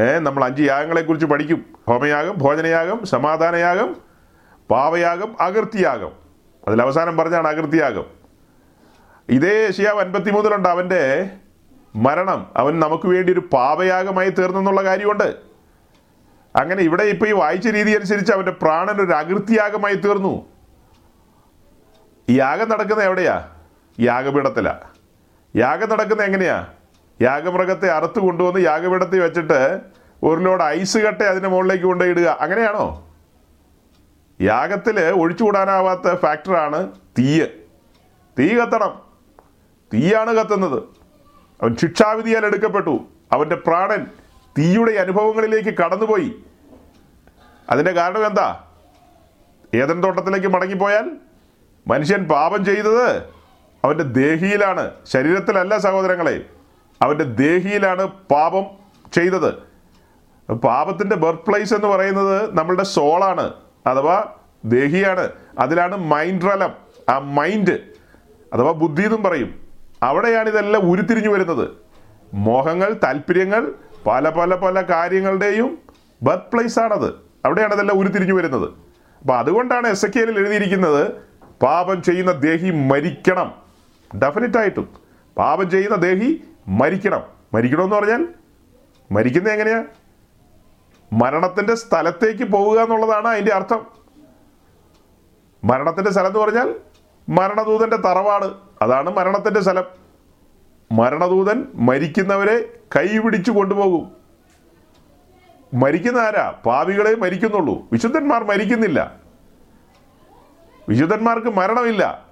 [0.00, 1.64] ഏ നമ്മൾ അഞ്ച് യാഗങ്ങളെക്കുറിച്ച് പഠിക്കും.
[1.88, 3.96] ഹോമയാഗം ഭോജനയാഗം സമാധാനയാഗം
[4.70, 6.10] പാവയാഗം അകൃത്യാഗം.
[6.68, 8.04] അതിൽ അവസാനം പറഞ്ഞാണ് അകൃത്യാഗം.
[9.28, 10.68] ഇതേ യശയാവ് അൻപത്തിമൂന്നിലുണ്ട്.
[10.68, 11.30] അവന്റെ
[11.96, 15.47] മരണം അവൻ നമുക്ക് വേണ്ടി ഒരു പാവയാഗമായി തീർന്നെന്നുള്ള കാര്യമുണ്ട്.
[16.56, 20.46] അങ്ങനെ ഇവിടെ ഇപ്പൊ ഈ വായിച്ച രീതി അനുസരിച്ച് അവന്റെ പ്രാണൻ ഒരു അകൃത്യാഗമായി തീർന്നു.
[22.30, 23.48] യാഗം നടക്കുന്ന എവിടെയാ?
[24.00, 24.80] യാഗപീഠത്തിലാ.
[25.56, 26.66] യാഗം നടക്കുന്ന എങ്ങനെയാ?
[27.22, 29.80] യാഗമൃഗത്തെ അറുത്ത് കൊണ്ടുവന്ന് യാഗപീഠത്തിൽ വെച്ചിട്ട്
[30.22, 33.08] ഒരു ലോഡ് ഐസ് കട്ടെ അതിന്റെ മുകളിലേക്ക് കൊണ്ടുപോയി ഇടുക അങ്ങനെയാണോ?
[34.40, 37.46] യാഗത്തിൽ ഒഴിച്ചുകൂടാനാവാത്ത ഫാക്ടറാണ് തീയ്.
[38.38, 39.02] തീ കത്തണം.
[39.94, 40.82] തീയാണ് കത്തുന്നത്.
[41.62, 43.04] അവൻ ശിക്ഷാവിധിയാൽ എടുക്കപ്പെട്ടു.
[43.32, 44.06] അവന്റെ പ്രാണൻ
[44.58, 46.32] തീയുടെ അനുഭവങ്ങളിലേക്ക് കടന്നുപോയി.
[47.70, 48.64] അതിന്റെ കാരണം എന്താ?
[49.74, 51.10] ഏതൻ തോട്ടത്തിലേക്ക് മടങ്ങിപ്പോയാൽ
[51.88, 53.16] മനുഷ്യൻ പാപം ചെയ്തത്
[53.84, 56.44] അവന്റെ ദേഹിയിലാണ് ശരീരത്തിലല്ല സഹോദരങ്ങളെ
[57.02, 58.64] അവന്റെ ദേഹിയിലാണ് പാപം
[59.12, 59.54] ചെയ്തത്.
[60.52, 63.52] പാപത്തിന്റെ ബർത്ത് പ്ലേസ് എന്ന് പറയുന്നത് നമ്മളുടെ സോളാണ്
[63.86, 64.32] അഥവാ
[64.64, 65.28] ദേഹിയാണ്.
[65.58, 66.74] അതിലാണ് മൈൻഡ് റലം.
[67.08, 67.80] ആ മൈൻഡ്
[68.52, 69.60] അഥവാ ബുദ്ധി എന്നും പറയും.
[70.02, 71.68] അവിടെയാണ് ഇതെല്ലാം ഉരുത്തിരിഞ്ഞു വരുന്നത്.
[72.34, 73.72] മോഹങ്ങൾ താല്പര്യങ്ങൾ
[74.06, 75.78] പല പല പല കാര്യങ്ങളുടെയും
[76.22, 77.14] ബർത്ത് പ്ലേസ് ആണത്.
[77.44, 78.70] അവിടെയാണ് ഇതെല്ലാം ഉരുത്തിരിഞ്ഞു വരുന്നത്.
[79.18, 81.12] അപ്പൊ അതുകൊണ്ടാണ് എസ് എ കെയിലിൽ എഴുതിയിരിക്കുന്നത്
[81.62, 83.54] പാപം ചെയ്യുന്ന ദേഹി മരിക്കണം.
[84.18, 84.88] ഡെഫിനറ്റ് ആയിട്ടും.
[85.38, 87.22] പാപം ചെയ്യുന്ന ദേഹി മരിക്കണം.
[87.54, 88.28] മരിക്കണമെന്ന് പറഞ്ഞാൽ
[89.12, 89.84] മരിക്കുന്നത് എങ്ങനെയാ?
[91.12, 93.86] മരണത്തിന്റെ സ്ഥലത്തേക്ക് പോവുക എന്നുള്ളതാണ് അതിന്റെ അർത്ഥം.
[95.64, 96.74] മരണത്തിന്റെ സ്ഥലം എന്ന് പറഞ്ഞാൽ
[97.28, 98.46] മരണദൂതന്റെ തറവാട്.
[98.82, 99.84] അതാണ് മരണത്തിന്റെ സ്ഥലം.
[100.92, 104.12] മരണദൂതൻ മരിക്കുന്നവരെ കൈപിടിച്ചു കൊണ്ടുപോകും.
[105.74, 107.88] മരിക്കുന്ന ആരാ പാവികളെ മരിക്കുന്നുള്ളൂ.
[107.92, 109.14] വിശുദ്ധന്മാർ മരിക്കുന്നില്ല.
[110.88, 112.24] വിശുദ്ധന്മാർക്ക് മരണമില്ല.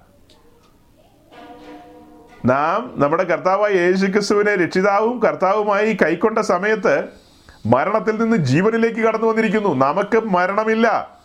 [2.45, 7.07] നാം നമ്മുടെ കർത്താവായ യേശുക്രിസ്തുവിനെ രക്ഷിതാവും കർത്താവുമായി കൈക്കൊണ്ട സമയത്ത്
[7.65, 9.69] മരണത്തിൽ നിന്ന് ജീവനിലേക്ക് കടന്നു വന്നിരിക്കുന്നു.
[9.69, 11.17] നമുക്ക് മരണമില്ല.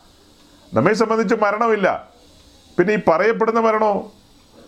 [0.73, 2.09] നമ്മെ സംബന്ധിച്ച് മരണമില്ല.
[2.77, 4.11] പിന്നെ ഈ പറയപ്പെടുന്ന മരണോ?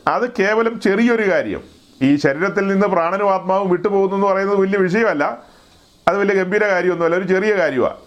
[0.08, 1.75] അത് കേവലം ചെറിയൊരു കാര്യം.
[2.02, 5.44] ഈ ശരീരത്തിൽ നിന്ന് പ്രാണനും ആത്മാവും വിട്ടുപോകുന്നു എന്ന് പറയുന്നത് വലിയ വിഷയമല്ല.
[6.08, 7.98] അത് വലിയ ഗംഭീര കാര്യമൊന്നുമല്ല ഒരു ചെറിയ കാര്യമാണ്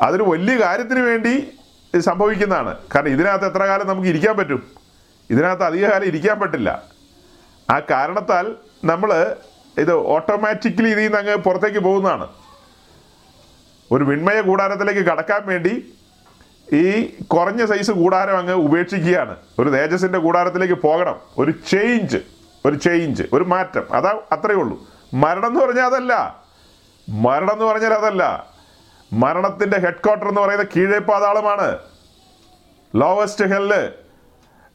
[0.00, 1.48] അതൊരു വലിയ കാര്യത്തിന് വേണ്ടി
[2.00, 2.76] സംഭവിക്കുന്നതാണ്.
[2.94, 4.62] കാരണം ഇതിനകത്ത് എത്ര കാലം നമുക്ക് ഇരിക്കാൻ പറ്റും?
[5.30, 6.82] ഇതിനകത്ത് അധികകാലം ഇരിക്കാൻ പറ്റില്ല.
[7.70, 9.36] ആ കാരണത്താൽ നമ്മൾ
[9.78, 12.28] ഇത് ഓട്ടോമാറ്റിക്കലി ഇതിൽ നിന്ന് അങ്ങ് പുറത്തേക്ക് പോകുന്നതാണ്.
[13.92, 15.94] ഒരു വിൺമയ കൂടാരത്തിലേക്ക് കടക്കാൻ വേണ്ടി
[16.72, 19.36] ഈ കുറഞ്ഞ സൈസ് കൂടാരം അങ്ങ് ഉപേക്ഷിക്കുകയാണ്.
[19.58, 21.16] ഒരു തേജസിന്റെ കൂടാരത്തിലേക്ക് പോകണം.
[21.38, 22.35] ഒരു ചേഞ്ച്
[22.66, 23.82] ഒരു ചേഞ്ച് ഒരു മാറ്റം.
[23.92, 24.80] അതാ അത്രയേ ഉള്ളൂ.
[25.14, 26.42] മരണം എന്ന് പറഞ്ഞാൽ അതല്ല.
[27.08, 28.46] മരണം എന്ന് പറഞ്ഞാൽ അതല്ല.
[29.12, 31.78] മരണത്തിന്റെ ഹെഡ് ക്വാർട്ടർ എന്ന് പറയുന്നത് കീഴേ പാതാളമാണ്.
[32.96, 33.88] ലോവസ്റ്റ് ഹെല്ല്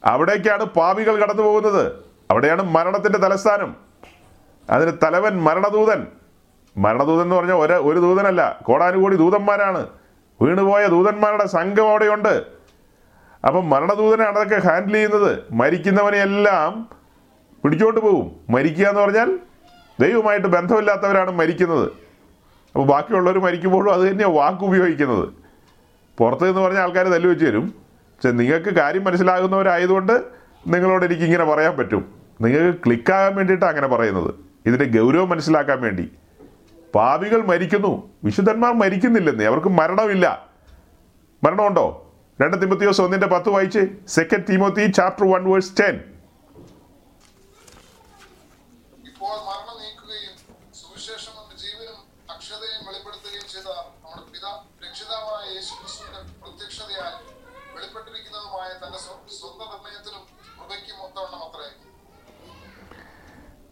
[0.06, 1.92] അവിടേക്കാണ് പാപികൾ കടന്നു പോകുന്നത്.
[2.32, 3.76] അവിടെയാണ് മരണത്തിന്റെ തലസ്ഥാനം.
[4.70, 6.08] അതിന് തലവൻ മരണദൂതൻ.
[6.78, 8.60] മരണദൂതൻ എന്ന് പറഞ്ഞാൽ ഒരു ഒരു ദൂതനല്ല.
[8.64, 9.88] കോടാനുകോടി ദൂതന്മാരാണ്.
[10.42, 12.44] വീണുപോയ ദൂതന്മാരുടെ സംഘം അവിടെയുണ്ട്.
[13.48, 15.44] അപ്പം മരണദൂതനാണ് അതൊക്കെ ഹാൻഡിൽ ചെയ്യുന്നത്.
[15.52, 17.01] മരിക്കുന്നവനെയെല്ലാം
[17.64, 19.40] പിടിച്ചോണ്ട് പോകും മരിക്കുക എന്ന് പറഞ്ഞാൽ
[20.00, 21.88] ദൈവമായിട്ട് ബന്ധമില്ലാത്തവരാണ് മരിക്കുന്നത്.
[22.68, 25.30] അപ്പോൾ ബാക്കിയുള്ളവർ മരിക്കുമ്പോഴും അത് തന്നെയാണ് വാക്ക് ഉപയോഗിക്കുന്നത്.
[26.18, 27.68] പുറത്ത് എന്ന് പറഞ്ഞാൽ ആൾക്കാർ തല്ലു വെച്ച് തരും.
[28.16, 30.14] പക്ഷെ നിങ്ങൾക്ക് കാര്യം മനസ്സിലാകുന്നവരായതുകൊണ്ട്
[30.68, 32.22] നിങ്ങളോട് എനിക്ക് ഇങ്ങനെ പറയാൻ പറ്റും.
[32.42, 34.34] നിങ്ങൾക്ക് ക്ലിക്കാകാൻ വേണ്ടിയിട്ടാണ് അങ്ങനെ പറയുന്നത്.
[34.66, 36.12] ഇതിന്റെ ഗൗരവം മനസ്സിലാക്കാൻ വേണ്ടി.
[36.96, 38.12] പാവികൾ മരിക്കുന്നു.
[38.24, 39.46] വിശുദ്ധന്മാർ മരിക്കുന്നില്ലെന്നേ.
[39.46, 40.48] അവർക്ക് മരണമില്ല.
[41.44, 42.14] മരണമുണ്ടോ?
[42.42, 45.96] രണ്ട് തിമത്തിയോസ് ഒന്നിന്റെ പത്ത് വായിച്ച് second Timothy chapter one verse ten
[49.08, 50.34] ഇപ്പോൾ മരണം നീക്കുകയും
[50.74, 51.98] സുവിശേഷം കൊണ്ട് ജീവനും
[52.36, 53.68] അക്ഷതയും വെളിപ്പെടുത്തുകയും ചെയ്ത
[54.04, 54.52] നമ്മുടെ പിതാ
[54.90, 57.14] രക്ഷിതാവായ യേശുക്രിസ്തുവിന്റെ പ്രത്യക്ഷതയാൽ
[57.76, 60.24] വെളിപ്പെട്ടിരിക്കുന്നതുമായ തന്റെ സ്വ- സ്വന്തം നിർണയത്തിനും
[60.60, 61.70] കൃപയ്ക്കും ഒത്തവണ്ണം അത്രേ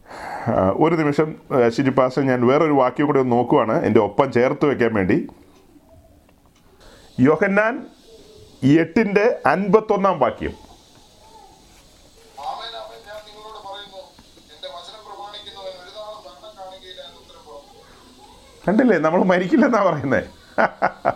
[0.10, 1.36] ആ, ഒരു നിമിഷം
[1.70, 3.86] ശിരിപ്പാസ് ഞാൻ വേറൊരു വാക്യം കൂടി ഒന്ന് നോക്കുവാണ്.
[3.86, 5.28] എന്റെ ഒപ്പം ചേർത്ത് വെക്കാൻ വേണ്ടി.
[7.20, 7.88] യോഹന്നാൻ
[8.64, 10.52] എട്ടിന്റെ അൻപത്തൊന്നാം വാക്യം.
[18.68, 18.98] കണ്ടില്ലേ?
[18.98, 20.22] നമ്മൾ മരിക്കില്ലെന്നാ പറയുന്നേ.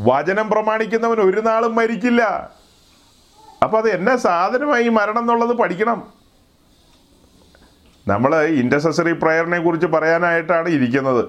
[0.00, 2.22] വചനം പ്രമാണിക്കുന്നവൻ ഒരു നാളും മരിക്കില്ല.
[3.62, 6.17] അപ്പൊ അത് എന്നെ സാധനമായി മരണം എന്നുള്ളത് പഠിക്കണം.
[8.10, 11.24] നമ്മൾ ഇന്റസസറി പ്രയറിനെ കുറിച്ച് പറയാനായിട്ടാണ് ഇരിക്കുന്നത്.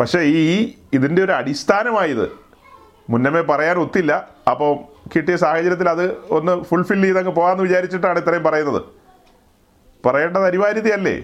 [0.00, 2.26] പക്ഷേ ഈ ഇതിന്റെ ഒരു അടിസ്ഥാനമായത്
[3.10, 4.12] മുന്നമേ പറയാൻ ഒത്തില്ല.
[4.50, 4.70] അപ്പോൾ
[5.14, 6.04] കിട്ടിയ സാഹചര്യത്തിൽ അത്
[6.36, 8.82] ഒന്ന് ഫുൾഫിൽ ചെയ്തങ്ങ് പോകാമെന്ന് വിചാരിച്ചിട്ടാണ് ഇത്രയും പറയുന്നത്.
[10.06, 11.16] പറയേണ്ടത് അനിവാര്യതയല്ലേ?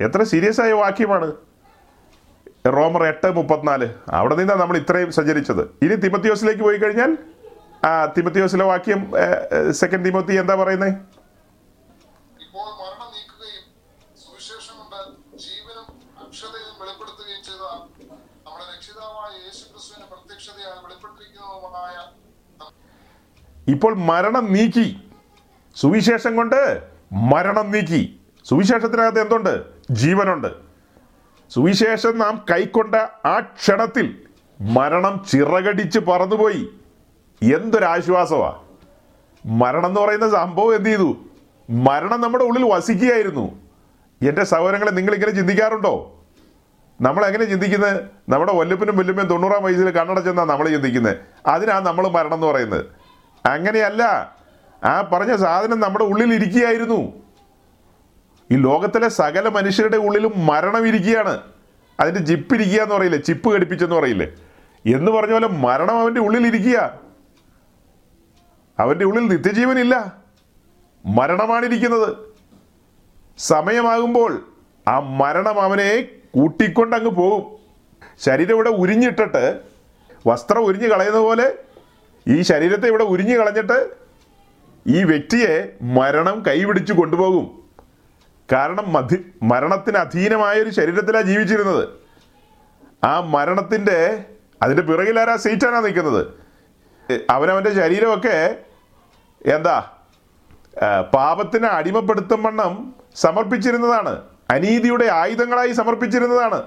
[0.00, 1.28] എത്ര സീരിയസ് ആയ വാക്യമാണ്.
[2.76, 3.88] റോമർ എട്ട് മുപ്പത്തിനാല്.
[4.18, 5.62] അവിടെ നിന്നാണ് നമ്മൾ ഇത്രയും സഞ്ചരിച്ചത്.
[5.84, 7.16] ഇനി തിമത്തിയോസിലേക്ക് പോയി കഴിഞ്ഞാൽ
[7.84, 9.00] ആ തിമത്തിയോസിലെ വാക്യം
[9.80, 10.92] സെക്കൻഡ് തിമത്തി എന്താ പറയുന്നത്
[12.44, 13.64] ഇപ്പോൾ മരണം നീക്കുകയും
[14.22, 15.07] സുവിശേഷം കൊണ്ട്
[15.38, 17.64] ജീവനും അക്ഷതയും വെളിപ്പെടുത്തുകയും ചെയ്ത
[18.46, 22.18] നമ്മുടെ രക്ഷിതാവായ യേശു ക്രിസ്തുവിന്റെ പ്രത്യക്ഷതയാണ് വെളിപ്പെട്ടിരിക്കുന്നതുമായ
[23.68, 25.00] ഇപ്പോൾ മരണം നീക്കി.
[25.76, 28.20] സുവിശേഷം കൊണ്ട് മരണം നീക്കി.
[28.44, 29.64] സുവിശേഷത്തിനകത്ത് എന്തുണ്ട്?
[29.90, 30.48] ജീവനുണ്ട്.
[31.50, 32.94] സുവിശേഷം നാം കൈക്കൊണ്ട
[33.26, 34.26] ആ ക്ഷണത്തിൽ
[34.60, 36.68] മരണം ചിറകടിച്ച് പറന്നുപോയി.
[37.54, 38.62] എന്തൊരാശ്വാസമാ.
[39.46, 41.16] മരണം എന്ന് പറയുന്ന സംഭവം എന്ത് ചെയ്തു?
[41.70, 43.67] മരണം നമ്മുടെ ഉള്ളിൽ വസിക്കുകയായിരുന്നു.
[44.22, 46.14] എന്റെ സഹോദരങ്ങളെ നിങ്ങളിങ്ങനെ ചിന്തിക്കാറുണ്ടോ?
[47.00, 51.16] നമ്മൾ എങ്ങനെ ചിന്തിക്കുന്നത് നമ്മുടെ വല്യപ്പനും വല്യമ്മയും തൊണ്ണൂറാം വയസ്സിൽ കണ്ണടച്ചെന്നാണ് നമ്മൾ ചിന്തിക്കുന്നത്
[51.46, 52.84] അതിനാണ് നമ്മൾ മരണം എന്ന് പറയുന്നത്.
[53.46, 54.02] അങ്ങനെയല്ല.
[54.84, 57.12] ആ പറഞ്ഞ സാധനം നമ്മുടെ ഉള്ളിൽ ഇരിക്കുകയായിരുന്നു.
[58.50, 61.40] ഈ ലോകത്തിലെ സകല മനുഷ്യരുടെ ഉള്ളിലും മരണം ഇരിക്കുകയാണ്.
[62.00, 63.18] അതിന്റെ ജിപ്പ് ഇരിക്കുക എന്ന് പറയില്ലേ?
[63.18, 64.26] ചിപ്പ് ഘടിപ്പിച്ചെന്ന് പറയില്ലേ?
[64.86, 67.00] എന്ന് പറഞ്ഞ പോലെ മരണം അവന്റെ ഉള്ളിൽ ഇരിക്കുക.
[68.78, 70.12] അവന്റെ ഉള്ളിൽ നിത്യജീവനില്ല.
[71.06, 72.27] മരണമാണിരിക്കുന്നത്.
[73.38, 74.46] സമയമാകുമ്പോൾ
[74.88, 76.02] ആ മരണം അവനെ
[76.34, 77.58] കൂട്ടിക്കൊണ്ടങ്ങ് പോകും.
[78.18, 79.60] ശരീരം ഇവിടെ ഉരിഞ്ഞിട്ടിട്ട്
[80.26, 81.52] വസ്ത്രം ഉരിഞ്ഞു കളയുന്ന പോലെ
[82.28, 83.90] ഈ ശരീരത്തെ ഇവിടെ ഉരിഞ്ഞു കളഞ്ഞിട്ട്
[84.86, 87.64] ഈ വ്യക്തിയെ മരണം കൈപിടിച്ച് കൊണ്ടുപോകും.
[88.52, 91.88] കാരണം മധി മരണത്തിന് അധീനമായ ഒരു ശരീരത്തിലാണ് ജീവിച്ചിരുന്നത്.
[93.04, 94.24] ആ മരണത്തിന്റെ
[94.62, 96.26] അതിന്റെ പിറകിലാരാ സീറ്റാണ് നിൽക്കുന്നത്?
[97.30, 98.56] അവനവന്റെ ശരീരമൊക്കെ
[99.46, 99.90] എന്താ?
[101.14, 104.22] പാപത്തിന് അടിമപ്പെടുത്തും വണ്ണം സമർപ്പിച്ചിരുന്നതാണ്.
[104.50, 106.62] അനീതിയുടെ ആയുധങ്ങളായി സമർപ്പിച്ചിരുന്നതാണ്.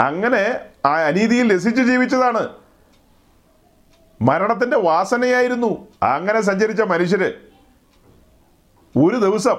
[0.00, 2.48] അങ്ങനെ ആ അനീതിയിൽ രസിച്ച് ജീവിച്ചതാണ്.
[4.22, 7.32] മരണത്തിന്റെ വാസനയായിരുന്നു അങ്ങനെ സഞ്ചരിച്ച മനുഷ്യര്.
[8.98, 9.56] ഒരു ദിവസം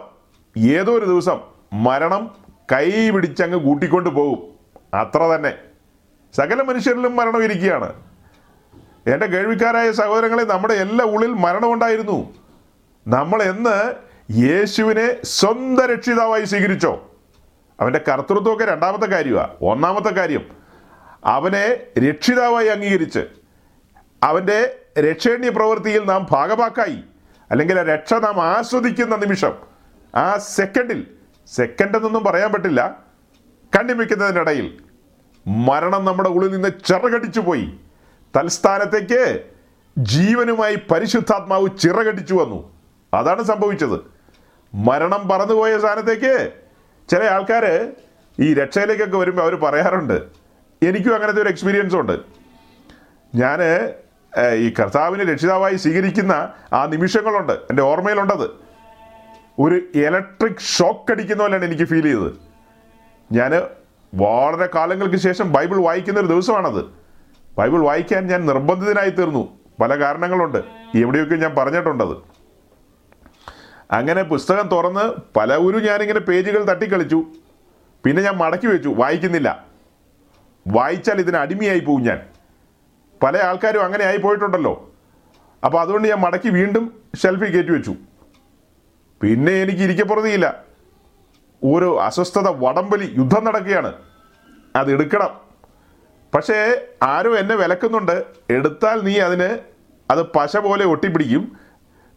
[0.57, 1.39] ഏതോ ഒരു ദിവസം
[1.73, 2.35] മരണം
[2.71, 4.39] കൈ പിടിച്ചങ്ങ് കൂട്ടിക്കൊണ്ട് പോകും.
[4.93, 5.57] അത്ര തന്നെ.
[6.33, 7.93] സകല മനുഷ്യരിലും മരണം ഇരിക്കുകയാണ്.
[9.07, 12.33] എന്റെ കേൾവിക്കാരായ സഹോദരങ്ങളെ നമ്മുടെ എല്ലാ ഉള്ളിൽ മരണമുണ്ടായിരുന്നു
[13.07, 17.17] നമ്മൾ എന്ന് യേശുവിനെ സ്വന്തം രക്ഷിതാവായി സ്വീകരിച്ചോ?
[17.79, 20.45] അവന്റെ കർത്തൃത്വമൊക്കെ രണ്ടാമത്തെ കാര്യമാണ് ഒന്നാമത്തെ കാര്യം
[21.25, 23.19] അവനെ രക്ഷിതാവായി അംഗീകരിച്ച്
[24.23, 27.03] അവന്റെ രക്ഷേണ്യ പ്രവൃത്തിയിൽ നാം ഭാഗമാക്കായി
[27.51, 29.53] അല്ലെങ്കിൽ ആ രക്ഷ നാം ആസ്വദിക്കുന്ന നിമിഷം
[30.15, 31.07] ആ സെക്കൻഡിൽ
[31.47, 33.03] സെക്കൻഡ് എന്നൊന്നും പറയാൻ പറ്റില്ല
[33.77, 34.79] കണ്ണിമിക്കുന്നതിനിടയിൽ
[35.47, 37.73] മരണം നമ്മുടെ ഉള്ളിൽ നിന്ന് ചിറകടിച്ചു പോയി.
[38.35, 39.43] തൽസ്ഥാനത്തേക്ക്
[39.97, 42.71] ജീവനുമായി പരിശുദ്ധാത്മാവ് ചിറകടിച്ചു വന്നു.
[43.13, 44.18] അതാണ് സംഭവിച്ചത്.
[44.73, 46.51] മരണം പറന്നുപോയ സ്ഥാനത്തേക്ക്
[47.09, 47.91] ചില ആൾക്കാർ
[48.39, 50.21] ഈ രക്ഷയിലേക്കൊക്കെ വരുമ്പോൾ അവർ പറയാറുണ്ട്.
[50.83, 52.19] എനിക്കും അങ്ങനത്തെ ഒരു എക്സ്പീരിയൻസ് ഉണ്ട്.
[53.35, 53.59] ഞാൻ
[54.53, 57.53] ഈ കർത്താവിനെ രക്ഷിതാവായി സ്വീകരിക്കുന്ന ആ നിമിഷങ്ങളുണ്ട്.
[57.53, 58.49] എന്റെ ഓർമ്മയിലുണ്ടത്.
[59.59, 62.31] ഒരു ഇലക്ട്രിക് ഷോക്ക് അടിക്കുന്ന പോലെയാണ് എനിക്ക് ഫീൽ ചെയ്തത്.
[63.31, 63.51] ഞാൻ
[64.15, 66.85] വളരെ കാലങ്ങൾക്ക് ശേഷം ബൈബിൾ വായിക്കുന്ന ഒരു ദിവസമാണത്.
[67.57, 69.59] ബൈബിൾ വായിക്കാൻ ഞാൻ നിർബന്ധിതനായി തീർന്നു.
[69.81, 70.57] പല കാരണങ്ങളുണ്ട്.
[70.97, 72.38] എവിടെയൊക്കെ ഞാൻ പറഞ്ഞിട്ടുണ്ടത്.
[73.91, 77.25] അങ്ങനെ പുസ്തകം തുറന്ന് പല ഒരു ഞാനിങ്ങനെ പേജുകൾ തട്ടിക്കളിച്ചു.
[78.03, 78.89] പിന്നെ ഞാൻ മടക്കി വെച്ചു.
[78.89, 79.65] വായിക്കുന്നില്ല.
[80.67, 82.21] വായിച്ചാൽ ഇതിന് അടിമയായി പോകും ഞാൻ.
[83.23, 84.93] പല ആൾക്കാരും അങ്ങനെ ആയി പോയിട്ടുണ്ടല്ലോ.
[85.65, 87.95] അപ്പോൾ അതുകൊണ്ട് ഞാൻ മടക്കി വീണ്ടും ഷെൽഫിൽ കയറ്റി വെച്ചു.
[89.21, 90.63] പിന്നെ എനിക്ക് ഇരിക്കപ്പുറതിയില്ല
[91.63, 93.93] ഒരു അസ്വസ്ഥത വടംവലി യുദ്ധം നടക്കുകയാണ്.
[94.75, 95.29] അത് എടുക്കണം.
[96.33, 98.23] പക്ഷേ ആരും എന്നെ വിലക്കുന്നുണ്ട്.
[98.49, 99.59] എടുത്താൽ നീ അതിന്
[100.11, 101.58] അത് പശ പോലെ ഒട്ടിപ്പിടിക്കും.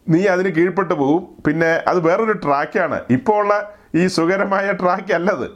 [0.08, 5.50] നീ അതിന് കീഴ്പ്പെട്ടു പോകും പിന്നെ അത് വേറൊരു ട്രാക്കാണ് ഇപ്പോൾ ഉള്ള ഈ സുഖകരമായ ട്രാക്ക് അല്ലത്.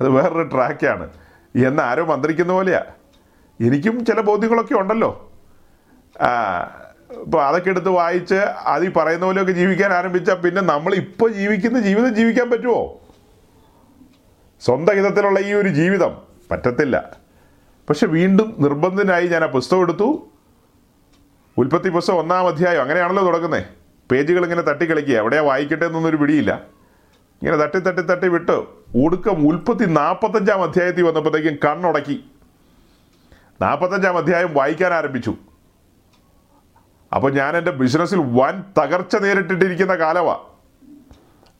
[0.00, 1.10] അത് വേറൊരു ട്രാക്കാണ്
[1.66, 2.84] എന്ന് ആരോ മന്ത്രിക്കുന്ന പോലെയാ.
[3.60, 5.32] എനിക്കും ചില ബോധ്യങ്ങളൊക്കെ ഉണ്ടല്ലോ.
[7.10, 8.34] ഇപ്പോൾ അതൊക്കെ എടുത്ത് വായിച്ച്
[8.72, 13.00] അത് ഈ പറയുന്ന പോലെയൊക്കെ ജീവിക്കാൻ ആരംഭിച്ചാൽ പിന്നെ നമ്മൾ ഇപ്പോൾ ജീവിക്കുന്ന ജീവിതം ജീവിക്കാൻ പറ്റുമോ
[14.60, 17.16] സ്വന്തം ഹിതത്തിലുള്ള ഈ ഒരു ജീവിതം പറ്റത്തില്ല.
[17.90, 20.28] പക്ഷെ വീണ്ടും നിർബന്ധനായി ഞാൻ ആ പുസ്തകം എടുത്തു.
[21.58, 22.82] ഉൽപ്പത്തി പുസ്തകം ഒന്നാം അധ്യായം.
[22.82, 23.77] അങ്ങനെയാണല്ലോ തുടങ്ങുന്നത്
[24.10, 25.14] പേജുകൾ ഇങ്ങനെ തട്ടിക്കളിക്കുക.
[25.14, 26.62] എവിടെയാ വായിക്കട്ടെ എന്നൊന്നൊരു പിടിയില്ല.
[27.42, 28.66] ഇങ്ങനെ തട്ടി തട്ടി തട്ടി വിട്ട്
[29.04, 32.24] ഒടുക്കം ഉൽപ്പത്തി നാൽപ്പത്തഞ്ചാം അധ്യായത്തിൽ വന്നപ്പോഴത്തേക്കും കണ്ണുടക്കി.
[33.62, 35.34] നാൽപ്പത്തഞ്ചാം അധ്യായം വായിക്കാൻ ആരംഭിച്ചു.
[37.14, 40.44] അപ്പോൾ ഞാൻ എന്റെ ബിസിനസ്സിൽ വൻ തകർച്ച നേരിട്ടിട്ടിരിക്കുന്ന കാലമാണ്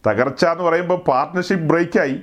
[0.07, 2.22] തകർച്ച എന്ന് പറയുമ്പോൾ പാർട്ട്ണർഷിപ്പ് ബ്രേക്കായി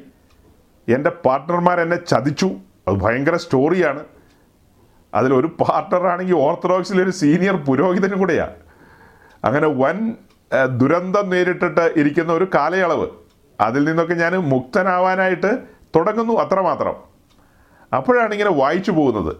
[0.89, 2.51] എന്റെ പാർട്ട്ണർമാർ എന്നെ ചതിച്ചു.
[2.88, 4.03] അത് ഭയങ്കര സ്റ്റോറിയാണ്
[5.13, 8.64] അതിലൊരു പാർട്ട്ണറാണെങ്കിൽ ഓർത്തഡോക്സിലെ ഒരു സീനിയർ പുരോഹിതനും കൂടെയാണ്
[9.46, 10.16] അങ്ങനെ വൻ
[10.78, 13.08] ദുരന്തം നേരിട്ടിട്ട് ഇരിക്കുന്ന ഒരു കാലയളവ്.
[13.62, 15.60] അതിൽ നിന്നൊക്കെ ഞാൻ മുക്തനാവാനായിട്ട്
[15.96, 16.96] തുടങ്ങുന്നു അത്രമാത്രം.
[17.96, 19.36] അപ്പോഴാണ് ഇങ്ങനെ വായിച്ചു പോകുന്നത്.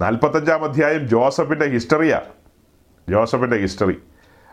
[0.00, 2.32] നാൽപ്പത്തഞ്ചാം അധ്യായം ജോസഫിന്റെ ഹിസ്റ്ററിയാണ്
[3.08, 3.96] ജോസഫിന്റെ ഹിസ്റ്ററി.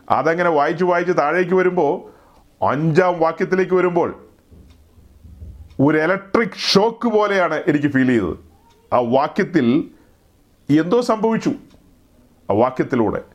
[0.10, 2.16] അതങ്ങനെ വായിച്ച് വായിച്ച് താഴേക്ക് വരുമ്പോൾ
[2.70, 4.28] അഞ്ചാം വാക്യത്തിലേക്ക് വരുമ്പോൾ
[5.80, 8.38] ഒരു ഇലക്ട്രിക് ഷോക്ക് പോലെയാണ് എനിക്ക് ഫീൽ ചെയ്തത്.
[8.94, 9.90] ആ വാക്യത്തിൽ
[10.80, 11.52] എന്തോ സംഭവിച്ചു.
[12.50, 13.35] ആ വാക്യത്തിലൂടെ.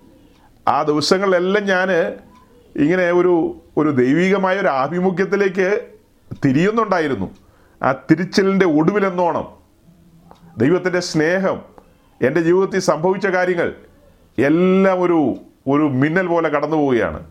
[0.70, 1.92] ആ ദിവസങ്ങളിലെല്ലാം ഞാൻ
[2.76, 5.80] ഇങ്ങനെ ഒരു ഒരു ദൈവികമായ ഒരു ആഭിമുഖ്യത്തിലേക്ക്
[6.44, 7.30] തിരിയുന്നുണ്ടായിരുന്നു.
[7.82, 9.48] ആ തിരിച്ചലിന്റെ ഒടുവിലെന്നോണം
[10.56, 11.62] ദൈവത്തിന്റെ സ്നേഹം
[12.22, 13.74] എന്റെ ജീവിതത്തിൽ സംഭവിച്ച കാര്യങ്ങൾ
[14.38, 15.34] എല്ലാം ഒരു
[15.66, 17.26] ഒരു മിന്നൽ പോലെ കടന്നു പോവുകയാണ്.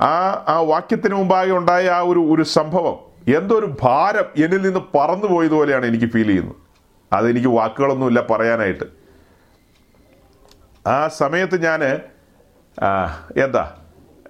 [0.00, 2.96] ആ ആ വാക്യത്തിന് മുമ്പാകെ ഉണ്ടായ ആ ഒരു ഒരു സംഭവം
[3.36, 6.56] എന്തോ ഒരു ഭാരം എന്നിൽ നിന്ന് പറന്നു പോയതുപോലെയാണ് എനിക്ക് ഫീൽ ചെയ്യുന്നത്.
[7.12, 8.99] അതെനിക്ക് വാക്കുകളൊന്നുമില്ല പറയാനായിട്ട്.
[10.86, 11.84] ആ സമയത്ത് ഞാൻ
[13.44, 13.76] എന്താ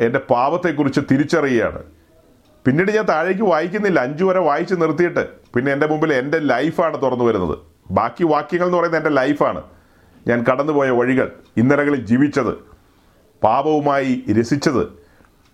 [0.01, 1.83] എന്റെ പാപത്തെക്കുറിച്ച് തിരിച്ചറിയുകയാണ്.
[2.67, 4.01] പിന്നീട് ഞാൻ താഴേക്ക് വായിക്കുന്നില്ല.
[4.01, 7.59] അഞ്ചു വരെ വായിച്ച് നിർത്തിയിട്ട് പിന്നെ എന്റെ മുമ്പിൽ എന്റെ ലൈഫാണ് തുറന്നു വരുന്നത്.
[7.91, 9.63] ബാക്കി വാക്യങ്ങൾ എന്ന് പറയുന്നത് എന്റെ ലൈഫാണ്.
[10.29, 12.53] ഞാൻ കടന്നുപോയ വഴികൾ ഇന്നലകളിൽ ജീവിച്ചത്
[13.45, 14.89] പാപവുമായി രസിച്ചത്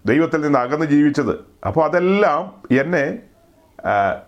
[0.07, 1.39] ദൈവത്തിൽ നിന്ന് അകന്ന് ജീവിച്ചത്.
[1.67, 3.19] അപ്പോൾ അതെല്ലാം എന്നെ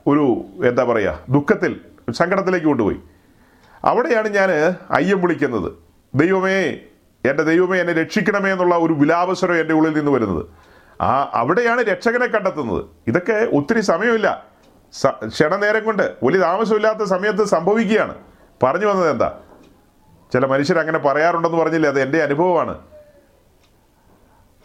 [0.07, 1.81] ഒരു എന്താ പറയുക ദുഃഖത്തിൽ
[2.12, 3.01] സങ്കടത്തിലേക്ക് കൊണ്ടുപോയി.
[3.85, 4.51] അവിടെയാണ് ഞാൻ
[4.91, 5.88] അയ്യം വിളിക്കുന്നത്.
[6.14, 6.61] ദൈവമേ
[7.24, 10.46] എന്റെ ദൈവമേ എന്നെ രക്ഷിക്കണമേ എന്നുള്ള ഒരു വിലാപസ്വരം എന്റെ ഉള്ളിൽ നിന്ന് വരുന്നത്.
[11.02, 12.84] ആ അവിടെയാണ് രക്ഷകനെ കണ്ടെത്തുന്നത്.
[13.06, 14.46] ഇതൊക്കെ ഒത്തിരി സമയമില്ല.
[15.26, 18.14] ക്ഷണനേരം കൊണ്ട് വലിയ താമസമില്ലാത്ത സമയത്ത് സംഭവിക്കുകയാണ്.
[18.62, 19.40] പറഞ്ഞു വന്നത് എന്താ?
[20.32, 21.90] ചില മനുഷ്യർ അങ്ങനെ പറയാറുണ്ടെന്ന് പറഞ്ഞില്ലേ?
[21.90, 22.78] അത് എന്റെ അനുഭവമാണ്.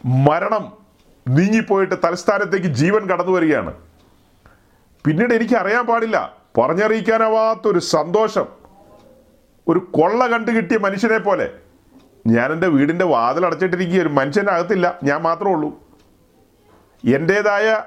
[0.04, 0.72] മരണം
[1.28, 3.74] നീങ്ങിപ്പോയിട്ട് തലസ്ഥാനത്തേക്ക് ജീവൻ കടന്നു വരികയാണ്.
[5.04, 6.36] പിന്നീട് എനിക്ക് അറിയാൻ പാടില്ല.
[6.58, 8.63] പറഞ്ഞറിയിക്കാനാവാത്തൊരു സന്തോഷം.
[9.68, 11.52] ഒരു കൊള്ള കണ്ടു കിട്ടിയ മനുഷ്യനെ പോലെ.
[12.26, 14.98] ഞാൻ എന്റെ വീടിന്റെ വാതിൽ അടച്ചിട്ടിരിക്കുക ഒരു മനുഷ്യന്റെ അകത്തില്ല.
[15.04, 15.82] ഞാൻ മാത്രമേ ഉള്ളൂ.
[17.14, 17.82] എന്റേതായ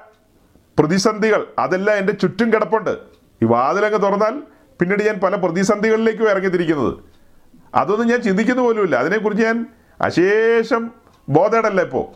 [0.78, 2.90] പ്രതിസന്ധികൾ അതെല്ലാം എന്റെ ചുറ്റും കിടപ്പുണ്ട്.
[3.42, 4.42] ഈ വാതിലങ്ങ് തുറന്നാൽ
[4.80, 6.94] പിന്നീട് ഞാൻ പല പ്രതിസന്ധികളിലേക്കും ഇറങ്ങിത്തിരിക്കുന്നത്.
[7.74, 8.96] അതൊന്നും ഞാൻ ചിന്തിക്കുന്ന പോലുമില്ല.
[8.96, 9.66] അതിനെക്കുറിച്ച് ഞാൻ
[10.00, 10.90] അശേഷം
[11.28, 12.06] ബോധേടല്ല ഇപ്പോൾ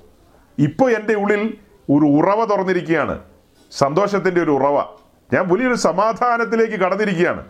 [0.59, 1.59] ഇപ്പോൾ എന്റെ ഉള്ളിൽ
[1.91, 3.19] ഒരു ഉറവ തുറന്നിരിക്കുകയാണ്.
[3.71, 4.85] സന്തോഷത്തിന്റെ ഒരു ഉറവ.
[5.33, 7.45] ഞാൻ വലിയൊരു സമാധാനത്തിലേക്ക് കടന്നിരിക്കുകയാണ്.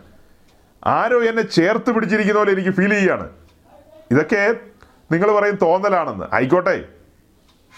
[0.85, 3.29] ആരോ എന്നെ ചേർത്ത് പിടിച്ചിരിക്കുന്ന പോലെ എനിക്ക് ഫീൽ ചെയ്യാണ്
[4.11, 4.55] ഇതൊക്കെ
[5.11, 6.35] നിങ്ങൾ പറയും തോന്നലാണെന്ന്.
[6.35, 6.83] ആയിക്കോട്ടെ.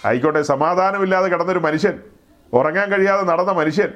[0.06, 0.41] ആയിക്കോട്ടെ.
[0.41, 1.99] സമാധാനമില്ലാതെ കിടന്നൊരു മനുഷ്യൻ.
[2.53, 3.88] ഉറങ്ങാൻ കഴിയാതെ നടന്ന മനുഷ്യൻ.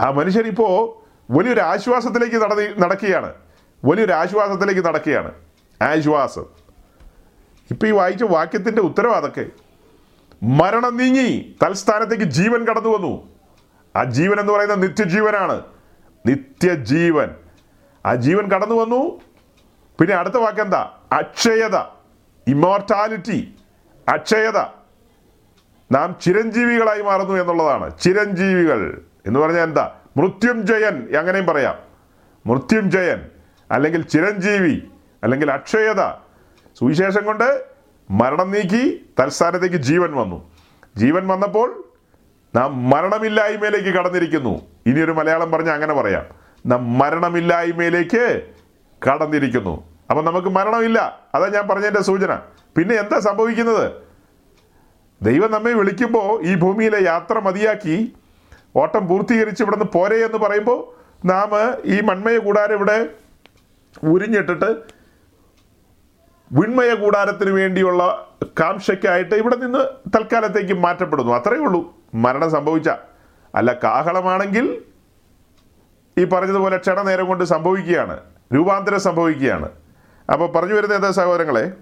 [0.00, 3.34] ആ മനുഷ്യൻ ഇപ്പോൾ വലിയൊരു ആശ്വാസത്തിലേക്ക് നടന്ന് നടക്കുകയാണ്.
[3.84, 5.32] വലിയൊരു ആശ്വാസത്തിലേക്ക് നടക്കുകയാണ്.
[5.82, 6.44] ആശ്വാസം.
[7.70, 9.46] ഇപ്പം ഈ വായിച്ച വാക്യത്തിന്റെ ഉത്തരവ് അതൊക്കെ.
[10.42, 13.28] മരണം നീങ്ങി തൽസ്ഥാനത്തേക്ക് ജീവൻ കടന്നു വന്നു
[13.96, 15.60] ആ ജീവൻ എന്ന് പറയുന്നത് നിത്യജീവനാണ്.
[16.26, 17.30] നിത്യജീവൻ.
[18.06, 19.20] ആ ജീവൻ കടന്നു വന്നു.
[20.00, 20.90] പിന്നെ അടുത്ത വാക്ക് എന്താ?
[21.12, 21.76] അക്ഷയത.
[22.48, 23.54] ഇമോർട്ടാലിറ്റി
[24.08, 24.58] അക്ഷയത.
[25.92, 27.98] നാം ചിരഞ്ജീവികളായി മാറുന്നു എന്നുള്ളതാണ്.
[27.98, 29.94] ചിരഞ്ജീവികൾ എന്ന് പറഞ്ഞാൽ എന്താ?
[30.16, 31.78] മൃത്യുഞ്ജയൻ അങ്ങനെയും പറയാം.
[32.46, 33.28] മൃത്യുഞ്ജയൻ
[33.70, 34.82] അല്ലെങ്കിൽ ചിരഞ്ജീവി
[35.22, 36.10] അല്ലെങ്കിൽ അക്ഷയത.
[36.78, 37.64] സുവിശേഷം കൊണ്ട്
[38.10, 40.50] മരണം നീക്കി തൽസ്ഥാനത്തേക്ക് ജീവൻ വന്നു.
[40.96, 41.84] ജീവൻ വന്നപ്പോൾ
[42.56, 44.62] നാം മരണമില്ലായ്മയിലേക്ക് കടന്നിരിക്കുന്നു.
[44.86, 46.41] ഇനിയൊരു മലയാളം പറഞ്ഞ് അങ്ങനെ പറയാം.
[46.66, 48.42] മരണമില്ലായ്മയിലേക്ക്
[49.08, 49.84] കടന്നിരിക്കുന്നു.
[50.10, 51.20] അപ്പം നമുക്ക് മരണമില്ല.
[51.34, 52.38] അതാ ഞാൻ പറഞ്ഞതിന്റെ സൂചന.
[52.76, 53.92] പിന്നെ എന്താ സംഭവിക്കുന്നത്?
[55.22, 58.12] ദൈവം നമ്മെ വിളിക്കുമ്പോൾ ഈ ഭൂമിയിലെ യാത്ര മതിയാക്കി
[58.76, 61.50] ഓട്ടം പൂർത്തീകരിച്ച് ഇവിടെ നിന്ന് പോരെ എന്ന് പറയുമ്പോൾ നാം
[61.84, 63.08] ഈ മൺമയ കൂടാരം ഇവിടെ
[64.04, 64.76] ഉരിഞ്ഞിട്ടിട്ട്
[66.52, 69.78] വിൺമയ കൂടാരത്തിന് വേണ്ടിയുള്ള കാംക്ഷയ്ക്കായിട്ട് ഇവിടെ നിന്ന്
[70.16, 71.32] തൽക്കാലത്തേക്ക് മാറ്റപ്പെടുന്നു.
[71.32, 71.96] അത്രയേ ഉള്ളൂ.
[72.14, 72.88] മരണം സംഭവിച്ച.
[73.54, 74.82] അല്ല കാഹളമാണെങ്കിൽ
[76.18, 78.20] ഈ പറഞ്ഞതുപോലെ ക്ഷണനേരം കൊണ്ട് സംഭവിക്കുകയാണ്.
[78.54, 79.68] രൂപാന്തരം സംഭവിക്കുകയാണ്.
[80.32, 81.72] അപ്പോൾ പറഞ്ഞു വരുന്ന എന്താ സഹോദരങ്ങളെ?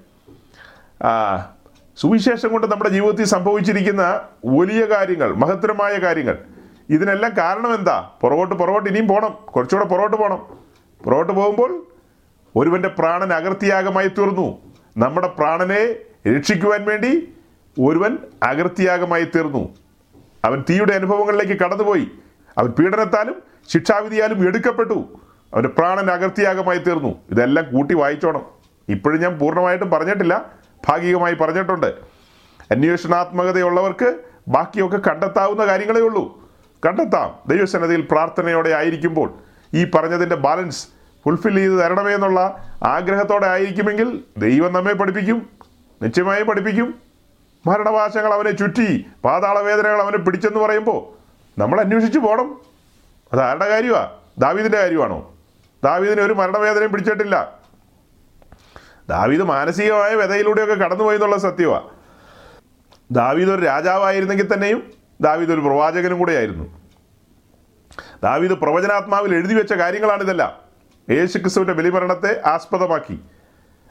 [1.96, 6.38] സുവിശേഷം കൊണ്ട് നമ്മുടെ ജീവിതത്തിൽ സംഭവിച്ചിരിക്കുന്ന വലിയ കാര്യങ്ങൾ മഹത്തരമായ കാര്യങ്ങൾ.
[6.90, 8.10] ഇതിനെല്ലാം കാരണം എന്താ?
[8.20, 10.46] പുറകോട്ട് പുറകോട്ട് ഇനിയും പോകണം കുറച്ചുകൂടെ പുറകോട്ട് പോകണം
[11.04, 11.86] പുറകോട്ട് പോകുമ്പോൾ
[12.56, 14.58] ഒരുവന്റെ പ്രാണൻ അകൃത്യാഗമായി തീർന്നു.
[14.96, 15.94] നമ്മുടെ പ്രാണനെ
[16.36, 17.34] രക്ഷിക്കുവാൻ വേണ്ടി
[17.80, 19.68] ഒരുവൻ അകൃത്യാഗമായി തീർന്നു.
[20.44, 22.08] അവൻ തീയുടെ അനുഭവങ്ങളിലേക്ക് കടന്നുപോയി.
[22.58, 25.20] അവൻ പീഡനത്താലും ശിക്ഷാവിധിയാലും എടുക്കപ്പെട്ടു.
[25.54, 27.14] അവന്റെ പ്രാണൻ അകർത്തിയാകമായി തീർന്നു.
[27.30, 28.42] ഇതെല്ലാം കൂട്ടി വായിച്ചോണം.
[28.88, 30.50] ഇപ്പോഴും ഞാൻ പൂർണമായിട്ടും പറഞ്ഞിട്ടില്ല.
[30.88, 31.86] ഭാഗികമായി പറഞ്ഞിട്ടുണ്ട്.
[32.70, 34.18] അന്വേഷണാത്മകതയുള്ളവർക്ക്
[34.48, 36.50] ബാക്കിയൊക്കെ കണ്ടെത്താവുന്ന കാര്യങ്ങളേ ഉള്ളൂ.
[36.86, 37.34] കണ്ടെത്താം.
[37.46, 39.34] ദൈവസന്നതിയിൽ പ്രാർത്ഥനയോടെ ആയിരിക്കുമ്പോൾ
[39.74, 40.88] ഈ പറഞ്ഞതിന്റെ ബാലൻസ്
[41.24, 45.48] ഫുൾഫിൽ ചെയ്ത് തരണമേ എന്നുള്ള ആഗ്രഹത്തോടെ ആയിരിക്കുമെങ്കിൽ ദൈവം നമ്മെ പഠിപ്പിക്കും.
[46.02, 46.94] നിശ്ചയമായും പഠിപ്പിക്കും.
[47.66, 51.20] മരണവാശങ്ങൾ അവനെ ചുറ്റി പാതാളവേദനകൾ അവനെ പിടിച്ചെന്ന് പറയുമ്പോൾ
[51.60, 52.69] നമ്മൾ അന്വേഷിച്ച് പോകണം
[53.32, 55.34] അത് ആരുടെ കാര്യമാ ദാവീദിന്റെ കാര്യമാണോ?
[55.84, 57.58] ദാവീദിന് ഒരു മരണവേദനയും പിടിച്ചിട്ടില്ല.
[59.08, 61.88] ദാവീദ് മാനസികമായ വ്യതയിലൂടെയൊക്കെ കടന്നുപോയി എന്നുള്ള സത്യമാണ്
[63.10, 66.80] ദാവീദ് ഒരു രാജാവായിരുന്നെങ്കിൽ തന്നെയും ദാവീദ് ഒരു പ്രവാചകനും കൂടെയായിരുന്നു.
[68.22, 70.52] ദാവീദ് പ്രവചനാത്മാവിൽ എഴുതി വെച്ച കാര്യങ്ങളാണ് ഇതെല്ലാം.
[71.10, 73.20] യേശു ക്രിസ്തുവിന്റെ ബലിമരണത്തെ ആസ്പദമാക്കി.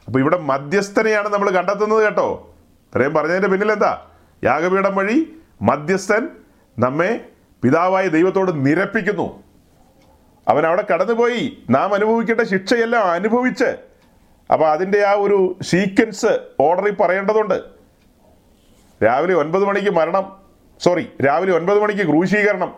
[0.06, 2.54] അപ്പോൾ ഇവിടെ മധ്യസ്ഥനെയാണ് നമ്മൾ കണ്ടെത്തുന്നത് കേട്ടോ.
[2.94, 4.06] ഇത്രയും പറഞ്ഞതിന്റെ പിന്നിൽ എന്താ
[4.44, 6.28] യാഗപീഠം വഴി മധ്യസ്ഥൻ
[6.78, 7.28] നമ്മെ
[7.62, 9.42] പിതാവായ ദൈവത്തോട് നിരപ്പിക്കുന്നു.
[10.48, 11.58] അവൻ അവിടെ കടന്നുപോയി.
[11.70, 13.76] നാം അനുഭവിക്കേണ്ട ശിക്ഷയെല്ലാം അനുഭവിച്ച്.
[14.52, 17.62] അപ്പോൾ അതിന്റെ ആ ഒരു സീക്വൻസ് ഓർഡറിൽ പറയേണ്ടതുണ്ട്.
[19.04, 20.36] രാവിലെ ഒൻപത് മണിക്ക് മരണം.
[20.80, 22.74] സോറി രാവിലെ ഒൻപത് മണിക്ക് ക്രൂശീകരണം.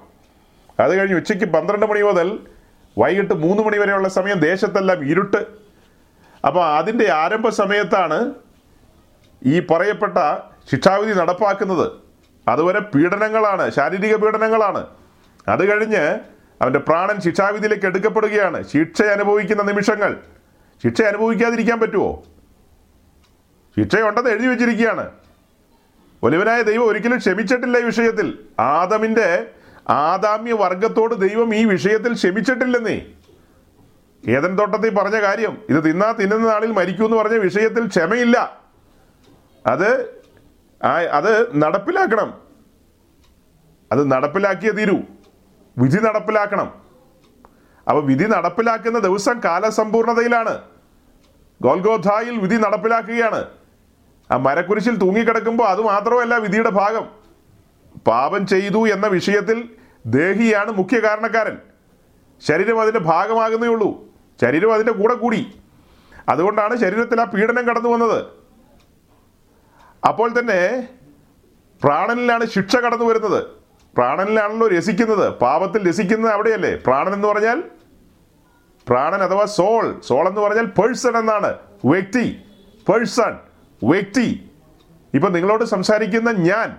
[0.81, 2.39] അത് കഴിഞ്ഞ് ഉച്ചയ്ക്ക് പന്ത്രണ്ട് മണി മുതൽ
[2.99, 5.47] വൈകിട്ട് മൂന്ന് മണി വരെയുള്ള സമയം ദേശത്തെല്ലാം ഇരുട്ട്.
[6.47, 8.35] അപ്പോൾ അതിന്റെ ആരംഭ സമയത്താണ്
[9.45, 10.19] ഈ പറയപ്പെട്ട
[10.71, 12.02] ശിക്ഷാവിധി നടപ്പാക്കുന്നത്.
[12.49, 14.87] അതുവരെ പീഡനങ്ങളാണ് ശാരീരിക പീഡനങ്ങളാണ്.
[15.49, 16.21] അത് കഴിഞ്ഞ്
[16.63, 18.69] അവന്റെ പ്രാണൻ ശിക്ഷാവിധിയിലേക്ക് എടുക്കപ്പെടുകയാണ്.
[18.69, 20.17] ശിക്ഷ അനുഭവിക്കുന്ന നിമിഷങ്ങൾ.
[20.83, 22.23] ശിക്ഷ അനുഭവിക്കാതിരിക്കാൻ പറ്റുമോ
[23.79, 25.11] ശിക്ഷയുണ്ടെന്ന് എഴുതി വെച്ചിരിക്കുകയാണ്.
[26.23, 28.39] ഒലിവനായ ദൈവം ഒരിക്കലും ക്ഷമിച്ചിട്ടില്ല ഈ വിഷയത്തിൽ.
[28.61, 29.47] ആദമിന്റെ
[29.89, 33.07] ആദാമ്യ വർഗത്തോട് ദൈവം ഈ വിഷയത്തിൽ ക്ഷമിച്ചിട്ടില്ലെന്നേ.
[34.29, 38.61] ഏതൻ തോട്ടത്തിൽ പറഞ്ഞ കാര്യം ഇത് തിന്നാ തിന്നുന്ന നാളിൽ മരിക്കൂ എന്ന് പറഞ്ഞ വിഷയത്തിൽ ക്ഷമയില്ല.
[39.67, 40.22] അത്
[40.85, 42.41] ആ അത് നടപ്പിലാക്കണം.
[43.93, 44.99] അത് നടപ്പിലാക്കിയേ തീരൂ.
[45.79, 46.83] വിധി നടപ്പിലാക്കണം.
[47.89, 50.63] അപ്പോൾ വിധി നടപ്പിലാക്കുന്ന ദിവസം കാലസമ്പൂർണതയിലാണ്.
[51.63, 53.45] ഗോൽഗോധായിൽ വിധി നടപ്പിലാക്കുകയാണ്.
[54.31, 57.09] ആ മരക്കുരിശിൽ തൂങ്ങിക്കിടക്കുമ്പോൾ അത് മാത്രമല്ല വിധിയുടെ ഭാഗം.
[58.07, 59.69] പാപം ചെയ്തു എന്ന വിഷയത്തിൽ
[60.07, 61.59] ദേഹിയാണ് മുഖ്യ കാരണക്കാരൻ.
[62.41, 64.05] ശരീരം അതിന്റെ ഭാഗമാകുന്നേ ഉള്ളൂ.
[64.41, 65.61] ശരീരം അതിന്റെ കൂടെ കൂടി.
[66.29, 68.42] അതുകൊണ്ടാണ് ശരീരത്തിൽ ആ പീഡനം കടന്നു വന്നത്.
[70.09, 70.89] അപ്പോൾ തന്നെ
[71.83, 73.45] പ്രാണനിലാണ് ശിക്ഷ കടന്നു വരുന്നത്.
[73.97, 75.33] പ്രാണനിലാണല്ലോ രസിക്കുന്നത്.
[75.33, 76.75] പാപത്തിൽ രസിക്കുന്നത് അവിടെയല്ലേ?
[76.75, 77.63] പ്രാണൻ എന്ന് പറഞ്ഞാൽ
[78.89, 80.01] പ്രാണൻ അഥവാ സോൾ.
[80.07, 81.55] സോൾ എന്ന് പറഞ്ഞാൽ പേഴ്സൺ എന്നാണ്.
[81.85, 82.41] വ്യക്തി.
[82.89, 83.39] പേഴ്സൺ.
[83.85, 84.51] വ്യക്തി.
[85.15, 86.77] ഇപ്പൊ നിങ്ങളോട് സംസാരിക്കുന്ന ഞാൻ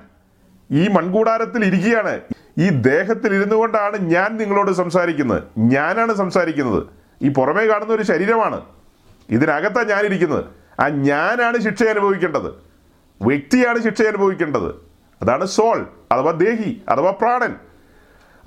[0.72, 2.22] ഈ മൺകൂടാരത്തിൽ ഇരിക്കുകയാണ്.
[2.58, 5.44] ഈ ദേഹത്തിൽ ഇരുന്നു കൊണ്ടാണ് ഞാൻ നിങ്ങളോട് സംസാരിക്കുന്നത്.
[5.58, 6.84] ഞാനാണ് സംസാരിക്കുന്നത്.
[7.22, 8.62] ഈ പുറമേ കാണുന്ന ഒരു ശരീരമാണ്.
[9.30, 10.46] ഇതിനകത്താണ് ഞാനിരിക്കുന്നത്.
[10.80, 12.63] ആ ഞാനാണ് ശിക്ഷ അനുഭവിക്കേണ്ടത്.
[13.24, 14.76] വ്യക്തിയാണ് ശിക്ഷ അനുഭവിക്കേണ്ടത്.
[15.22, 17.56] അതാണ് സോൾ അഥവാ ദേഹി അഥവാ പ്രാണൻ.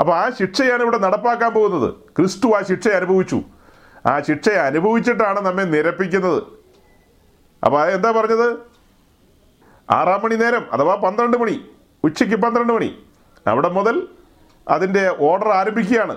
[0.01, 1.95] അപ്പോൾ ആ ശിക്ഷയാണ് ഇവിടെ നടപ്പാക്കാൻ പോകുന്നത്.
[1.95, 3.43] ക്രിസ്തു ആ ശിക്ഷ അനുഭവിച്ചു.
[4.07, 6.43] ആ ശിക്ഷ അനുഭവിച്ചിട്ടാണ് നമ്മെ നിരപ്പിക്കുന്നത്.
[7.65, 8.59] അപ്പോൾ അത് എന്താ പറഞ്ഞത്?
[9.91, 11.71] ആറാം മണി നേരം അഥവാ പന്ത്രണ്ട് മണി
[12.05, 13.05] ഉച്ചയ്ക്ക് പന്ത്രണ്ട് മണി
[13.47, 14.09] അവിടെ മുതൽ
[14.69, 16.17] അതിന്റെ ഓർഡർ ആരംഭിക്കുകയാണ്.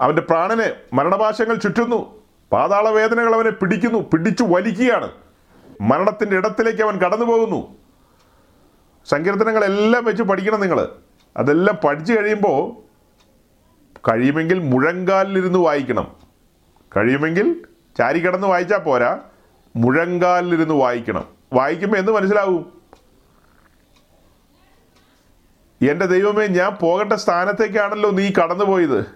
[0.00, 2.22] അവന്റെ പ്രാണനെ മരണപാശങ്ങൾ ചുറ്റുന്നു.
[2.52, 5.10] പാതാള വേദനകൾ അവനെ പിടിക്കുന്നു പിടിച്ചു വലിക്കുകയാണ്.
[5.80, 7.76] മരണത്തിന്റെ ഇടത്തിലേക്ക് അവൻ കടന്നു പോകുന്നു.
[9.06, 10.88] സങ്കീർത്തനങ്ങളെല്ലാം വെച്ച് പഠിക്കണം നിങ്ങൾ
[11.36, 12.90] അതെല്ലാം പഠിച്ചു കഴിയുമ്പോൾ
[14.10, 16.16] കഴിയുമെങ്കിൽ മുഴങ്കാലിലിരുന്ന് വായിക്കണം.
[16.96, 17.64] കഴിയുമെങ്കിൽ
[17.98, 19.18] ചാരി കിടന്ന് വായിച്ചാൽ പോരാ.
[19.76, 21.24] മുഴങ്കാലിലിരുന്ന് വായിക്കണം.
[21.52, 22.80] വായിക്കുമ്പോൾ എന്ത് മനസ്സിലാവും?
[25.90, 29.06] എന്റെ ദൈവമേ ഞാൻ പോകേണ്ട സ്ഥാനത്തേക്കാണല്ലോ നീ കടന്നുപോയത്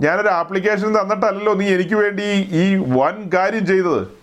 [0.00, 4.17] ഞാനൊരു ആപ്ലിക്കേഷൻ തന്നിട്ടല്ലല്ലോ നീ എനിക്ക് വേണ്ടി ഈ വൻ കാര്യം ചെയ്തത്.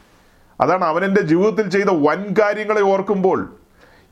[0.62, 3.40] അതാണ് അവൻ എന്റെ ജീവിതത്തിൽ ചെയ്ത വൻ കാര്യങ്ങളെ ഓർക്കുമ്പോൾ.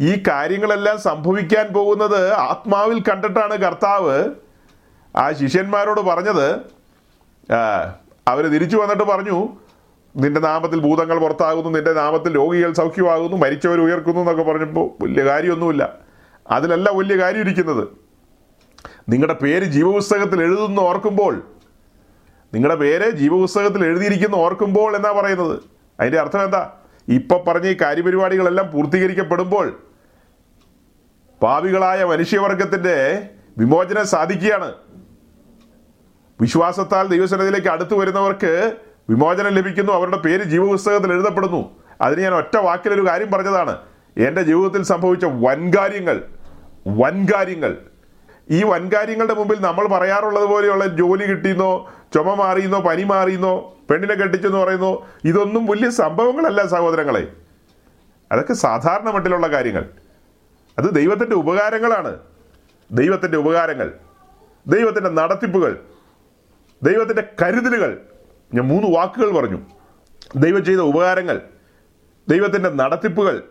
[0.02, 4.18] ഈ കാര്യങ്ങളെല്ലാം സംഭവിക്കാൻ പോകുന്നത് ആത്മാവിൽ കണ്ടിട്ടാണ് കർത്താവ്.
[5.16, 6.48] ആ ശിഷ്യന്മാരോട് പറഞ്ഞത്
[8.28, 9.48] അവർ തിരിച്ചു വന്നിട്ട് പറഞ്ഞു
[10.16, 15.94] നിന്റെ നാമത്തിൽ ഭൂതങ്ങൾ പുറത്താകുന്നു നിന്റെ നാമത്തിൽ രോഗികൾ സൗഖ്യമാകുന്നു മരിച്ചവർ ഉയർക്കുന്നു എന്നൊക്കെ പറഞ്ഞപ്പോൾ വലിയ കാര്യമൊന്നുമില്ല.
[16.52, 17.88] അതിലല്ല വലിയ കാര്യം ഇരിക്കുന്നത്.
[19.10, 21.42] നിങ്ങളുടെ പേര് ജീവപുസ്തകത്തിൽ എഴുതുന്ന ഓർക്കുമ്പോൾ
[22.54, 25.60] നിങ്ങളുടെ പേര് ജീവപുസ്തകത്തിൽ എഴുതിയിരിക്കുന്ന ഓർക്കുമ്പോൾ എന്നാ പറയുന്നത്?
[26.00, 26.72] അതിന്റെ അർത്ഥം എന്താ?
[27.08, 29.80] ഇപ്പൊ പറഞ്ഞ ഈ കാര്യപരിപാടികളെല്ലാം പൂർത്തീകരിക്കപ്പെടുമ്പോൾ
[31.42, 34.74] പാവികളായ മനുഷ്യവർഗത്തിന്റെ വിമോചനം സാധിക്കുകയാണ്.
[36.42, 38.78] വിശ്വാസത്താൽ ദൈവസനത്തിലേക്ക് അടുത്തു വരുന്നവർക്ക്
[39.10, 39.94] വിമോചനം ലഭിക്കുന്നു.
[39.94, 41.76] അവരുടെ പേര് ജീവപുസ്തകത്തിൽ എഴുതപ്പെടുന്നു.
[42.02, 43.78] അതിന് ഞാൻ ഒറ്റ വാക്കിലൊരു കാര്യം പറഞ്ഞതാണ്.
[44.18, 46.24] എന്റെ ജീവിതത്തിൽ സംഭവിച്ച വൻകാര്യങ്ങൾ
[46.88, 47.78] വൻകാര്യങ്ങൾ.
[48.50, 55.06] ഈ വൻകാര്യങ്ങളുടെ മുമ്പിൽ നമ്മൾ പറയാറുള്ളത് പോലെയുള്ള ജോലി കിട്ടിയെന്നോ ചുമ മാറിയെന്നോ പനി മാറിയെന്നോ പെണ്ണിനെ കെട്ടിച്ചെന്ന് പറയുന്നു.
[55.26, 57.28] ഇതൊന്നും വലിയ സംഭവങ്ങളല്ല സഹോദരങ്ങളെ.
[58.32, 59.90] അതൊക്കെ സാധാരണ മട്ടിലുള്ള കാര്യങ്ങൾ.
[60.78, 62.20] അത് ദൈവത്തിന്റെ ഉപകാരങ്ങളാണ്.
[62.92, 63.94] ദൈവത്തിന്റെ ഉപകാരങ്ങൾ.
[64.68, 65.84] ദൈവത്തിന്റെ നടത്തിപ്പുകൾ.
[66.84, 68.02] ദൈവത്തിന്റെ കരുതലുകൾ.
[68.54, 69.60] ഞാൻ മൂന്ന് വാക്കുകൾ പറഞ്ഞു.
[70.36, 71.42] ദൈവം ചെയ്ത ഉപകാരങ്ങൾ.
[72.30, 73.44] ദൈവത്തിന്റെ നടത്തിപ്പുകൾ.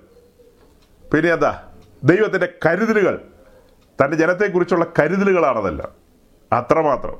[1.14, 1.72] പിന്നെ എന്താ?
[2.04, 3.20] ദൈവത്തിന്റെ കരുതലുകൾ.
[4.04, 5.88] തന്റെ ജനത്തെക്കുറിച്ചുള്ള കരുതലുകളാണതല്ല.
[6.52, 7.12] അത്രമാത്രം.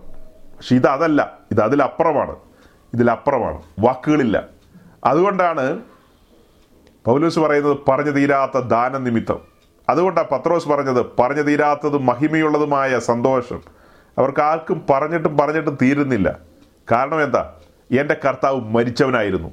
[0.57, 2.52] പക്ഷെ അതല്ല ഇത് അതിലപ്പുറമാണ്.
[2.95, 3.63] ഇതിലപ്പുറമാണ്.
[3.79, 4.49] വാക്കുകളില്ല.
[5.05, 5.83] അതുകൊണ്ടാണ്
[7.05, 9.39] പൗലോസ് പറയുന്നത് പറഞ്ഞു തീരാത്ത ദാനനിമിത്തം.
[9.89, 13.63] അതുകൊണ്ടാണ് പത്രോസ് പറഞ്ഞത് പറഞ്ഞു തീരാത്തതും മഹിമയുള്ളതുമായ സന്തോഷം.
[14.19, 16.39] അവർക്ക് ആർക്കും പറഞ്ഞിട്ടും പറഞ്ഞിട്ടും തീരുന്നില്ല.
[16.93, 17.55] കാരണം എന്താ?
[17.99, 19.49] എന്റെ കർത്താവ് മരിച്ചവനായിരുന്നു.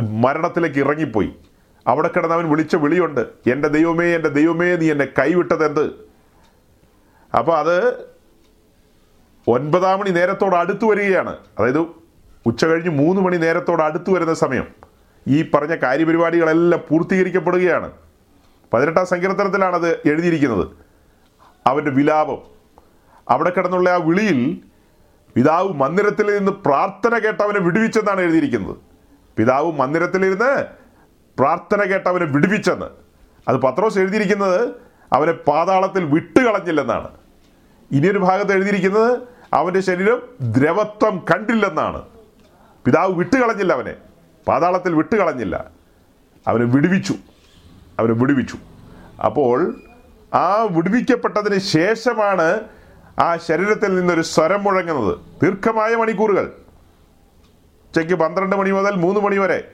[0.00, 1.32] മരണത്തിലേക്ക് ഇറങ്ങിപ്പോയി.
[1.86, 3.20] അവിടെ കിടന്നവൻ വിളിച്ച വിളിയുണ്ട്.
[3.50, 5.90] എന്റെ ദൈവമേ എന്റെ ദൈവമേ നീ എന്നെ കൈവിട്ടതെന്ത്?
[7.38, 8.06] അപ്പോൾ അത്
[9.48, 11.36] ഒൻപതാം മണി നേരത്തോട് അടുത്തു വരികയാണ്.
[11.58, 12.03] അതായത്
[12.46, 14.66] ഉച്ച കഴിഞ്ഞ് മൂന്ന് മണി നേരത്തോട് അടുത്തു വരുന്ന സമയം.
[15.28, 17.92] ഈ പറഞ്ഞ കാര്യപരിപാടികളെല്ലാം പൂർത്തീകരിക്കപ്പെടുകയാണ്.
[18.72, 20.68] പതിനെട്ടാം സങ്കീർത്തനത്തിലാണ് അത് എഴുതിയിരിക്കുന്നത്.
[21.66, 22.38] അവന്റെ വിലാപം.
[23.28, 24.58] അവിടെ കിടന്നുള്ള ആ വിളിയിൽ
[25.34, 28.76] പിതാവ് മന്ദിരത്തിൽ നിന്ന് പ്രാർത്ഥന കേട്ട് അവനെ വിടുവിച്ചെന്നാണ് എഴുതിയിരിക്കുന്നത്.
[29.36, 30.66] പിതാവ് മന്ദിരത്തിലിരുന്ന്
[31.38, 32.86] പ്രാർത്ഥന കേട്ട് അവനെ വിടുവിച്ചെന്ന്.
[33.48, 34.68] അത് പത്രോസ് എഴുതിയിരിക്കുന്നത്
[35.12, 37.08] അവനെ പാതാളത്തിൽ വിട്ടുകളഞ്ഞില്ലെന്നാണ്.
[37.92, 39.18] ഇനിയൊരു ഭാഗത്ത് എഴുതിയിരിക്കുന്നത്
[39.52, 42.02] അവന്റെ ശരീരം ദ്രവത്വം കണ്ടില്ലെന്നാണ്.
[42.84, 43.94] പിതാവ് വിട്ടുകളഞ്ഞില്ല അവനെ.
[44.48, 45.70] പാതാളത്തിൽ വിട്ടുകളഞ്ഞില്ല.
[46.46, 47.14] അവനെ വിടുവിച്ചു.
[47.98, 48.56] അവനെ വിടുവിച്ചു.
[49.24, 49.76] അപ്പോൾ
[50.34, 52.60] ആ വിടുവിക്കപ്പെട്ടതിന് ശേഷമാണ്
[53.18, 55.18] ആ ശരീരത്തിൽ നിന്നൊരു സ്വരം മുഴങ്ങുന്നത്.
[55.42, 56.42] ദീർഘമായ മണിക്കൂറുകൾ.
[56.42, 59.72] ഉച്ചയ്ക്ക് പന്ത്രണ്ട് മണി മുതൽ മൂന്ന് മണി വരെ.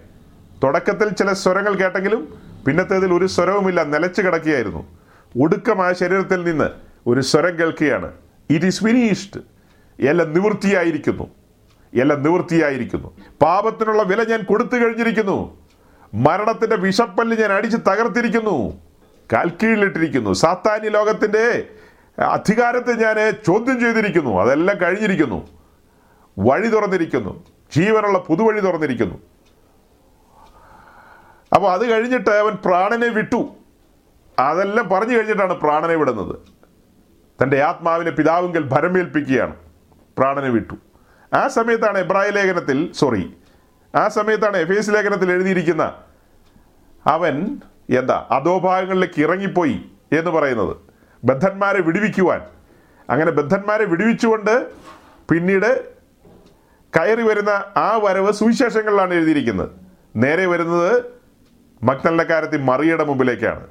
[0.62, 2.34] തുടക്കത്തിൽ ചില സ്വരങ്ങൾ കേട്ടെങ്കിലും
[2.66, 3.82] പിന്നത്തേതിൽ ഒരു സ്വരവുമില്ല.
[3.82, 4.98] നിലച്ചു കിടക്കുകയായിരുന്നു.
[5.40, 6.70] ഒടുക്കമായ ശരീരത്തിൽ നിന്ന്
[7.06, 8.12] ഒരു സ്വരം കേൾക്കുകയാണ്.
[8.50, 9.40] ഇറ്റ് ഈസ് ഫിനിഷ്ഡ്
[10.00, 11.39] എല്ലാം നിവൃത്തിയായിരിക്കുന്നു.
[11.94, 13.16] എല്ലാം നിവൃത്തിയായിരിക്കുന്നു.
[13.42, 15.58] പാപത്തിനുള്ള വില ഞാൻ കൊടുത്തു കഴിഞ്ഞിരിക്കുന്നു.
[16.14, 18.72] മരണത്തിന്റെ വിഷപ്പല്ല് ഞാൻ അടിച്ച് തകർത്തിരിക്കുന്നു.
[19.32, 20.32] കാൽക്കീഴിലിട്ടിരിക്കുന്നു.
[20.32, 21.68] സാത്താനി ലോകത്തിന്റെ
[22.22, 24.40] അധികാരത്തെ ഞാൻ ചോദ്യം ചെയ്തിരിക്കുന്നു.
[24.40, 25.48] അതെല്ലാം കഴിഞ്ഞിരിക്കുന്നു.
[26.38, 27.44] വഴി തുറന്നിരിക്കുന്നു.
[27.76, 29.14] ജീവനുള്ള പുതുവഴി തുറന്നിരിക്കുന്നു.
[31.54, 33.48] അപ്പോൾ അത് കഴിഞ്ഞിട്ട് അവൻ പ്രാണനെ വിട്ടു.
[34.38, 36.36] അതെല്ലാം പറഞ്ഞു കഴിഞ്ഞിട്ടാണ് പ്രാണനെ വിടുന്നത്.
[37.42, 39.56] തന്റെ ആത്മാവിനെ പിതാവിങ്കൽ ഭരമേൽപ്പിക്കുകയാണ്.
[40.18, 40.74] പ്രാണനെ വിട്ടു.
[41.34, 43.36] ആ സമയത്താണ് എബ്രായ ലേഖനത്തിൽ സോറി
[43.94, 45.94] ആ സമയത്താണ് എഫ് എസ് ലേഖനത്തിൽ എഴുതിയിരിക്കുന്ന
[47.06, 47.58] അവൻ
[47.90, 50.76] എന്താ അധോഭാഗങ്ങളിലേക്ക് ഇറങ്ങിപ്പോയി എന്ന് പറയുന്നത്.
[51.24, 52.40] ബദ്ധന്മാരെ വിടുവിക്കുവാൻ.
[53.10, 54.66] അങ്ങനെ ബദ്ധന്മാരെ വിടുവിച്ചുകൊണ്ട്
[55.30, 55.92] പിന്നീട്
[56.96, 59.68] കയറി വരുന്ന ആ വരവ് സുവിശേഷങ്ങളിലാണ് എഴുതിയിരിക്കുന്നത്.
[60.16, 61.02] നേരെ വരുന്നത്
[61.82, 63.66] മക്നല്ലക്കാരത്തി മറിയുടെ മുമ്പിലേക്കാണ്.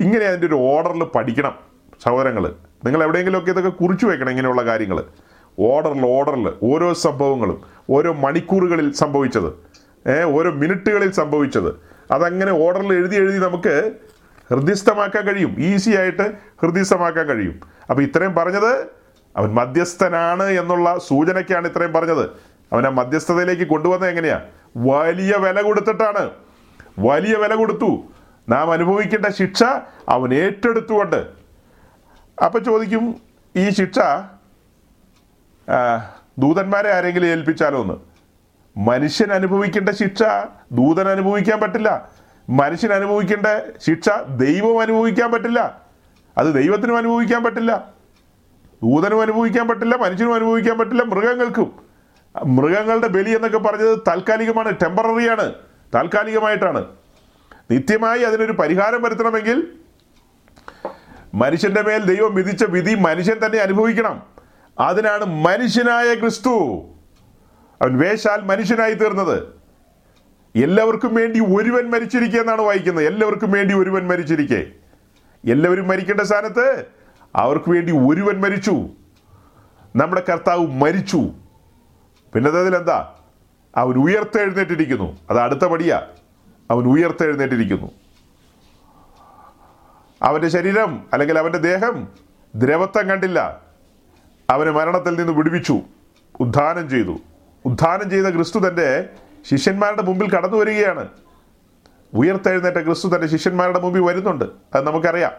[0.00, 1.58] ഇങ്ങനെ അതിന്റെ ഒരു ഓർഡറിൽ പഠിക്കണം
[2.04, 5.04] സഹോദരങ്ങൾ നിങ്ങൾ എവിടെയെങ്കിലുമൊക്കെ ഇതൊക്കെ കുറിച്ചു വെക്കണം ഇങ്ങനെയുള്ള കാര്യങ്ങൾ
[5.60, 9.52] ഓർഡറിൽ ഓർഡറിൽ ഓരോ സംഭവങ്ങളും ഓരോ മണിക്കൂറുകളിൽ സംഭവിച്ചത്.
[10.24, 11.74] ഓരോ മിനിറ്റുകളിൽ സംഭവിച്ചത്.
[12.12, 13.92] അതങ്ങനെ ഓർഡറിൽ എഴുതി എഴുതി നമുക്ക്
[14.50, 15.56] ഹൃദ്യസ്ഥമാക്കാൻ കഴിയും.
[15.58, 16.32] ഈസി ആയിട്ട്
[16.62, 17.60] ഹൃദ്യസ്ഥമാക്കാൻ കഴിയും.
[17.90, 18.86] അപ്പോൾ ഇത്രയും പറഞ്ഞത്
[19.36, 22.30] അവൻ മധ്യസ്ഥനാണ് എന്നുള്ള സൂചനയ്ക്കാണ് ഇത്രയും പറഞ്ഞത്.
[22.72, 24.40] അവൻ ആ മധ്യസ്ഥതയിലേക്ക് കൊണ്ടുവന്നത് എങ്ങനെയാ?
[24.76, 26.30] വലിയ വില കൊടുത്തിട്ടാണ്.
[26.98, 28.02] വലിയ വില കൊടുത്തു.
[28.48, 29.62] നാം അനുഭവിക്കേണ്ട ശിക്ഷ
[30.08, 31.26] അവൻ ഏറ്റെടുത്തുകൊണ്ട്.
[32.44, 33.14] അപ്പം ചോദിക്കും
[33.56, 33.98] ഈ ശിക്ഷ
[36.38, 37.94] ദൂതന്മാരെ ആരെങ്കിലും ഏൽപ്പിച്ചാലോ എന്ന്?
[38.76, 40.22] മനുഷ്യൻ അനുഭവിക്കേണ്ട ശിക്ഷ
[40.72, 42.10] ദൂതൻ അനുഭവിക്കാൻ പറ്റില്ല.
[42.50, 43.46] മനുഷ്യൻ അനുഭവിക്കേണ്ട
[43.86, 45.82] ശിക്ഷ ദൈവം അനുഭവിക്കാൻ പറ്റില്ല.
[46.38, 47.92] അത് ദൈവത്തിനും അനുഭവിക്കാൻ പറ്റില്ല.
[48.82, 51.72] ദൂതനും അനുഭവിക്കാൻ പറ്റില്ല മനുഷ്യനും അനുഭവിക്കാൻ പറ്റില്ല മൃഗങ്ങൾക്കും.
[52.44, 55.54] മൃഗങ്ങളുടെ ബലി എന്നൊക്കെ പറഞ്ഞത് താൽക്കാലികമാണ് ടെമ്പററിയാണ്
[55.94, 56.84] താൽക്കാലികമായിട്ടാണ്.
[57.70, 59.68] നിത്യമായി അതിനൊരു പരിഹാരം വരുത്തണമെങ്കിൽ
[61.34, 64.39] മനുഷ്യന്റെ മേൽ ദൈവം വിധിച്ച വിധി മനുഷ്യൻ തന്നെ അനുഭവിക്കണം.
[64.80, 66.84] അതിനാണ് മനുഷ്യനായ ക്രിസ്തു.
[67.82, 69.42] അവൻ വേശാൽ മനുഷ്യനായി തീർന്നത്.
[70.56, 73.06] എല്ലാവർക്കും വേണ്ടി ഒരുവൻ മരിച്ചിരിക്കുക എന്നാണ് വായിക്കുന്നത്.
[73.06, 74.66] എല്ലാവർക്കും വേണ്ടി ഒരുവൻ മരിച്ചിരിക്കെ.
[75.50, 76.84] എല്ലാവരും മരിക്കേണ്ട സ്ഥാനത്ത്
[77.36, 78.88] അവർക്ക് വേണ്ടി ഒരുവൻ മരിച്ചു.
[79.96, 81.30] നമ്മുടെ കർത്താവ് മരിച്ചു.
[82.34, 83.14] പിന്നെ അതിൽ എന്താ
[83.76, 85.18] അവൻ ഉയർത്തെഴുന്നേറ്റിരിക്കുന്നു.
[85.30, 86.02] അത് അടുത്ത പടിയാ.
[86.70, 87.90] അവൻ ഉയർത്തെഴുന്നേറ്റിരിക്കുന്നു.
[90.22, 92.08] അവന്റെ ശരീരം അല്ലെങ്കിൽ അവന്റെ ദേഹം
[92.54, 93.69] ദ്രവത്വം കണ്ടില്ല.
[94.50, 95.80] അവനെ മരണത്തിൽ നിന്ന് വിടുവിച്ചു.
[96.40, 97.16] ഉദ്ധാനം ചെയ്തു.
[97.64, 99.08] ഉദ്ധാനം ചെയ്ത ക്രിസ്തു തന്റെ
[99.50, 101.08] ശിഷ്യന്മാരുടെ മുമ്പിൽ കടന്നു വരികയാണ്.
[102.14, 104.44] ഉയർത്തെഴുന്നേറ്റ ക്രിസ്തു തന്റെ ശിഷ്യന്മാരുടെ മുമ്പിൽ വരുന്നുണ്ട്.
[104.74, 105.32] അത് നമുക്കറിയാം.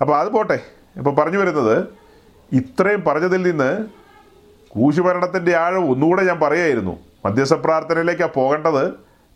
[0.00, 0.60] അപ്പോൾ അത് പോട്ടെ.
[0.96, 1.86] ഇപ്പോൾ പറഞ്ഞു വരുന്നത്
[2.52, 3.84] ഇത്രയും പറഞ്ഞതിൽ നിന്ന്
[4.74, 6.98] ക്രൂശുമരണത്തിന്റെ ആഴം ഒന്നുകൂടെ ഞാൻ പറയായിരുന്നു.
[7.24, 8.86] മധ്യസ്ഥ പ്രാർത്ഥനയിലേക്കാണ് പോകേണ്ടത്.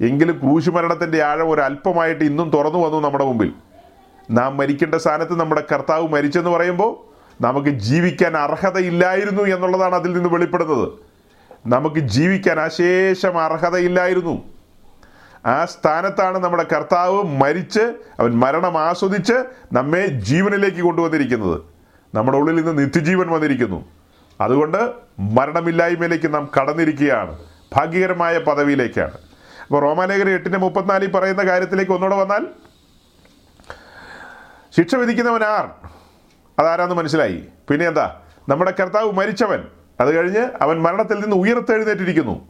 [0.00, 3.52] എങ്കിലും ക്രൂശുമരണത്തിന്റെ ആഴം ഒരല്പമായിട്ട് ഇന്നും തുറന്നു വന്നു നമ്മുടെ മുമ്പിൽ.
[4.30, 10.88] നാം മരിക്കേണ്ട സ്ഥാനത്ത് നമ്മുടെ കർത്താവ് മരിച്ചെന്ന് പറയുമ്പോൾ നമുക്ക് ജീവിക്കാൻ അർഹതയില്ലായിരുന്നു എന്നുള്ളതാണ് അതിൽ നിന്ന് വെളിപ്പെടുന്നത്.
[11.66, 14.54] നമുക്ക് ജീവിക്കാൻ അശേഷം അർഹതയില്ലായിരുന്നു.
[15.46, 17.80] ആ സ്ഥാനത്താണ് നമ്മുടെ കർത്താവ് മരിച്ച്
[18.20, 19.32] അവൻ മരണം ആസ്വദിച്ച്
[19.72, 21.60] നമ്മെ ജീവനിലേക്ക് കൊണ്ടുവന്നിരിക്കുന്നത്.
[22.14, 23.84] നമ്മുടെ ഉള്ളിൽ നിന്ന് നിത്യജീവൻ വന്നിരിക്കുന്നു.
[24.40, 27.38] അതുകൊണ്ട് മരണമില്ലായ്മയിലേക്ക് നാം കടന്നിരിക്കുകയാണ്.
[27.76, 29.12] ഭാഗ്യകരമായ പദവിയിലേക്കാണ്.
[29.66, 32.46] അപ്പോൾ റോമാലേഖന എട്ടിന്റെ മുപ്പത്തിനാലിൽ പറയുന്ന കാര്യത്തിലേക്ക് ഒന്നുകൂടെ വന്നാൽ
[34.76, 35.70] ശിക്ഷ വിധിക്കുന്നവൻ ആർ?
[36.58, 37.44] അതാരാന്ന് മനസ്സിലായി?
[37.68, 38.20] പിന്നെ എന്താ?
[38.48, 39.64] നമ്മുടെ കർത്താവ് മരിച്ചവൻ.
[40.00, 42.48] അത് കഴിഞ്ഞ് അവൻ മരണത്തിൽ നിന്ന് ഉയർത്തെഴുന്നേറ്റിരിക്കുന്നു.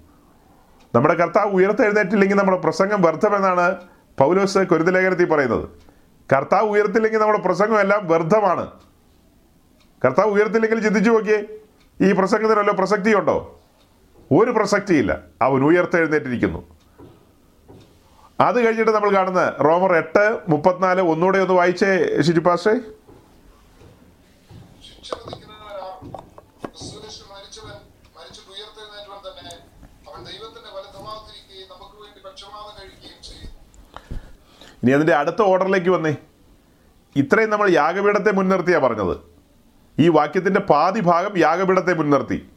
[0.95, 3.77] നമ്മുടെ കർത്താവ് ഉയർത്തെഴുന്നേറ്റില്ലെങ്കിൽ നമ്മുടെ പ്രസംഗം വ്യർത്ഥമെന്നാണ്
[4.19, 5.69] പൗലോസ് കുരുതലേഖനത്തിൽ പറയുന്നത്.
[6.33, 8.71] കർത്താവ് ഉയർത്തില്ലെങ്കിൽ നമ്മുടെ പ്രസംഗം എല്ലാം വ്യർത്ഥമാണ്.
[10.05, 11.45] കർത്താവ് ഉയർത്തില്ലെങ്കിൽ ചിന്തിച്ചു നോക്കിയേ
[12.03, 13.61] ഈ പ്രസംഗത്തിന് വല്ല പ്രസക്തിയുണ്ടോ?
[14.33, 15.19] ഒരു പ്രസക്തിയില്ല.
[15.43, 16.63] അവൻ ഉയർത്തെഴുന്നേറ്റിരിക്കുന്നു.
[18.41, 22.41] അത് കഴിഞ്ഞിട്ട് നമ്മൾ കാണുന്ന റോമർ എട്ട് മുപ്പത്തിനാല് ഒന്നുകൂടെ ഒന്ന് വായിച്ചേ ഷിജു
[29.29, 29.57] തന്നെ.
[30.09, 30.71] അവൻ ദൈവത്തിന്റെ
[32.01, 32.21] വേണ്ടി
[34.83, 36.17] ഇനി അതിന്റെ അടുത്ത ഓർഡറിലേക്ക് വന്നേ.
[37.17, 39.17] ഇത്രയും നമ്മൾ യാഗപീഠത്തെ മുൻനിർത്തിയാ പറഞ്ഞത്.
[39.99, 42.51] ഈ വാക്യത്തിന്റെ പാതി ഭാഗം യാഗപീഠത്തെ മുൻനിർത്തി.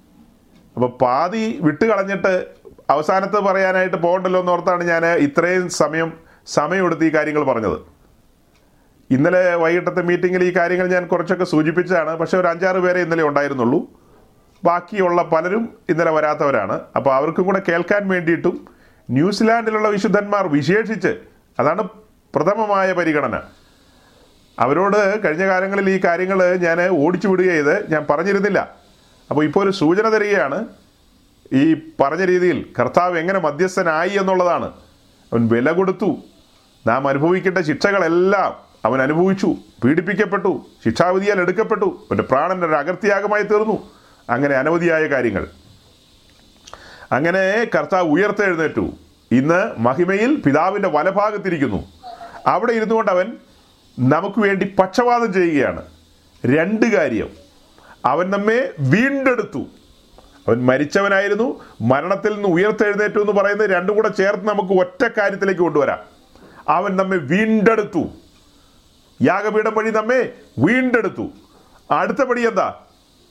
[0.76, 2.56] അപ്പോൾ പാതി വിട്ടുകളഞ്ഞിട്ട്
[2.89, 7.97] അവസാനത്ത് പറയാനായിട്ട് പോകണ്ടല്ലോ എന്നോർത്താണ് ഞാൻ ഇത്രയും സമയം സമയമെടുത്ത് ഈ കാര്യങ്ങൾ പറഞ്ഞത്.
[9.12, 12.16] ഇന്നലെ വൈകിട്ടത്തെ മീറ്റിങ്ങിൽ ഈ കാര്യങ്ങൾ ഞാൻ കുറച്ചൊക്കെ സൂചിപ്പിച്ചതാണ്.
[12.16, 13.82] പക്ഷേ ഒരു അഞ്ചാറ് പേരെ ഇന്നലെ ഉണ്ടായിരുന്നുള്ളൂ.
[14.64, 16.82] ബാക്കിയുള്ള പലരും ഇന്നലെ വരാത്തവരാണ്.
[16.95, 18.68] അപ്പോൾ അവർക്കും കൂടെ കേൾക്കാൻ വേണ്ടിയിട്ടും
[19.10, 21.18] ന്യൂസിലാൻഡിലുള്ള വിശുദ്ധന്മാർ വിശേഷിച്ച്
[21.60, 21.88] അതാണ്
[22.36, 23.39] പ്രഥമമായ പരിഗണന.
[24.60, 28.76] അവരോട് കഴിഞ്ഞ കാലങ്ങളിൽ ഈ കാര്യങ്ങൾ ഞാൻ ഓടിച്ചു വിടുക ചെയ്ത് ഞാൻ പറഞ്ഞിരുന്നില്ല.
[29.30, 30.66] അപ്പോൾ ഇപ്പോൾ ഒരു സൂചന തരികയാണ്.
[31.53, 34.66] ഈ പറഞ്ഞ രീതിയിൽ കർത്താവ് എങ്ങനെ മധ്യസ്ഥനായി എന്നുള്ളതാണ്.
[35.34, 36.18] അവൻ വില കൊടുത്തു.
[36.88, 43.89] നാം അനുഭവിക്കേണ്ട ശിക്ഷകളെല്ലാം അവൻ അനുഭവിച്ചു പീഡിപ്പിക്കപ്പെട്ടു ശിക്ഷാവിധിയാൽ എടുക്കപ്പെട്ടു അവന്റെ പ്രാണൻ ഒരു അകർത്തിയാഗമായി തീർന്നു.
[44.29, 45.47] അങ്ങനെ അനവധിയായ കാര്യങ്ങൾ.
[47.11, 48.91] അങ്ങനെ കർത്താവ് ഉയർത്തെഴുന്നേറ്റു.
[49.31, 51.83] ഇന്ന് മഹിമയിൽ പിതാവിന്റെ വലഭാഗത്തിരിക്കുന്നു.
[52.47, 53.33] അവിടെ ഇരുന്നു കൊണ്ട് അവൻ
[53.99, 55.81] നമുക്ക് വേണ്ടി പക്ഷപാതം ചെയ്യുകയാണ്.
[56.45, 57.29] രണ്ട് കാര്യം.
[58.05, 59.59] അവൻ നമ്മെ വീണ്ടെടുത്തു.
[60.47, 61.63] അവൻ മരിച്ചവനായിരുന്നു.
[61.81, 65.99] മരണത്തിൽ നിന്ന് ഉയർത്തെഴുന്നേറ്റു എന്ന് പറയുന്നത് രണ്ടും കൂടെ ചേർത്ത് നമുക്ക് ഒറ്റ കാര്യത്തിലേക്ക് കൊണ്ടുവരാം.
[66.69, 68.09] അവൻ നമ്മെ വീണ്ടെടുത്തു.
[69.22, 71.30] യാഗപീഠം വഴി നമ്മെ വീണ്ടെടുത്തു.
[71.91, 72.76] അടുത്ത പടി എന്താ?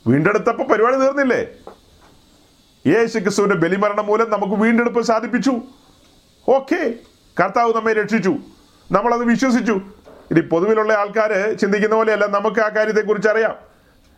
[0.06, 1.46] വീണ്ടെടുത്തപ്പോൾ പരിപാടി തീർന്നില്ലേ?
[2.86, 5.60] യേശു ക്രിസ്തുവിന്റെ ബലിമരണം മൂലം നമുക്ക് വീണ്ടെടുപ്പ് സാധിപ്പിച്ചു.
[6.48, 6.94] ഓക്കെ.
[7.40, 8.36] കർത്താവ് നമ്മെ രക്ഷിച്ചു.
[8.92, 9.80] നമ്മളത് വിശ്വസിച്ചു.
[10.30, 13.56] ഇനി പൊതുവിലുള്ള ആൾക്കാർ ചിന്തിക്കുന്ന പോലെയല്ല നമുക്ക് ആ കാര്യത്തെക്കുറിച്ച് അറിയാം.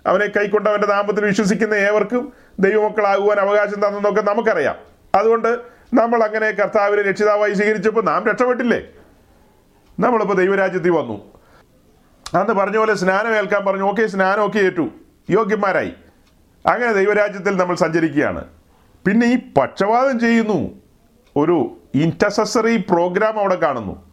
[0.06, 4.76] അവനെ കൈക്കൊണ്ട് നാമത്തിൽ വിശ്വസിക്കുന്ന ഏവർക്കും ദൈവമക്കളാകുവാൻ അവകാശം തന്നെന്നൊക്കെ നമുക്കറിയാം.
[5.14, 5.48] അതുകൊണ്ട്
[5.94, 8.82] നമ്മൾ അങ്ങനെ കർത്താവിനെ രക്ഷിതാവായി സ്വീകരിച്ചപ്പോൾ നാം രക്ഷപ്പെട്ടില്ലേ?
[10.00, 11.37] നമ്മളിപ്പോൾ ദൈവരാജ്യത്തിൽ വന്നു.
[12.34, 13.82] അന്ന് പറഞ്ഞ പോലെ സ്നാനം ഏൽക്കാൻ പറഞ്ഞു.
[13.82, 14.88] ഓക്കെ സ്നാനം ഒക്കെ ഏറ്റു.
[15.30, 15.92] യോഗ്യന്മാരായി.
[16.66, 18.44] അങ്ങനെ ദൈവരാജ്യത്തിൽ നമ്മൾ സഞ്ചരിക്കുകയാണ്.
[19.06, 20.82] പിന്നെ ഈ പക്ഷപാതം ചെയ്യുന്നു.
[21.36, 24.12] ഒരു ഇന്റസസറി പ്രോഗ്രാം അവിടെ കാണുന്നു.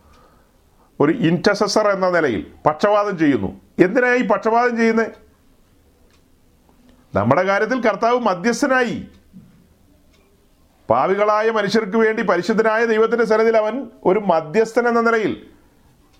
[1.00, 3.62] ഒരു ഇന്റസസർ എന്ന നിലയിൽ പക്ഷപാതം ചെയ്യുന്നു.
[3.80, 5.08] എന്തിനായി പക്ഷപാതം ചെയ്യുന്നത്
[7.16, 9.08] നമ്മുടെ കാര്യത്തിൽ കർത്താവ് മധ്യസ്ഥനായി.
[10.90, 15.48] പാവികളായ മനുഷ്യർക്ക് വേണ്ടി പരിശുദ്ധനായ ദൈവത്തിന്റെ സ്ഥലത്തിൽ അവൻ ഒരു മധ്യസ്ഥൻ എന്ന നിലയിൽ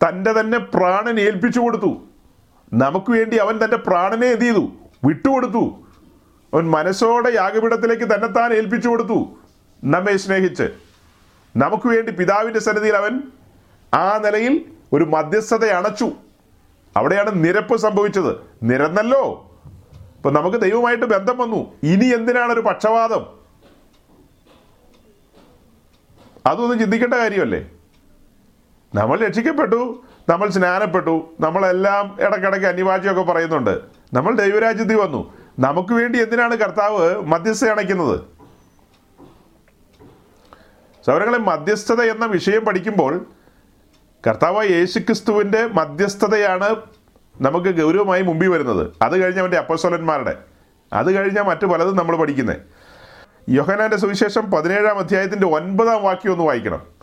[0.04, 2.02] തന്റെ തന്നെ പ്രാണൻ ഏൽപ്പിച്ചു കൊടുത്തു.
[2.74, 4.72] നമുക്ക് വേണ്ടി അവൻ തന്റെ പ്രാണനെ എന്ത് ചെയ്തു?
[5.06, 5.86] വിട്ടുകൊടുത്തു.
[6.54, 9.38] അവൻ മനസ്സോടെ യാഗപീഠത്തിലേക്ക് തന്നെ താൻ ഏൽപ്പിച്ചു കൊടുത്തു.
[9.84, 10.64] നമ്മെ സ്നേഹിച്ച്.
[11.58, 13.22] നമുക്ക് വേണ്ടി പിതാവിന്റെ സന്നിധിയിൽ അവൻ
[13.94, 16.12] ആ നിലയിൽ ഒരു മധ്യസ്ഥത അണച്ചു.
[16.98, 18.36] അവിടെയാണ് നിരപ്പ് സംഭവിച്ചത്.
[18.64, 19.52] നിരന്നല്ലോ.
[20.16, 21.74] ഇപ്പൊ നമുക്ക് ദൈവമായിട്ട് ബന്ധം വന്നു.
[21.84, 23.26] ഇനി എന്തിനാണ് ഒരു പക്ഷപാതം
[26.46, 27.72] അതൊന്നും ചിന്തിക്കേണ്ട കാര്യമല്ലേ?
[28.96, 33.80] നമ്മൾ രക്ഷിക്കപ്പെട്ടു നമ്മൾ സ്നാനപ്പെട്ടു നമ്മളെല്ലാം ഇടയ്ക്കിടയ്ക്ക് അനിവാര്യമൊക്കെ പറയുന്നുണ്ട്.
[34.14, 35.34] നമ്മൾ ദൈവരാജ്യത്തിൽ വന്നു.
[35.60, 38.20] നമുക്ക് വേണ്ടി എന്തിനാണ് കർത്താവ് മധ്യസ്ഥ അണയ്ക്കുന്നത്?
[41.06, 43.26] സൗരങ്ങളെ മധ്യസ്ഥത എന്ന വിഷയം പഠിക്കുമ്പോൾ
[44.28, 46.76] കർത്താവ് യേശുക്രിസ്തുവിന്റെ മധ്യസ്ഥതയാണ്
[47.42, 48.92] നമുക്ക് ഗൗരവമായി മുമ്പിൽ വരുന്നത്.
[49.02, 50.38] അത് കഴിഞ്ഞ അവന്റെ അപ്പസ്വലന്മാരുടെ
[50.94, 52.58] അത് കഴിഞ്ഞാൽ മറ്റു പലതും നമ്മൾ പഠിക്കുന്നത്
[53.50, 56.95] യോഹനാന്റെ സുവിശേഷം പതിനേഴാം അധ്യായത്തിന്റെ ഒൻപതാം വാക്യം ഒന്ന് വായിക്കണം.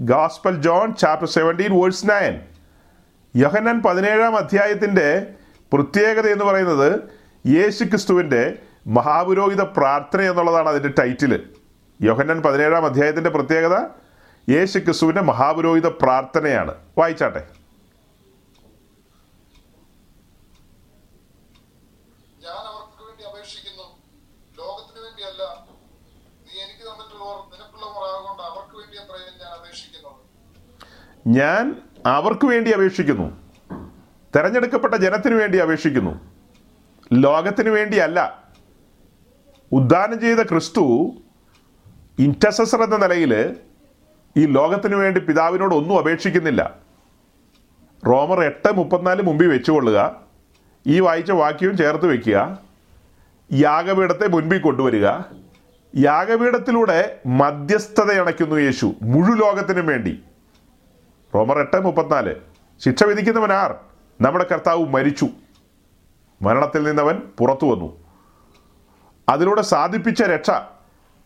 [0.00, 2.34] Gospel John chapter seventeen verse nine.
[3.36, 5.34] Yohannan പതിനേഴാം അധ്യായത്തിന്റെ
[5.72, 6.90] പ്രത്യേകത എന്ന് പറയുന്നത്
[7.46, 11.32] യേശു ക്രിസ്തുവിന്റെ മഹാപുരോഹിത പ്രാർത്ഥന എന്നുള്ളതാണ് അതിന്റെ ടൈറ്റിൽ
[12.00, 13.76] യോഹന്നൻ പതിനേഴാം അധ്യായത്തിന്റെ പ്രത്യേകത
[14.48, 16.74] യേശു ക്രിസ്തുവിന്റെ മഹാപുരോഹിത പ്രാർത്ഥനയാണ്.
[16.98, 17.42] വായിച്ചാട്ടെ
[22.42, 23.86] ഞാൻ അവർക്ക് വേണ്ടി അപേക്ഷിക്കുന്നു
[24.58, 25.42] ലോകത്തിന് വേണ്ടിയല്ല
[26.46, 30.16] നീ എനിക്ക് തന്നിട്ടുള്ളവർ നിനക്കുള്ളവർ ആകൊണ്ട് അവർക്ക് വേണ്ടി അത്രയും ഞാൻ അപേക്ഷിക്കുന്നത്
[31.28, 31.76] ഞാൻ
[32.06, 33.36] അവർക്ക് വേണ്ടി അപേക്ഷിക്കുന്നു.
[34.36, 36.20] തിരഞ്ഞെടുക്കപ്പെട്ട ജനത്തിനു വേണ്ടി അപേക്ഷിക്കുന്നു.
[37.12, 38.44] ലോകത്തിന് വേണ്ടിയല്ല.
[39.72, 41.12] ഉദ്ധാനം ചെയ്ത ക്രിസ്തു
[42.18, 43.56] ഇന്റസസർ എന്ന നിലയിൽ
[44.36, 46.74] ഈ ലോകത്തിന് വേണ്ടി പിതാവിനോട് ഒന്നും അപേക്ഷിക്കുന്നില്ല.
[48.06, 50.20] റോമർ എട്ട് മുപ്പത്തിനാല് മുമ്പിൽ വെച്ചുകൊള്ളുക.
[50.86, 52.58] ഈ വായിച്ച വാക്യവും ചേർത്ത് വെക്കുക.
[53.52, 55.08] യാഗപീഠത്തെ മുൻപിൽ കൊണ്ടുവരിക.
[55.96, 58.94] യാഗപീഠത്തിലൂടെ മധ്യസ്ഥത അണയ്ക്കുന്നു യേശു.
[59.02, 60.22] മുഴു ലോകത്തിനും വേണ്ടി.
[61.34, 62.34] റോമർ എട്ട് മുപ്പത്തിനാല്.
[62.78, 63.74] ശിക്ഷ വിധിക്കുന്നവൻ ആർ?
[64.20, 65.28] നമ്മുടെ കർത്താവ് മരിച്ചു.
[66.42, 68.04] മരണത്തിൽ നിന്നവൻ പുറത്തു വന്നു.
[69.28, 70.50] അതിലൂടെ സാധിപ്പിച്ച രക്ഷ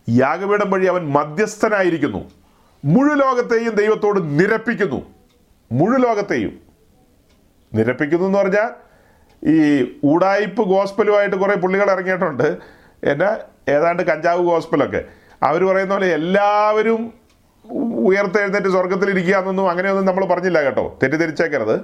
[0.09, 2.31] യാഗപീഠം വഴി അവൻ മധ്യസ്ഥനായിരിക്കുന്നു.
[2.85, 5.13] മുഴു ലോകത്തെയും ദൈവത്തോട് നിരപ്പിക്കുന്നു.
[5.71, 6.59] മുഴു ലോകത്തെയും.
[7.73, 8.69] നിരപ്പിക്കുന്നു എന്ന് പറഞ്ഞാൽ
[9.49, 12.57] ഈ ഊടായ്പ് ഗോസ്പലുമായിട്ട് കുറേ പുള്ളികൾ ഇറങ്ങിയിട്ടുണ്ട്.
[13.03, 13.37] എന്നാ
[13.69, 15.05] ഏതാണ്ട് കഞ്ചാവ് ഗോസ്പലൊക്കെ.
[15.43, 17.13] അവർ പറയുന്ന പോലെ എല്ലാവരും
[17.71, 20.99] ഉയർത്തെഴുന്നേറ്റ് സ്വർഗത്തിലിരിക്കുക എന്നൊന്നും അങ്ങനെയൊന്നും നമ്മൾ പറഞ്ഞില്ല കേട്ടോ.
[21.03, 21.81] തെറ്റിദ്ധരിച്ചേക്കരുത്.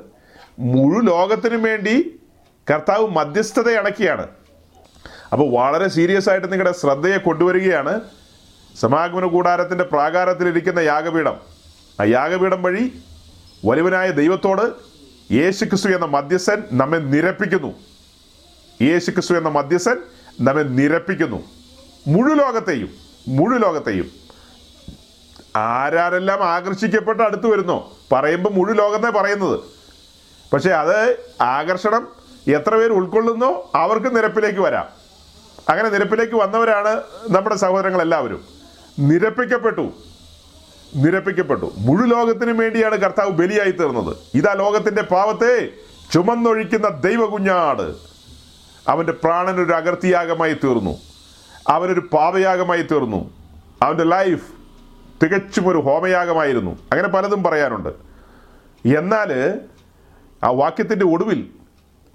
[0.59, 2.19] മുഴു ലോകത്തിനും വേണ്ടി
[2.71, 4.27] കർത്താവ് മധ്യസ്ഥത അടക്കിയാണ്.
[5.31, 8.01] അപ്പോൾ വളരെ സീരിയസ് ആയിട്ട് നിങ്ങളുടെ ശ്രദ്ധയെ കൊണ്ടുവരികയാണ്
[8.79, 11.35] സമാഗമന കൂടാരത്തിന്റെ പ്രാകാരത്തിലിരിക്കുന്ന യാഗപീഠം.
[12.01, 12.93] ആ യാഗപീഠം വഴി
[13.65, 14.89] വലുവനായ ദൈവത്തോട്
[15.33, 17.73] യേശു ക്രിസ്തു എന്ന മധ്യസ്ഥൻ നമ്മെ നിരപ്പിക്കുന്നു.
[18.81, 19.97] യേശു ക്രിസ്തു എന്ന മധ്യസ്ഥൻ
[20.41, 21.43] നമ്മെ നിരപ്പിക്കുന്നു.
[22.07, 22.89] മുഴു ലോകത്തെയും
[23.27, 24.18] മുഴു ലോകത്തെയും
[25.59, 27.93] ആരാരെല്ലാം ആകർഷിക്കപ്പെട്ട് അടുത്ത് വരുന്നോ?
[28.11, 29.59] പറയുമ്പോൾ മുഴു ലോകത്തെ പറയുന്നത്.
[30.53, 32.07] പക്ഷേ അത് ആകർഷണം
[32.47, 34.85] എത്ര പേര് ഉൾക്കൊള്ളുന്നോ അവർക്ക് നിരപ്പിലേക്ക് വരാം.
[35.69, 38.43] അങ്ങനെ നിരപ്പിലേക്ക് വന്നവരാണ് നമ്മുടെ സഹോദരങ്ങൾ എല്ലാവരും
[38.99, 39.91] നിരപ്പിക്കപ്പെട്ടു.
[40.95, 41.71] നിരപ്പിക്കപ്പെട്ടു.
[41.77, 44.17] മുഴു ലോകത്തിനു വേണ്ടിയാണ് കർത്താവ് ബലിയായി തീർന്നത്.
[44.33, 45.69] ഇതാ ലോകത്തിന്റെ പാവത്തെ
[46.13, 47.95] ചുമന്നൊഴിക്കുന്ന ദൈവകുഞ്ഞാട്.
[48.87, 50.97] അവന്റെ പ്രാണനൊരു അകർത്തിയാഗമായി തീർന്നു.
[51.67, 53.29] അവനൊരു പാപയാഗമായി തീർന്നു.
[53.81, 54.58] അവന്റെ ലൈഫ്
[55.23, 56.71] തികച്ചും ഒരു ഹോമയാഗമായിരുന്നു.
[56.71, 57.89] അങ്ങനെ പലതും പറയാനുണ്ട്.
[58.97, 59.59] എന്നാൽ
[60.43, 61.49] ആ വാക്യത്തിന്റെ ഒടുവിൽ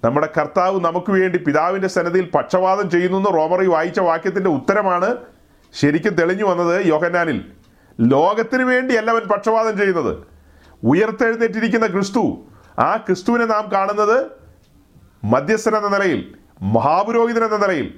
[0.03, 5.17] നമ്മുടെ കർത്താവ് നമുക്ക് വേണ്ടി പിതാവിന്റെ സന്നദ്ധിയിൽ പക്ഷപാതം ചെയ്യുന്നു എന്ന് റോമറി വായിച്ച വാക്യത്തിന്റെ ഉത്തരമാണ്
[5.73, 7.51] ശരിക്കും തെളിഞ്ഞു വന്നത് യോഹന്നാനിൽ.
[7.99, 10.17] ലോകത്തിന് വേണ്ടിയല്ല അവൻ പക്ഷപാതം ചെയ്യുന്നത്.
[10.83, 12.37] ഉയർത്തെഴുന്നേറ്റിരിക്കുന്ന ക്രിസ്തു
[12.79, 14.25] ആ ക്രിസ്തുവിനെ നാം കാണുന്നത്
[15.23, 17.93] മധ്യസ്ഥൻ എന്ന നിലയിൽ മഹാപുരോഹിതൻ എന്ന നിലയിൽ.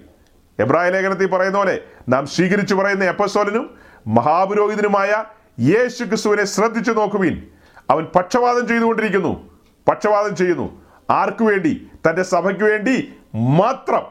[0.59, 1.79] എബ്രാഹിം ലേഖനത്തിൽ പറയുന്ന പോലെ
[2.09, 5.23] നാം സ്വീകരിച്ചു പറയുന്ന എപ്പസോലനും മഹാപുരോഹിതനുമായ
[5.59, 7.47] യേശു ക്രിസ്തുവിനെ ശ്രദ്ധിച്ചു നോക്കുവിൻ.
[7.89, 9.59] അവൻ പക്ഷപാതം ചെയ്തുകൊണ്ടിരിക്കുന്നു.
[9.87, 10.81] പക്ഷപാതം ചെയ്യുന്നു.
[11.09, 11.89] ആർക്കു വേണ്ടി?
[12.09, 14.03] തന്റെ സഭയ്ക്ക് വേണ്ടി മാത്രം.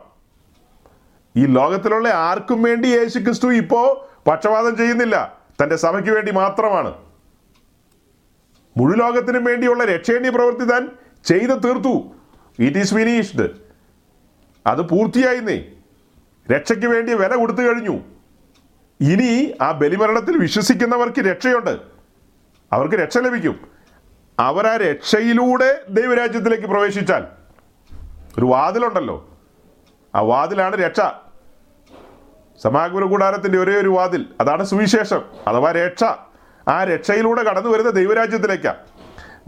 [1.36, 5.38] ഈ ലോകത്തിലുള്ള ആർക്കും വേണ്ടി യേശു ക്രിസ്തു ഇപ്പോൾ പക്ഷപാതം ചെയ്യുന്നില്ല.
[5.62, 6.94] തന്റെ സഭയ്ക്ക് വേണ്ടി മാത്രമാണ്.
[8.76, 10.88] മുഴുലോകത്തിനും വേണ്ടിയുള്ള രക്ഷേണ്ടി പ്രവൃത്തി താൻ
[11.24, 12.14] ചെയ്ത് തീർത്തു.
[12.59, 13.49] ഇറ്റ് ഈസ് ഫിനിഷ്ഡ്
[14.66, 15.64] അത് പൂർത്തിയായിന്നേ.
[16.51, 18.15] രക്ഷയ്ക്ക് വേണ്ടി വില കൊടുത്തു കഴിഞ്ഞു.
[19.01, 21.78] ഇനി ആ ബലിമരണത്തിൽ വിശ്വസിക്കുന്നവർക്ക് രക്ഷയുണ്ട്.
[22.72, 23.61] അവർക്ക് രക്ഷ ലഭിക്കും.
[24.38, 27.24] അവർ ആ രക്ഷയിലൂടെ ദൈവരാജ്യത്തിലേക്ക് പ്രവേശിച്ചാൽ.
[28.38, 29.28] ഒരു വാതിലുണ്ടല്ലോ.
[30.14, 31.01] ആ വാതിലാണ് രക്ഷ.
[32.62, 34.26] സമാഗമന കൂടാരത്തിന്റെ ഒരേ ഒരു വാതിൽ.
[34.40, 36.05] അതാണ് സുവിശേഷം അഥവാ രക്ഷ.
[36.68, 38.76] ആ രക്ഷയിലൂടെ കടന്നു വരുന്ന ദൈവരാജ്യത്തിലേക്കാണ്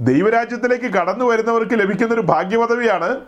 [0.01, 3.21] ദൈവരാജ്യത്തിലേക്ക് കടന്നു വരുന്നവർക്ക് ലഭിക്കുന്ന ഒരു ഭാഗ്യപദവിയാണ്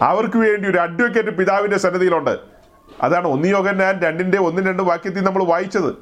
[0.00, 2.51] അവർക്ക് വേണ്ടി ഒരു അഡ്വക്കേറ്റ് പിതാവിന്റെ സന്നിധിയിലുണ്ട്.
[3.00, 5.94] അതാണ് ഒന്ന് യോഹന്നാൻ രണ്ടിന്റെ ഒന്നും രണ്ട് വാക്യത്തിൽ നമ്മൾ വായിച്ചത്.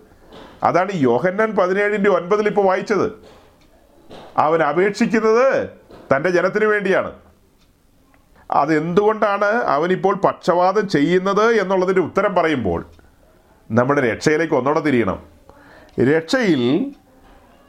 [0.62, 3.12] അതാണ് യോഹന്നാൻ പതിനേഴിന്റെ ഒൻപതിൽ ഇപ്പോൾ വായിച്ചത്.
[4.36, 5.68] അവൻ അപേക്ഷിക്കുന്നത്
[6.16, 7.12] തന്റെ ജനത്തിന് വേണ്ടിയാണ്.
[8.51, 12.86] അതെന്തുകൊണ്ടാണ് അവനിപ്പോൾ പക്ഷപാതം ചെയ്യുന്നത് എന്നുള്ളതിന്റെ ഉത്തരം പറയുമ്പോൾ
[13.70, 15.22] നമ്മുടെ രക്ഷയിലേക്ക് ഒന്നോടെ തിരിയണം.
[16.14, 16.95] രക്ഷയിൽ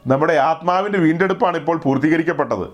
[0.08, 2.68] നമ്മുടെ ആത്മാവിന്റെ വീണ്ടെടുപ്പാണ് ഇപ്പോൾ പൂർത്തീകരിക്കപ്പെട്ടത്.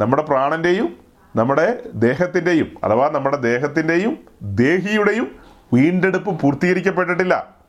[0.00, 0.96] നമ്മുടെ പ്രാണന്റെയും
[1.36, 7.60] നമ്മുടെ ദേഹത്തിന്റെയും അഥവാ നമ്മുടെ ദേഹത്തിന്റെയും ദേഹിയുടെയും വീണ്ടെടുപ്പ് പൂർത്തീകരിക്കപ്പെട്ടിട്ടില്ല.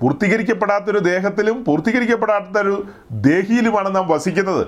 [0.00, 4.66] പൂർത്തീകരിക്കപ്പെടാത്തൊരു ദേഹത്തിലും പൂർത്തീകരിക്കപ്പെടാത്തൊരു ദേഹിയിലുമാണ് നാം വസിക്കുന്നത്.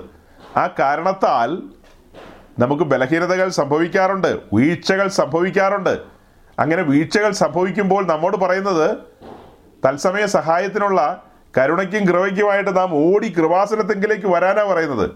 [0.57, 1.61] ആ കാരണത്താൽ
[2.59, 5.97] നമുക്ക് ബലഹീനതകൾ സംഭവിക്കാറുണ്ട് വീഴ്ചകൾ സംഭവിക്കാറുണ്ട്.
[6.59, 8.97] അങ്ങനെ വീഴ്ചകൾ സംഭവിക്കുമ്പോൾ നമ്മോട് പറയുന്നത്
[9.87, 11.23] തത്സമയ സഹായത്തിനുള്ള
[11.57, 15.09] കരുണയ്ക്കും കൃപയ്ക്കുമായിട്ട് നാം ഓടി കൃപാസനത്തെങ്കിലേക്ക് വരാനാണ് പറയുന്നത്.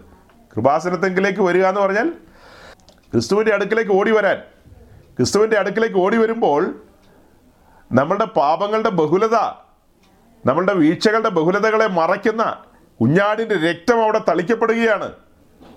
[0.56, 2.08] കൃപാസനത്തെങ്കിലേക്ക് വരിക എന്ന് പറഞ്ഞാൽ
[3.12, 4.38] ക്രിസ്തുവിന്റെ അടുക്കിലേക്ക് ഓടി വരാൻ.
[5.16, 6.82] ക്രിസ്തുവിന്റെ അടുക്കിലേക്ക് ഓടി വരുമ്പോൾ
[7.92, 9.36] നമ്മളുടെ പാപങ്ങളുടെ ബഹുലത
[10.46, 12.56] നമ്മളുടെ വീഴ്ചകളുടെ ബഹുലതകളെ മറയ്ക്കുന്ന
[13.00, 15.12] കുഞ്ഞാടിന്റെ രക്തം അവിടെ തളിക്കപ്പെടുകയാണ്.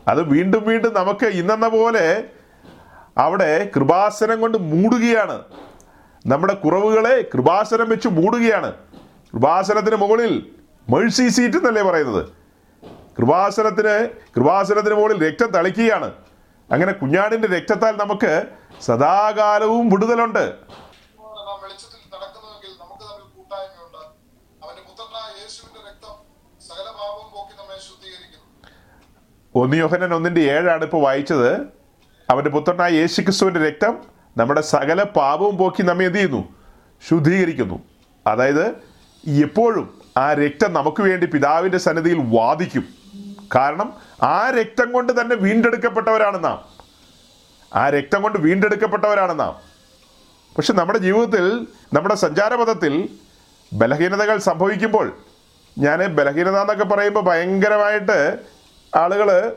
[0.07, 2.23] അത് വീണ്ടും വീണ്ടും നമുക്ക് ഇന്നെന്ന പോലെ
[3.17, 5.43] അവിടെ കൃപാസനം കൊണ്ട് മൂടുകയാണ്.
[6.25, 8.73] നമ്മുടെ കുറവുകളെ കൃപാസനം വെച്ച് മൂടുകയാണ്.
[9.33, 10.51] കൃപാസനത്തിന് മുകളിൽ
[10.89, 12.25] മേഴ്സി സീറ്റ് എന്നല്ലേ പറയുന്നത്?
[13.17, 16.13] കൃപാസനത്തിന് കൃപാസനത്തിന് മുകളിൽ രക്തം തളിക്കുകയാണ്.
[16.71, 18.43] അങ്ങനെ കുഞ്ഞാടിന്റെ രക്തത്താൽ നമുക്ക്
[18.81, 20.53] സദാകാലവും വിടുതലുണ്ട്.
[29.55, 31.53] ഒന്നിയോഹനൻ ഒന്ന് യോഹനൻ ഒന്നിന്റെ ഏഴാണ് ഇപ്പോൾ വായിച്ചത്.
[32.29, 33.97] അവന്റെ പുത്രനായ യേശു ക്രിസ്തുവിന്റെ രക്തം
[34.37, 36.49] നമ്മുടെ സകല പാപവും പോക്കി നമ്മെ എന്ത് ചെയ്യുന്നു?
[37.09, 37.79] ശുദ്ധീകരിക്കുന്നു.
[38.27, 38.67] അതായത്
[39.27, 42.85] എപ്പോഴും ആ രക്തം നമുക്ക് വേണ്ടി പിതാവിന്റെ സന്നിധിയിൽ വാദിക്കും.
[43.55, 43.93] കാരണം
[44.23, 46.65] ആ രക്തം കൊണ്ട് തന്നെ വീണ്ടെടുക്കപ്പെട്ടവരാണ് നാം.
[47.75, 49.61] ആ രക്തം കൊണ്ട് വീണ്ടെടുക്കപ്പെട്ടവരാണ് നാം.
[50.57, 53.09] പക്ഷെ നമ്മുടെ ജീവിതത്തിൽ നമ്മുടെ സഞ്ചാരപഥത്തിൽ
[53.73, 55.17] ബലഹീനതകൾ സംഭവിക്കുമ്പോൾ
[55.79, 58.39] ഞാൻ ബലഹീനത എന്നൊക്കെ പറയുമ്പോൾ ഭയങ്കരമായിട്ട്
[58.95, 59.55] ആളുകൾ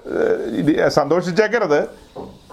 [0.88, 1.88] സന്തോഷിച്ചേക്കരുത്.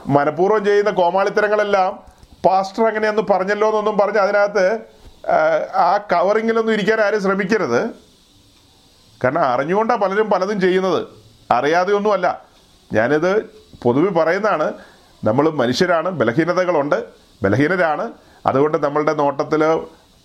[0.08, 2.04] മനഃപൂർവം ചെയ്യുന്ന കോമാളിത്തരങ്ങളെല്ലാം
[2.46, 4.80] പാസ്റ്റർ അങ്ങനെയൊന്ന് പറഞ്ഞല്ലോ എന്നൊന്നും പറഞ്ഞ് അതിനകത്ത്
[5.76, 7.90] ആ, കവറിങ്ങിലൊന്നും ഇരിക്കാൻ ആരും ശ്രമിക്കരുത്.
[9.24, 11.25] കാരണം അറിഞ്ഞുകൊണ്ടാണ് പലരും പലതും ചെയ്യുന്നത്.
[11.52, 12.44] അറിയാതെ ഒന്നുമല്ല
[12.94, 13.42] ഞാനിത്
[13.84, 14.74] പൊതുവെ പറയുന്നതാണ്
[15.24, 17.04] നമ്മൾ മനുഷ്യരാണ് ബലഹീനതകളുണ്ട്
[17.44, 18.12] ബലഹീനരാണ്.
[18.46, 19.76] അതുകൊണ്ട് നമ്മളുടെ നോട്ടത്തിൽ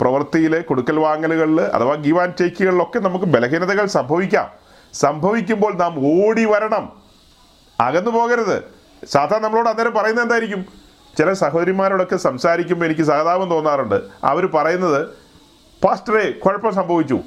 [0.00, 4.50] പ്രവൃത്തിയിൽ കൊടുക്കൽ വാങ്ങലുകളിൽ അഥവാ ഗീവ് ആൻഡ് ടേക്കുകളിലൊക്കെ നമുക്ക് ബലഹീനതകൾ സംഭവിക്കാം.
[4.92, 7.02] സംഭവിക്കുമ്പോൾ നാം ഓടി വരണം.
[7.80, 8.62] അകന്നു പോകരുത്.
[9.04, 10.66] സാധാരണ നമ്മളോട് അന്നേരം പറയുന്നത് എന്തായിരിക്കും?
[11.18, 14.00] ചില സഹോദരിമാരോടൊക്കെ സംസാരിക്കുമ്പോൾ എനിക്ക് സഹതാപം തോന്നാറുണ്ട്.
[14.24, 15.06] അവർ പറയുന്നത്
[15.84, 17.20] പാസ്റ്ററെ കുഴപ്പം സംഭവിച്ചു.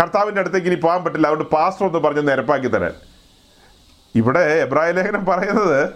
[0.00, 1.26] കർത്താവിന്റെ അടുത്തേക്ക് ഇനി പോകാൻ പറ്റില്ല.
[1.26, 2.94] അതുകൊണ്ട് പാസ്റ്റർ ഒന്ന് പറഞ്ഞ് നിരപ്പാക്കി തരാൻ.
[4.16, 5.88] ഇവിടെ എബ്രായ ലേഖനം പറയുന്നത്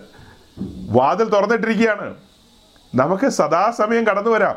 [0.91, 2.15] വാതിൽ തുറന്നിട്ടിരിക്കുകയാണ്.
[2.95, 4.57] നമുക്ക് സദാസമയം കടന്നു വരാം.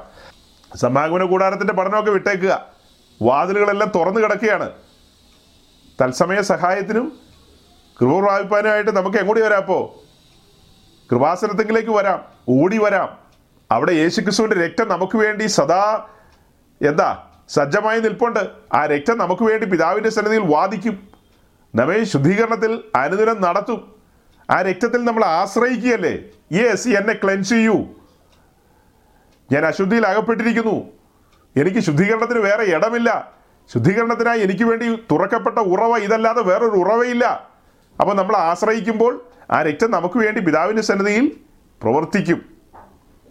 [0.76, 2.66] സമാഗമന കൂടാരത്തിന്റെ പഠനമൊക്കെ വിട്ടേക്കുക.
[3.22, 4.72] വാതിലുകളെല്ലാം തുറന്നു കിടക്കുകയാണ്.
[6.02, 7.18] തത്സമയ സഹായത്തിനും
[8.02, 10.04] കൃപ പ്രാപിപ്പാനുമായിട്ട് നമുക്ക് എങ്ങോട്ട് വരാം അപ്പോൾ
[11.12, 12.24] കൃപാസനത്തെങ്കിലേക്ക് വരാം.
[12.50, 13.18] ഓടി വരാം.
[13.72, 16.06] അവിടെ യേശുക്രിസ്തുവിന്റെ രക്തം നമുക്ക് വേണ്ടി സദാ
[16.88, 17.24] എന്താ?
[17.50, 18.48] സജ്ജമായി നിൽപ്പുണ്ട്.
[18.74, 21.13] ആ രക്തം നമുക്ക് വേണ്ടി പിതാവിന്റെ സന്നിധിയിൽ വാദിക്കും.
[21.76, 23.96] നമ്മെ ശുദ്ധീകരണത്തിൽ അനുദിനം നടത്തും.
[24.50, 26.20] ആ രക്തത്തിൽ നമ്മൾ ആശ്രയിക്കുകയല്ലേ?
[26.52, 27.86] യെസ് എന്നെ ക്ലെൻസ് ചെയ്യൂ.
[29.52, 30.86] ഞാൻ അശുദ്ധിയിൽ അകപ്പെട്ടിരിക്കുന്നു.
[31.62, 33.32] എനിക്ക് ശുദ്ധീകരണത്തിന് വേറെ ഇടമില്ല.
[33.74, 37.50] ശുദ്ധീകരണത്തിനായി എനിക്ക് വേണ്ടി തുറക്കപ്പെട്ട ഉറവ ഇതല്ലാതെ വേറൊരു ഉറവയില്ല.
[38.00, 41.38] അപ്പോൾ നമ്മൾ ആശ്രയിക്കുമ്പോൾ ആ രക്തം നമുക്ക് വേണ്ടി പിതാവിന്റെ സന്നിധിയിൽ
[41.82, 42.46] പ്രവർത്തിക്കും.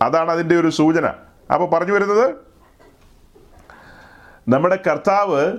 [0.03, 1.07] അതാണ് അതിന്റെ ഒരു സൂചന.
[1.53, 2.35] അപ്പോൾ പറഞ്ഞു വരുന്നത്
[4.49, 5.57] നമ്മുടെ കർത്താവ്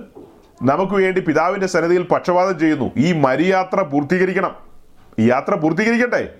[0.62, 2.92] നമുക്ക് വേണ്ടി പിതാവിന്റെ സന്നദ്ധിയിൽ പക്ഷപാതം ചെയ്യുന്നു.
[2.96, 4.56] ഈ മരിയാത്ര പൂർത്തീകരിക്കണം.
[5.18, 6.34] ഈ യാത്ര പൂർത്തീകരിക്കട്ടെ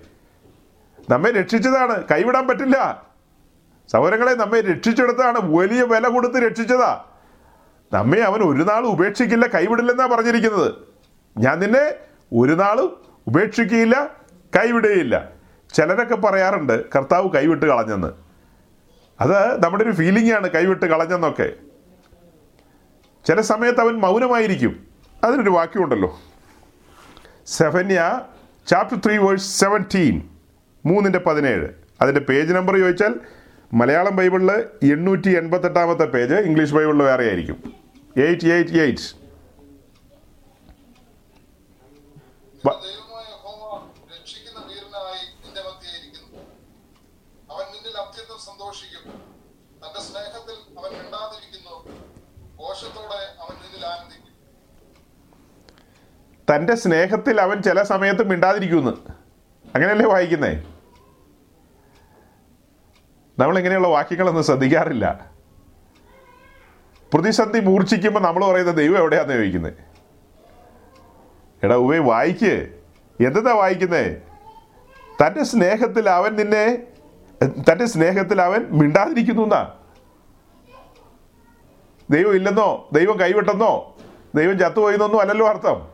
[1.10, 2.04] നമ്മെ രക്ഷിച്ചതാണ്.
[2.10, 3.06] കൈവിടാൻ പറ്റില്ല.
[3.92, 7.04] സൗരങ്ങളെ നമ്മെ രക്ഷിച്ചെടുത്താണ് വലിയ വില കൊടുത്ത് രക്ഷിച്ചതാ.
[7.92, 10.74] നമ്മെ അവൻ ഒരു നാളും ഉപേക്ഷിക്കില്ല കൈവിടില്ലെന്നാണ് പറഞ്ഞിരിക്കുന്നത്.
[11.38, 11.94] ഞാൻ നിന്നെ
[12.32, 12.96] ഒരു നാളും
[13.26, 14.10] ഉപേക്ഷിക്കുകയില്ല
[14.56, 15.28] കൈവിടുകയില്ല.
[15.74, 18.08] ചിലരൊക്കെ പറയാറുണ്ട് കർത്താവ് കൈവിട്ട് കളഞ്ഞെന്ന്.
[19.20, 21.52] അത് നമ്മുടെ ഒരു ഫീലിംഗ് ആണ് കൈവിട്ട് കളഞ്ഞെന്നൊക്കെ.
[23.26, 24.86] ചില സമയത്ത് അവൻ മൗനമായിരിക്കും.
[25.24, 26.20] അതിനൊരു വാക്യമുണ്ടല്ലോ.
[27.46, 28.20] Zephaniah
[28.66, 30.30] chapter three verse seventeen
[30.86, 31.68] മൂന്നിന്റെ പതിനേഴ്.
[32.00, 33.14] അതിന്റെ പേജ് നമ്പർ ചോദിച്ചാൽ
[33.74, 34.50] മലയാളം ബൈബിളിൽ
[34.92, 37.58] എണ്ണൂറ്റി എൺപത്തെട്ടാമത്തെ പേജ് ഇംഗ്ലീഷ് ബൈബിളിൽ വേറെ ആയിരിക്കും.
[38.16, 39.06] എയ്റ്റ് എയ്റ്റ് എയ്റ്റ്
[42.64, 46.40] നിന്റെ ദൈവമായ യഹോവ രക്ഷിക്കുന്ന വീരനായി നിന്റെ മധ്യേ ഇരിക്കുന്നു
[47.54, 49.04] അവൻ നിന്നിൽ അത്യന്തം സന്തോഷിക്കും
[49.82, 51.74] തന്റെ സ്നേഹത്തിൽ അവൻ മിണ്ടാതിരിക്കുന്നു
[52.62, 54.34] ഘോഷത്തോടെ അവൻ നിന്നിൽ ആനന്ദിക്കും
[56.50, 58.90] തന്റെ സ്നേഹത്തിൽ അവൻ ചില സമയത്ത് മിണ്ടാതിരിക്കുമെന്ന്
[59.74, 60.62] അങ്ങനെയല്ലേ വായിക്കുന്നേ?
[63.38, 65.30] നമ്മൾ ഇങ്ങനെയുള്ള വാക്യങ്ങളൊന്നും ശ്രദ്ധിക്കാറില്ല.
[67.14, 69.72] പ്രതിസന്ധി മൂർച്ഛിക്കുമ്പോൾ നമ്മൾ പറയുന്ന ദൈവം എവിടെയാണെന്ന് ചോദിക്കുന്നത്
[71.62, 72.80] എടാ ഉവേ വായിക്ക്.
[73.26, 74.16] എന്താ വായിക്കുന്നേ?
[75.26, 76.82] തന്റെ സ്നേഹത്തിൽ അവൻ നിന്നെ
[77.44, 79.72] തന്റെ സ്നേഹത്തിൽ അവൻ മിണ്ടാതിരിക്കുന്നു എന്നാ.
[82.10, 82.88] ദൈവം ഇല്ലെന്നോ?
[82.92, 83.96] ദൈവം കൈവിട്ടെന്നോ?
[84.34, 85.93] ദൈവം ചത്തുപോയിന്നൊന്നും അല്ലല്ലോ അർത്ഥം.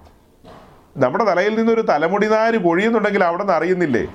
[1.01, 4.14] നമ്മുടെ തലയിൽ നിന്നൊരു തലമുടി നാര് പൊഴിയുന്നുണ്ടെങ്കിൽ അവിടെ നിന്ന് അറിയുന്നില്ലേ?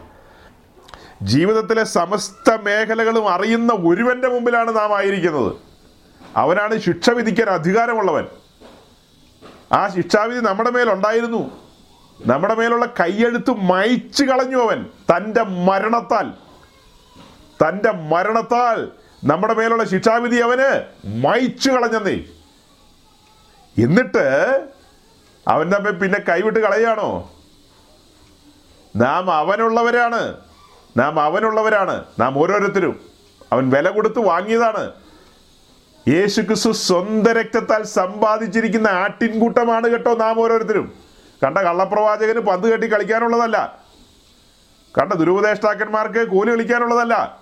[1.22, 5.54] ജീവിതത്തിലെ സമസ്ത മേഖലകളും അറിയുന്ന ഒരുവന്റെ മുമ്പിലാണ് നാം ആയിരിക്കുന്നത്.
[6.36, 8.26] അവനാണ് ശിക്ഷ വിധിക്കാൻ അധികാരമുള്ളവൻ.
[9.72, 11.52] ആ ശിക്ഷാവിധി നമ്മുടെ മേലുണ്ടായിരുന്നു
[12.26, 14.84] നമ്മുടെ മേലുള്ള കൈയെഴുത്ത് മയച്ചു കളഞ്ഞു അവൻ.
[14.84, 16.32] തന്റെ മരണത്താൽ.
[17.68, 18.92] തന്റെ മരണത്താൽ
[19.24, 22.24] നമ്മുടെ മേലുള്ള ശിക്ഷാവിധി അവന് മയച്ചു കളഞ്ഞെന്നേ.
[23.84, 24.66] എന്നിട്ട്
[25.48, 27.32] അവൻ നമ്മെ പിന്നെ കൈവിട്ട് കളയാണോ
[28.96, 30.38] നാം അവനുള്ളവരാണ്.
[30.98, 32.04] നാം അവനുള്ളവരാണ്.
[32.20, 33.00] നാം ഓരോരുത്തരും.
[33.52, 34.92] അവൻ വില കൊടുത്ത് വാങ്ങിയതാണ്.
[36.08, 40.94] യേശു ക്രിസ്തു സ്വന്തം രക്തത്താൽ സമ്പാദിച്ചിരിക്കുന്ന ആട്ടിൻകൂട്ടമാണ് കേട്ടോ നാം ഓരോരുത്തരും.
[41.44, 43.80] കണ്ട കള്ളപ്രവാചകന് പന്ത് കെട്ടി കളിക്കാനുള്ളതല്ല.
[45.02, 47.40] കണ്ട ദുരുപദേഷ്ടാക്കന്മാർക്ക് കൂലി കളിക്കാനുള്ളതല്ല.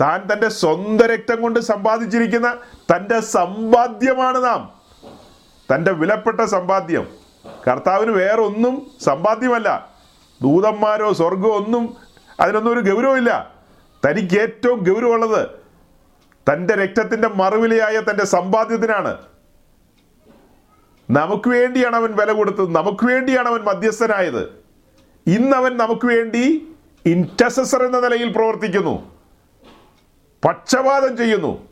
[0.00, 2.58] താൻ തന്റെ സ്വന്തം രക്തം കൊണ്ട് സമ്പാദിച്ചിരിക്കുന്ന
[2.94, 4.80] തന്റെ സമ്പാദ്യമാണ് നാം.
[5.74, 7.19] തന്റെ വിലപ്പെട്ട സമ്പാദ്യം.
[7.68, 9.90] കർത്താവിന് വേറെ ഒന്നും സമ്പാദ്യമല്ല.
[10.42, 11.96] ദൂതന്മാരോ സ്വർഗമോ ഒന്നും
[12.40, 13.54] അതിനൊന്നും ഒരു ഗൗരവമില്ല
[14.06, 15.48] തനിക്ക് ഏറ്റവും ഗൗരവമുള്ളത്
[16.52, 19.18] തന്റെ രക്തത്തിന്റെ മറുവിലയായ തന്റെ സമ്പാദ്യത്തിനാണ്.
[21.10, 22.74] നമുക്ക് വേണ്ടിയാണ് അവൻ വില കൊടുത്തത്.
[22.74, 24.62] നമുക്ക് വേണ്ടിയാണ് അവൻ മധ്യസ്ഥനായത്.
[25.26, 26.68] ഇന്നവൻ നമുക്ക് വേണ്ടി
[27.06, 29.16] ഇന്റസസർ എന്ന നിലയിൽ പ്രവർത്തിക്കുന്നു.
[30.44, 31.68] പക്ഷപാതം ചെയ്യുന്നു.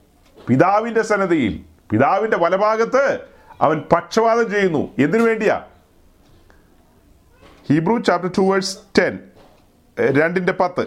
[0.49, 3.21] പിതാവിന്റെ സന്നദ്ധയിൽ പിതാവിന്റെ വലഭാഗത്ത്
[3.61, 4.89] അവൻ പക്ഷപാതം ചെയ്യുന്നു.
[4.99, 5.65] എന്തിനു വേണ്ടിയാ?
[7.71, 9.19] Hebrew chapter two verse ten
[10.19, 10.85] രണ്ടിന്റെ പത്ത്.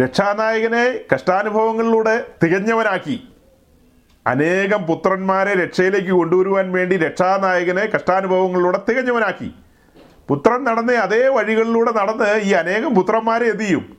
[0.00, 3.28] രക്ഷാനായകനെ കഷ്ടാനുഭവങ്ങളിലൂടെ തികഞ്ഞവനാക്കി.
[4.26, 9.54] അനേകം പുത്രന്മാരെ രക്ഷയിലേക്ക് കൊണ്ടുവരുവാൻ വേണ്ടി രക്ഷാനായകനെ കഷ്ടാനുഭവങ്ങളിലൂടെ തികഞ്ഞവനാക്കി.
[10.30, 13.96] പുത്രൻ നടന്ന അതേ വഴികളിലൂടെ നടന്ന് ഈ അനേകം പുത്രന്മാരെ എന്ത് ചെയ്യും?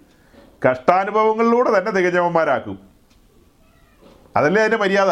[0.69, 2.79] കഷ്ടാനുഭവങ്ങളിലൂടെ തന്നെ തികഞ്ഞവന്മാരാക്കും.
[4.35, 5.11] അതല്ലേ അതിന്റെ മര്യാദ?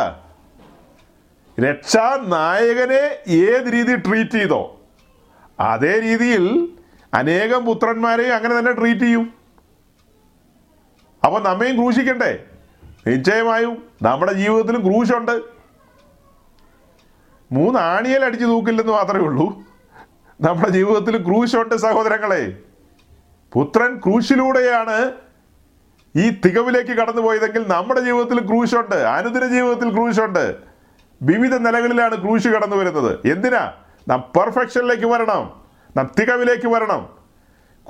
[1.61, 4.81] രക്ഷാ നായകനെ ഏത് രീതി ട്രീറ്റ് ചെയ്തോ
[5.59, 6.69] അതേ രീതിയിൽ
[7.13, 9.33] അനേകം പുത്രന്മാരെയും അങ്ങനെ തന്നെ ട്രീറ്റ് ചെയ്യും.
[11.25, 12.43] അപ്പോൾ നമ്മയും ക്രൂശിക്കണ്ടേ?
[13.07, 15.41] നിശ്ചയമായും നമ്മുടെ ജീവിതത്തിലും ക്രൂശുണ്ട്.
[17.51, 19.68] മൂന്ന് ആണിയൽ അടിച്ചു തൂക്കില്ലെന്ന് മാത്രമേ ഉള്ളൂ.
[20.41, 22.57] നമ്മുടെ ജീവിതത്തിൽ ക്രൂശുണ്ട് സഹോദരങ്ങളെ.
[23.53, 25.11] പുത്രൻ ക്രൂശിലൂടെയാണ്
[26.15, 30.55] ഈ തികവിലേക്ക് കടന്നു പോയതെങ്കിൽ നമ്മുടെ ജീവിതത്തിൽ ക്രൂശുണ്ട് അനുദിന ജീവിതത്തിൽ ക്രൂശുണ്ട്.
[31.21, 33.73] വിവിധ നിലകളിലാണ് ക്രൂശ് കടന്നു വരുന്നത് എന്തിനാ?
[34.07, 35.61] നാം പെർഫെക്ഷനിലേക്ക് വരണം.
[35.97, 37.09] നാം തികവിലേക്ക് വരണം.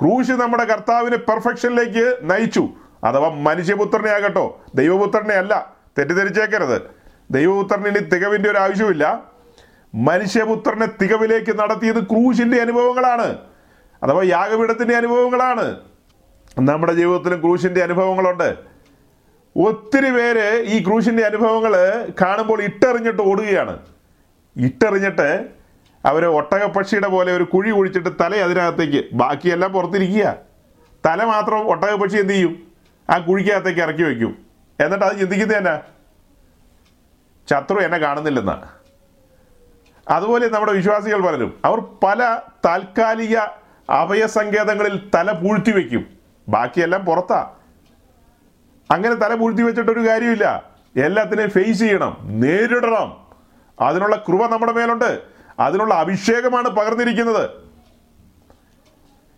[0.00, 2.68] ക്രൂശ് നമ്മുടെ കർത്താവിനെ പെർഫെക്ഷനിലേക്ക് നയിച്ചു.
[3.04, 6.82] അഥവാ മനുഷ്യപുത്രനെ ആകട്ടോ ദൈവപുത്രനെ അല്ല തെറ്റിദ്ധരിച്ചേക്കരുത്.
[7.30, 9.29] ദൈവപുത്രന് ഇനി തികവിന്റെ ഒരു ആവശ്യമില്ല
[9.94, 13.38] മനുഷ്യപുത്രനെ തികവിലേക്ക് നടത്തിയത് ക്രൂശിന്റെ അനുഭവങ്ങളാണ്.
[14.02, 15.80] അഥവാ യാഗപീഠത്തിന്റെ അനുഭവങ്ങളാണ്.
[16.58, 18.56] നമ്മുടെ ജീവിതത്തിലും ക്രൂശിന്റെ അനുഭവങ്ങളുണ്ട്.
[19.56, 21.74] ഒത്തിരി പേര് ഈ ക്രൂശിന്റെ അനുഭവങ്ങൾ
[22.22, 23.78] കാണുമ്പോൾ ഇട്ടെറിഞ്ഞിട്ട് ഓടുകയാണ്.
[24.56, 25.48] ഇട്ടെറിഞ്ഞിട്ട്
[26.04, 30.36] അവർ ഒട്ടകപ്പക്ഷിയുടെ പോലെ ഒരു കുഴി കുഴിച്ചിട്ട് തല അതിനകത്തേക്ക് ബാക്കിയെല്ലാം പുറത്തിരിക്കുക.
[31.06, 32.62] തല മാത്രം ഒട്ടകപ്പക്ഷി എന്ത് ചെയ്യും?
[33.10, 34.38] ആ കുഴിക്കകത്തേക്ക് ഇറക്കി വയ്ക്കും.
[34.80, 35.80] എന്നിട്ട് അത് ചിന്തിക്കുന്നത് തന്നെ
[37.50, 38.68] ശത്രു എന്നെ കാണുന്നില്ലെന്നാ.
[40.10, 41.58] അതുപോലെ നമ്മുടെ വിശ്വാസികൾ പലരും.
[41.64, 43.36] അവർ പല താൽക്കാലിക
[43.90, 46.06] അഭയസങ്കേതങ്ങളിൽ തല പൂഴ്ത്തി വെക്കും.
[46.48, 47.50] ബാക്കിയെല്ലാം പുറത്താ.
[48.90, 50.62] അങ്ങനെ തല പൂഴ്ത്തി വെച്ചിട്ടൊരു കാര്യമില്ല.
[50.96, 53.16] എല്ലാത്തിനെയും ഫേസ് ചെയ്യണം നേരിടണം.
[53.80, 55.22] അതിനുള്ള കൃപ നമ്മുടെ മേലുണ്ട്.
[55.60, 57.50] അതിനുള്ള അഭിഷേകമാണ് പകർന്നിരിക്കുന്നത്.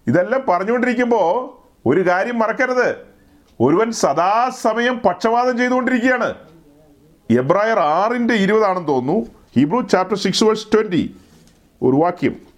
[0.06, 3.06] ഇതെല്ലാം പറഞ്ഞുകൊണ്ടിരിക്കുമ്പോൾ ഒരു കാര്യം മറക്കരുത്.
[3.60, 6.34] ഒരുവൻ സദാസമയം പക്ഷപാതം ചെയ്തുകൊണ്ടിരിക്കുകയാണ്.
[7.30, 9.41] എബ്രായർ ആറിന്റെ ഇരുപതാണെന്ന് തോന്നുന്നു.
[9.56, 11.20] Hebrew chapter six verse twenty
[11.82, 12.52] ഒരു വാക്യം.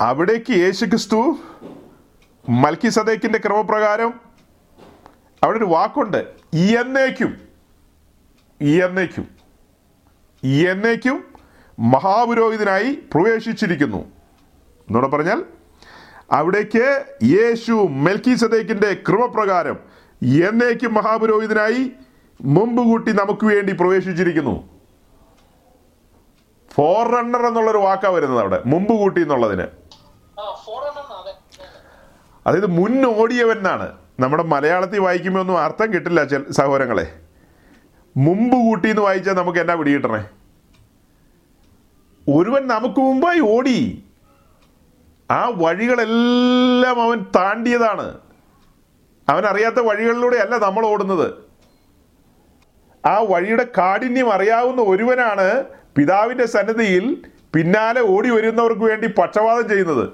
[0.00, 1.38] അവിടേക്ക് യേശു ക്രിസ്തു
[2.48, 4.20] മൽക്കി സദേക്കിന്റെ ക്രമപ്രകാരം
[5.42, 6.34] അവിടെ ഒരു വാക്കുണ്ട്.
[6.54, 7.48] ഈ എന്നേക്കും
[8.62, 9.28] ഈ എന്നേക്കും
[10.44, 11.24] ഈ എന്നേക്കും
[11.78, 14.13] മഹാപുരോഹിതനായി പ്രവേശിച്ചിരിക്കുന്നു.
[14.88, 15.42] എന്നൂടെ പറഞ്ഞാൽ
[16.32, 19.76] അവിടേക്ക് യേശു മെൽക്കി സദേക്കിന്റെ ക്രമപ്രകാരം
[20.22, 21.90] എന്നേക്കും മഹാപുരോഹിതനായി
[22.40, 24.68] മുമ്പ് കൂട്ടി നമുക്ക് വേണ്ടി പ്രവേശിച്ചിരിക്കുന്നു.
[26.74, 29.66] ഫോർ റണ്ണർ എന്നുള്ളൊരു വാക്കാ വരുന്നത് അവിടെ മുമ്പ് കൂട്ടി എന്നുള്ളതിന്
[32.46, 33.86] അതായത് മുൻ ഓടിയവൻ എന്നാണ്
[34.20, 37.06] നമ്മുടെ മലയാളത്തിൽ വായിക്കുമ്പോൾ ഒന്നും അർത്ഥം കിട്ടില്ല ചില സഹോദരങ്ങളെ.
[38.16, 40.22] മുമ്പ് കൂട്ടി എന്ന് വായിച്ചാൽ നമുക്ക് എന്നാ പിടികിട്ടണേ?
[42.28, 43.78] ഒരുവൻ നമുക്ക് മുമ്പായി ഓടി.
[45.30, 48.18] ആ വഴികളെല്ലാം അവൻ താണ്ടിയതാണ്.
[49.28, 51.34] അവൻ അറിയാത്ത വഴികളിലൂടെ അല്ല നമ്മൾ ഓടുന്നത്.
[53.06, 55.64] ആ വഴിയുടെ കാഠിന്യം അറിയാവുന്ന ഒരുവനാണ്
[55.96, 60.08] പിതാവിന്റെ സന്നദ്ധിയിൽ പിന്നാലെ ഓടി വരുന്നവർക്ക് വേണ്ടി പക്ഷപാതം ചെയ്യുന്നത്.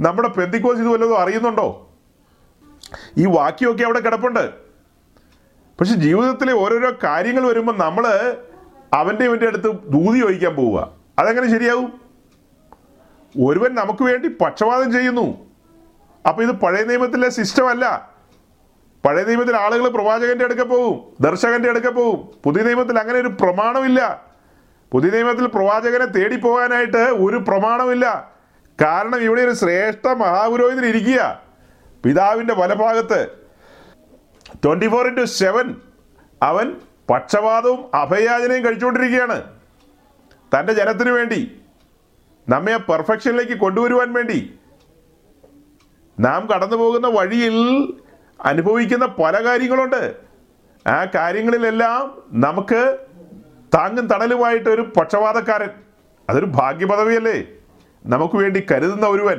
[0.00, 1.90] നമ്മുടെ പെന്തിക്കോസ് ഇത് വല്ലതും അറിയുന്നുണ്ടോ?
[3.16, 4.50] ഈ വാക്യമൊക്കെ അവിടെ കിടപ്പുണ്ട്.
[5.80, 8.36] പക്ഷെ ജീവിതത്തിലെ ഓരോരോ കാര്യങ്ങൾ വരുമ്പോൾ നമ്മൾ
[8.92, 10.92] അവന്റെ ഇവന്റെ അടുത്ത് ദൂതി ചോദിക്കാൻ പോവുക.
[11.18, 12.07] അതെങ്ങനെ ശരിയാവും?
[13.46, 15.50] ഒരുവൻ നമുക്ക് വേണ്ടി പക്ഷപാതം ചെയ്യുന്നു.
[16.28, 18.12] അപ്പൊ ഇത് പഴയ നിയമത്തിലെ സിസ്റ്റം അല്ല
[19.04, 24.24] പഴയ നിയമത്തിൽ ആളുകൾ പ്രവാചകന്റെ അടുക്ക പോകും ദർശകന്റെ അടുക്ക പോകും പുതിയ നിയമത്തിൽ അങ്ങനെ ഒരു പ്രമാണമില്ല.
[24.92, 28.32] പുതിയ നിയമത്തിൽ പ്രവാചകനെ തേടി പോകാനായിട്ട് ഒരു പ്രമാണമില്ല.
[28.82, 31.42] കാരണം ഇവിടെ ഒരു ശ്രേഷ്ഠ മഹാപുരോഹിതൻ ഇരിക്കുക.
[32.04, 33.28] പിതാവിന്റെ വലഭാഗത്ത്
[34.64, 35.76] ട്വന്റി ഫോർ ഇന്റു സെവൻ
[36.42, 36.76] അവൻ
[37.10, 39.42] പക്ഷപാതവും അഭയാചനയും കഴിച്ചുകൊണ്ടിരിക്കുകയാണ്.
[40.58, 41.62] തന്റെ ജനത്തിനു വേണ്ടി
[42.48, 44.58] നമ്മെ പെർഫെക്ഷനിലേക്ക് കൊണ്ടുവരുവാൻ വേണ്ടി.
[46.20, 47.56] നാം കടന്നു പോകുന്ന വഴിയിൽ
[48.40, 50.16] അനുഭവിക്കുന്ന പല കാര്യങ്ങളുണ്ട്.
[50.86, 52.98] ആ കാര്യങ്ങളിലെല്ലാം നമുക്ക്
[53.74, 55.68] താങ്ങും തണലുമായിട്ട് ഒരു പക്ഷപാതക്കാരൻ
[56.30, 57.44] അതൊരു ഭാഗ്യപദവിയല്ലേ?
[58.06, 59.38] നമുക്ക് വേണ്ടി കരുതുന്ന ഒരുവൻ.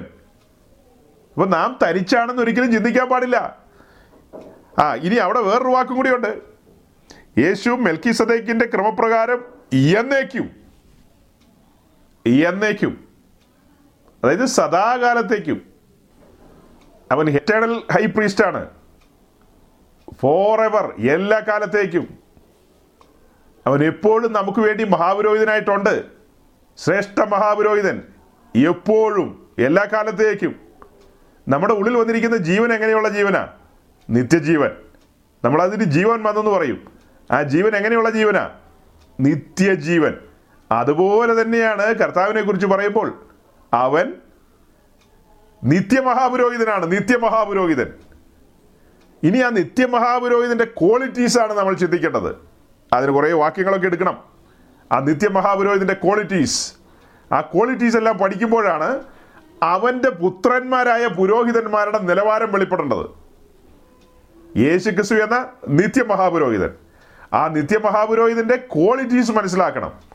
[1.34, 3.58] അപ്പൊ നാം തരിച്ചാണെന്ന് ഒരിക്കലും ചിന്തിക്കാൻ പാടില്ല.
[4.80, 6.42] ആ ഇനി അവിടെ വേറൊരു വാക്കും കൂടിയുണ്ട്.
[7.38, 10.59] യേശു മെൽക്കി സദേക്കിന്റെ ക്രമപ്രകാരം എന്നേക്കും
[12.28, 13.08] എന്നേക്കും
[14.24, 15.62] അതായത് സദാകാലത്തേക്കും
[17.12, 18.70] അവൻ എറ്റേണൽ ഹൈ പ്രീസ്റ്റാണ്
[20.20, 22.18] ഫോർ എവർ എല്ലാ കാലത്തേക്കും.
[23.68, 26.04] അവൻ എപ്പോഴും നമുക്ക് വേണ്ടി മഹാപുരോഹിതനായിട്ടുണ്ട്.
[26.78, 28.02] ശ്രേഷ്ഠ മഹാപുരോഹിതൻ
[28.68, 30.56] എപ്പോഴും എല്ലാ കാലത്തേക്കും.
[31.48, 33.48] നമ്മുടെ ഉള്ളിൽ വന്നിരിക്കുന്ന ജീവൻ എങ്ങനെയുള്ള ജീവനാ?
[34.10, 34.72] നിത്യജീവൻ.
[35.44, 36.92] നമ്മളതിന് ജീവൻ വന്നെന്ന് പറയും.
[37.32, 38.50] ആ ജീവൻ എങ്ങനെയുള്ള ജീവനാ?
[39.20, 40.14] നിത്യജീവൻ.
[40.72, 43.26] അതുപോലെ തന്നെയാണ് കർത്താവിനെ കുറിച്ച് പറയുമ്പോൾ
[43.74, 44.14] അവൻ
[45.64, 47.88] നിത്യമഹാപുരോഹിതനാണ് നിത്യമഹാപുരോഹിതൻ.
[49.24, 52.36] ഇനി ആ നിത്യമഹാപുരോഹിതന്റെ ക്വാളിറ്റീസ് ആണ് നമ്മൾ ചിന്തിക്കേണ്ടത്.
[52.94, 54.24] അതിന് കുറേ വാക്യങ്ങളൊക്കെ എടുക്കണം.
[54.92, 56.74] ആ നിത്യമഹാപുരോഹിതന്റെ ക്വാളിറ്റീസ്
[57.34, 59.04] ആ ക്വാളിറ്റീസ് എല്ലാം പഠിക്കുമ്പോഴാണ്
[59.64, 63.06] അവന്റെ പുത്രന്മാരായ പുരോഹിതന്മാരുടെ നിലവാരം വെളിപ്പെടേണ്ടത്.
[64.58, 66.70] യേശു ക്രിസ്തു എന്ന നിത്യമഹാപുരോഹിതൻ.
[67.34, 70.09] ആ നിത്യമഹാപുരോഹിതന്റെ ക്വാളിറ്റീസ് മനസ്സിലാക്കണം.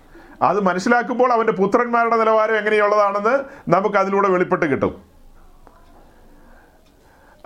[0.45, 5.05] അത് മനസ്സിലാക്കുമ്പോൾ അവന്റെ പുത്രന്മാരുടെ നിലവാരം എങ്ങനെയുള്ളതാണെന്ന് നമുക്ക് അതിലൂടെ വെളിപ്പെട്ട് കിട്ടും.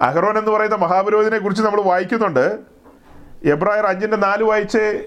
[0.01, 2.59] അഹ്റോൻ എന്ന് പറയുന്ന മഹാപുരോഹിതനെ കുറിച്ച് നമ്മൾ വായിക്കുന്നുണ്ട്.
[3.45, 5.05] എബ്രായർ അഞ്ചിന്റെ നാല് വായിച്ചേ?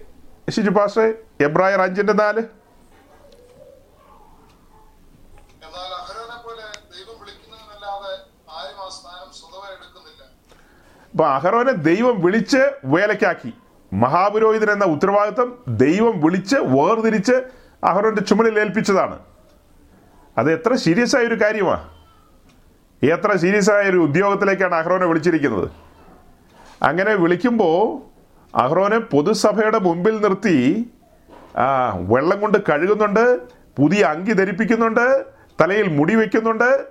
[0.49, 2.43] ഷിജു പാഷേ എബ്രായർ അഞ്ചിന്റെ നാല്.
[11.11, 13.53] അപ്പൊ അഹറോനെ ദൈവം വിളിച്ച് വേലക്കാക്കി
[13.93, 19.19] മഹാപുരോഹിതൻ എന്ന ഉത്തരവാദിത്വം ദൈവം വിളിച്ച് വേർതിരിച്ച് അഹറോന്റെ ചുമലിൽ ഏൽപ്പിച്ചതാണ്.
[20.37, 21.87] അത് എത്ര സീരിയസ് ആയൊരു കാര്യമാണ്
[23.03, 25.71] എത്ര സീരിയസ് ആയ ഒരു ഉദ്യോഗത്തിലേക്കാണ് അഹ്റോനെ വിളിച്ചിരിക്കുന്നത്.
[26.83, 27.77] അങ്ങനെ വിളിക്കുമ്പോൾ
[28.55, 30.57] അഹ്റോനെ പൊതുസഭയുടെ മുമ്പിൽ നിർത്തി
[31.57, 31.67] ആ
[32.11, 33.39] വെള്ളം കൊണ്ട് കഴുകുന്നുണ്ട്
[33.77, 35.25] പുതിയ അങ്കി ധരിപ്പിക്കുന്നുണ്ട്
[35.61, 36.85] തലയിൽ മുടി വെക്കുന്നുണ്ട്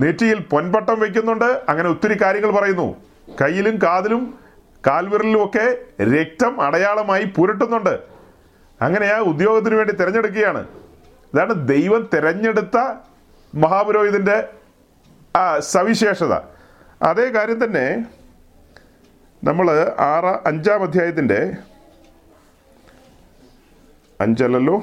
[0.00, 2.96] നെറ്റിയിൽ പൊൻപട്ടം വെക്കുന്നുണ്ട് അങ്ങനെ ഒത്തിരി കാര്യങ്ങൾ പറയുന്നു.
[3.42, 4.38] കയ്യിലും കാതിലും
[4.86, 5.66] കാൽവിരലിലും ഒക്കെ
[6.02, 8.15] രക്തം അടയാളമായി പുരട്ടുന്നുണ്ട്.
[8.80, 10.68] അങ്ങനെ ആ ഉദ്യോഗത്തിന് വേണ്ടി തിരഞ്ഞെടുക്കുകയാണ്.
[11.34, 12.94] ഇതാണ് ദൈവം തിരഞ്ഞെടുത്ത
[13.54, 14.48] മഹാപുരോഹിതന്റെ
[15.36, 16.32] ആ സവിശേഷത.
[17.02, 18.06] അതേ കാര്യം തന്നെ
[19.44, 21.52] നമ്മൾ ആറ് അഞ്ചാം അധ്യായത്തിന്റെ
[24.20, 24.82] അഞ്ചല്ലല്ലോ?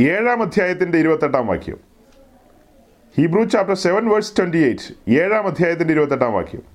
[0.00, 1.78] ഏഴാം അധ്യായത്തിന്റെ ഇരുപത്തെട്ടാം വാക്യം.
[3.16, 5.10] Hebrew chapter seven verse twenty eight.
[5.10, 6.73] ഏഴാം അധ്യായത്തിന്റെ ഇരുപത്തെട്ടാം വാക്യം.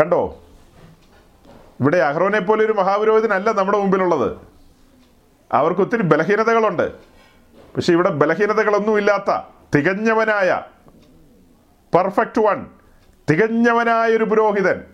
[0.00, 0.42] കണ്ടോ?
[1.80, 4.36] ഇവിടെ അഹ്റോനെ പോലെ ഒരു മഹാപുരോഹിതനല്ല നമ്മുടെ മുമ്പിലുള്ളത്.
[5.52, 6.92] അവർക്ക് ഒത്തിരി ബലഹീനതകളുണ്ട്.
[7.76, 9.40] പക്ഷെ ഇവിടെ ബലഹീനതകളൊന്നുമില്ലാത്ത
[9.74, 10.62] തികഞ്ഞവനായ
[11.94, 12.66] പെർഫെക്റ്റ് വൺ
[13.30, 14.84] തികഞ്ഞവനായ ഒരു പുരോഹിതൻ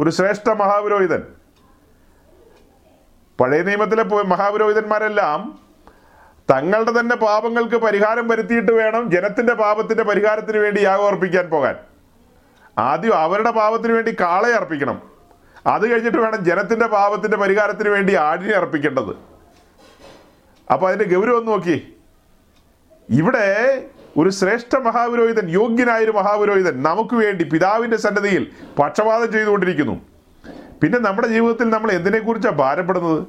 [0.00, 1.22] ഒരു ശ്രേഷ്ഠ മഹാപുരോഹിതൻ.
[3.40, 5.58] പഴയ നിയമത്തിലെ മഹാപുരോഹിതന്മാരെല്ലാം
[6.50, 11.87] തങ്ങളുടെ തന്നെ പാപങ്ങൾക്ക് പരിഹാരം വരുത്തിയിട്ട് വേണം ജനത്തിന്റെ പാപത്തിന്റെ പരിഹാരത്തിന് വേണ്ടി യാഗം അർപ്പിക്കാൻ പോകാൻ.
[12.78, 15.02] ആദ്യം അവരുടെ പാപത്തിന് വേണ്ടി കാളയെ അർപ്പിക്കണം.
[15.66, 19.16] അത് കഴിഞ്ഞിട്ട് വേണം ജനത്തിന്റെ പാപത്തിന്റെ പരിഹാരത്തിന് വേണ്ടി ആടിനെ അർപ്പിക്കേണ്ടത്.
[20.72, 21.96] അപ്പോൾ അതിന്റെ ഗൗരവം നോക്കി.
[23.10, 23.84] ഇവിടെ
[24.16, 30.00] ഒരു ശ്രേഷ്ഠ മഹാപുരോഹിതൻ യോഗ്യനായ ഒരു മഹാപുരോഹിതൻ നമുക്ക് വേണ്ടി പിതാവിന്റെ സന്നദ്ധിയിൽ പക്ഷപാതം ചെയ്തുകൊണ്ടിരിക്കുന്നു.
[30.82, 33.26] പിന്നെ നമ്മുടെ ജീവിതത്തിൽ നമ്മൾ എന്തിനെക്കുറിച്ചാണ് ഭാരപ്പെടുന്നത്?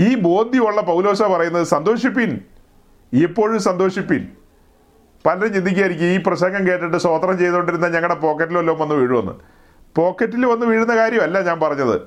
[0.00, 2.40] ഈ ബോധ്യമുള്ള പൗലോസ പറയുന്നത് സന്തോഷിപ്പിൻ.
[3.22, 4.28] എപ്പോഴും സന്തോഷിപ്പിൻ.
[5.26, 9.32] പലരും ചിന്തിക്കുകയായിരിക്കും ഈ പ്രസംഗം കേട്ടിട്ട് സ്വോത്രം ചെയ്തുകൊണ്ടിരുന്ന ഞങ്ങളുടെ പോക്കറ്റിൽ വല്ലതും വന്ന് വീഴുമെന്ന്
[9.96, 12.00] പോക്കറ്റിൽ വന്ന് വീഴുന്ന കാര്യമല്ല ഞാൻ പറഞ്ഞത്.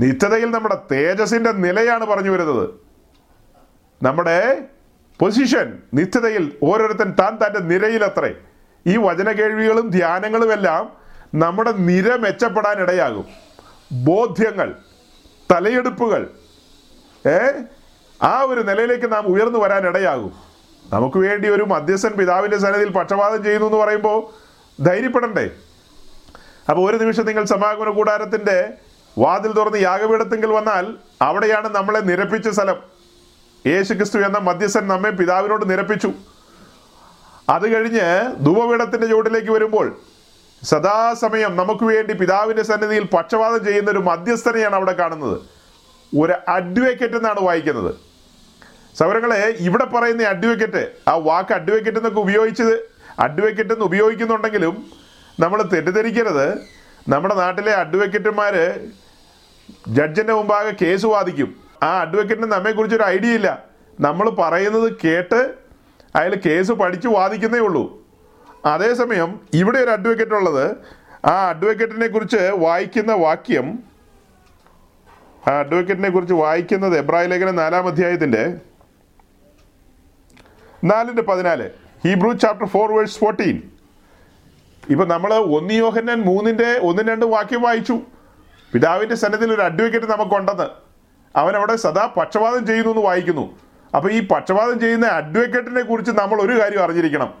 [0.00, 2.70] നിത്യതയിൽ നമ്മുടെ തേജസിന്റെ നിലയാണ് പറഞ്ഞു വരുന്നത്.
[4.02, 4.64] നമ്മുടെ
[5.18, 8.34] പൊസിഷൻ നിത്യതയിൽ ഓരോരുത്തൻ താൻ തന്റെ നിരയിലത്രേ
[8.86, 10.92] ഈ വചന കേൾവികളും ധ്യാനങ്ങളും എല്ലാം
[11.34, 13.24] നമ്മുടെ നിര മെച്ചപ്പെടാൻ ഇടയാകും.
[13.92, 14.74] ബോധ്യങ്ങൾ
[15.52, 16.30] തലയെടുപ്പുകൾ
[17.26, 17.38] ഏ?
[18.22, 20.45] ആ ഒരു നിലയിലേക്ക് നാം ഉയർന്നു വരാൻ ഇടയാകും.
[20.92, 24.26] നമുക്ക് വേണ്ടി ഒരു മധ്യസ്ഥൻ പിതാവിന്റെ സന്നിധിയിൽ പക്ഷപാതം ചെയ്യുന്നു എന്ന് പറയുമ്പോൾ
[24.82, 25.50] ധൈര്യപ്പെടണ്ടേ?
[26.70, 28.68] അപ്പോൾ ഒരു നിമിഷം നിങ്ങൾ സമാഗമന കൂടാരത്തിന്റെ
[29.18, 32.76] വാതിൽ തുറന്ന് യാഗപീഠത്തെങ്കിൽ വന്നാൽ അവിടെയാണ് നമ്മളെ നിരപ്പിച്ച സ്ഥലം.
[33.66, 36.12] യേശു ക്രിസ്തു എന്ന മധ്യസ്ഥൻ നമ്മെ പിതാവിനോട് നിരപ്പിച്ചു.
[37.48, 39.96] അത് കഴിഞ്ഞ് ധൂപപീഠത്തിന്റെ ചുവട്ടിലേക്ക് വരുമ്പോൾ
[40.62, 45.40] സദാസമയം നമുക്ക് വേണ്ടി പിതാവിന്റെ സന്നിധിയിൽ പക്ഷപാതം ചെയ്യുന്ന ഒരു മധ്യസ്ഥനെയാണ് അവിടെ കാണുന്നത്.
[46.18, 47.94] ഒരു അഡ്വക്കേറ്റ് എന്നാണ് വായിക്കുന്നത്.
[48.98, 54.86] സൗരങ്ങളെ ഇവിടെ പറയുന്ന അഡ്വക്കേറ്റ് ആ വാക്ക് അഡ്വക്കേറ്റ് എന്നൊക്കെ ഉപയോഗിച്ചത് അഡ്വക്കേറ്റ് എന്ന് ഉപയോഗിക്കുന്നുണ്ടെങ്കിലും
[55.40, 56.58] നമ്മൾ തെറ്റിദ്ധരിക്കരുത്.
[57.08, 58.80] നമ്മുടെ നാട്ടിലെ അഡ്വക്കറ്റുമാർ
[59.88, 61.56] ജഡ്ജിന്റെ മുമ്പാകെ കേസ് വാദിക്കും.
[61.82, 63.64] ആ അഡ്വക്കേറ്റിന് നമ്മെക്കുറിച്ച് ഒരു ഐഡിയ ഇല്ല.
[64.00, 65.54] നമ്മൾ പറയുന്നത് കേട്ട്
[66.16, 68.04] അയാൾ കേസ് പഠിച്ച് വാദിക്കുന്നേ ഉള്ളൂ.
[68.66, 70.76] അതേസമയം ഇവിടെ ഒരു അഡ്വക്കേറ്റ് ഉള്ളത്
[71.26, 73.78] ആ അഡ്വക്കേറ്റിനെ കുറിച്ച് വായിക്കുന്ന വാക്യം
[75.48, 78.54] ആ അഡ്വക്കേറ്റിനെ കുറിച്ച് വായിക്കുന്നത് എബ്രാഹിം ലേഖന നാലാം അധ്യായത്തിന്റെ
[80.86, 81.70] നാലിന്റെ പതിനാല്.
[82.04, 83.62] Hebrew chapter four verse fourteen.
[84.90, 88.00] ഇപ്പൊ നമ്മൾ ഒന്ന് യോഹന്നാൻ മൂന്നിന്റെ ഒന്നും രണ്ടും വാക്യം വായിച്ചു.
[88.72, 90.66] പിതാവിന്റെ സന്നദ്ധത്തിൽ ഒരു അഡ്വക്കേറ്റ് നമുക്കുണ്ടെന്ന്.
[91.36, 93.58] അവൻ അവിടെ സദാ പക്ഷപാതം ചെയ്യുന്നു എന്ന് വായിക്കുന്നു.
[93.96, 97.34] അപ്പോൾ ഈ പക്ഷപാതം ചെയ്യുന്ന അഡ്വക്കേറ്റിനെ കുറിച്ച് നമ്മൾ ഒരു കാര്യം അറിഞ്ഞിരിക്കണം.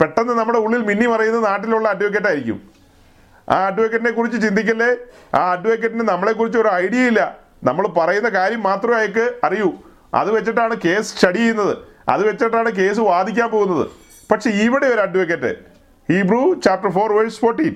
[0.00, 2.70] പെട്ടെന്ന് നമ്മുടെ ഉള്ളിൽ മിന്നി മറയുന്ന നാട്ടിലുള്ള അഡ്വക്കേറ്റ് ആയിരിക്കും.
[3.48, 4.96] ആ അഡ്വക്കേറ്റിനെ കുറിച്ച് ചിന്തിക്കല്ലേ?
[5.38, 7.38] ആ അഡ്വക്കേറ്റിന് നമ്മളെക്കുറിച്ച് ഒരു ഐഡിയ ഇല്ല.
[7.64, 9.72] നമ്മൾ പറയുന്ന കാര്യം മാത്രമേ അയക്ക് അറിയൂ.
[10.14, 11.91] അത് വെച്ചിട്ടാണ് കേസ് സ്റ്റഡി ചെയ്യുന്നത്.
[12.08, 13.86] അത് വെച്ചിട്ടാണ് കേസ് വാദിക്കാൻ പോകുന്നത്.
[14.30, 15.52] പക്ഷെ ഇവിടെ ഒരു advocate
[16.08, 17.74] Hebrew chapter four verse fourteen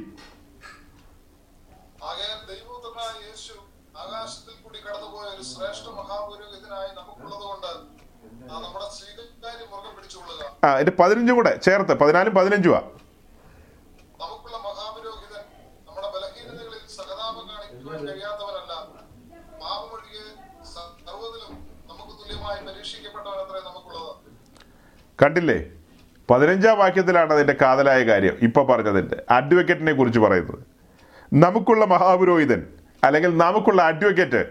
[10.64, 12.80] ആ എന്റെ പതിനഞ്ചും കൂടെ ചേർത്ത് പതിനാലും പതിനഞ്ചുമാ
[25.22, 25.64] കണ്ടില്ലേ?
[26.30, 30.58] പതിനഞ്ചാം വാക്യത്തിലാണ് അതിന്റെ കാതലായ കാര്യം ഇപ്പോൾ പറഞ്ഞതിന്റെ അഡ്വക്കേറ്റിനെ കുറിച്ച് പറയുന്നത്.
[31.32, 32.66] നമുക്കുള്ള മഹാപുരോഹിതൻ
[33.04, 34.46] അല്ലെങ്കിൽ നമുക്കുള്ള അഡ്വക്കേറ്റ്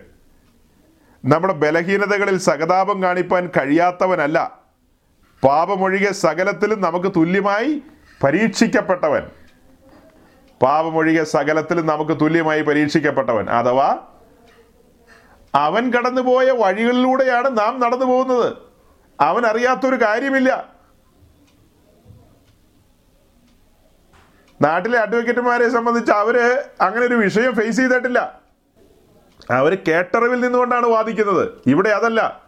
[1.26, 4.60] നമ്മുടെ ബലഹീനതകളിൽ സഹതാപം കാണിപ്പാൻ കഴിയാത്തവനല്ല.
[5.44, 7.82] പാപമൊഴികെ സകലത്തിലും നമുക്ക് തുല്യമായി
[8.24, 9.22] പരീക്ഷിക്കപ്പെട്ടവൻ.
[10.62, 13.50] പാപമൊഴികെ സകലത്തിലും നമുക്ക് തുല്യമായി പരീക്ഷിക്കപ്പെട്ടവൻ.
[13.50, 13.98] അഥവാ
[15.56, 18.65] അവൻ കടന്നുപോയ വഴികളിലൂടെയാണ് നാം നടന്നു പോകുന്നത്
[19.22, 20.76] അവൻ അറിയാത്തൊരു കാര്യമില്ല.
[24.62, 28.40] നാട്ടിലെ അഡ്വക്കേറ്റുമാരെ സംബന്ധിച്ച് അവർ അങ്ങനെ ഒരു വിഷയം ഫേസ് ചെയ്തിട്ടില്ല.
[29.52, 31.50] അവർ കേട്ടറിവിൽ നിന്നുകൊണ്ടാണ് വാദിക്കുന്നത്.
[31.68, 32.46] ഇവിടെ അതല്ല.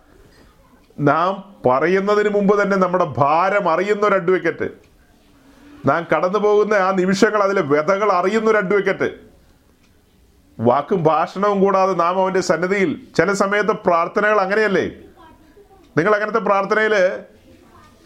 [0.99, 4.69] നാം പറയുന്നതിന് മുമ്പ് തന്നെ നമ്മുടെ ഭാരം അറിയുന്ന ഒരു അഡ്വക്കേറ്റ്
[5.85, 9.27] നാം കടന്നു പോകുന്ന ആ നിമിഷങ്ങൾ അതിലെ വ്യതകൾ അറിയുന്ന ഒരു അഡ്വക്കേറ്റ്
[10.59, 15.06] വാക്കും ഭാഷണവും കൂടാതെ നാം അവന്റെ സന്നിധിയിൽ ചില സമയത്ത് പ്രാർത്ഥനകൾ അങ്ങനെയല്ലേ?
[15.97, 16.95] നിങ്ങൾ അങ്ങനത്തെ പ്രാർത്ഥനയിൽ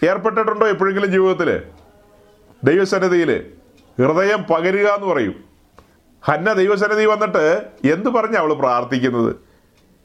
[0.10, 1.62] ഏർപ്പെട്ടിട്ടുണ്ടോ എപ്പോഴെങ്കിലും ജീവിതത്തിൽ?
[2.64, 3.54] ദൈവസന്നിധിയിൽ?
[4.00, 5.44] ഹൃദയം പകരുക എന്ന് പറയും.
[6.22, 9.36] ഹന്ന ദൈവസന്നിധി വന്നിട്ട് എന്ത് പറഞ്ഞ അവൾ പ്രാർത്ഥിക്കുന്നത്?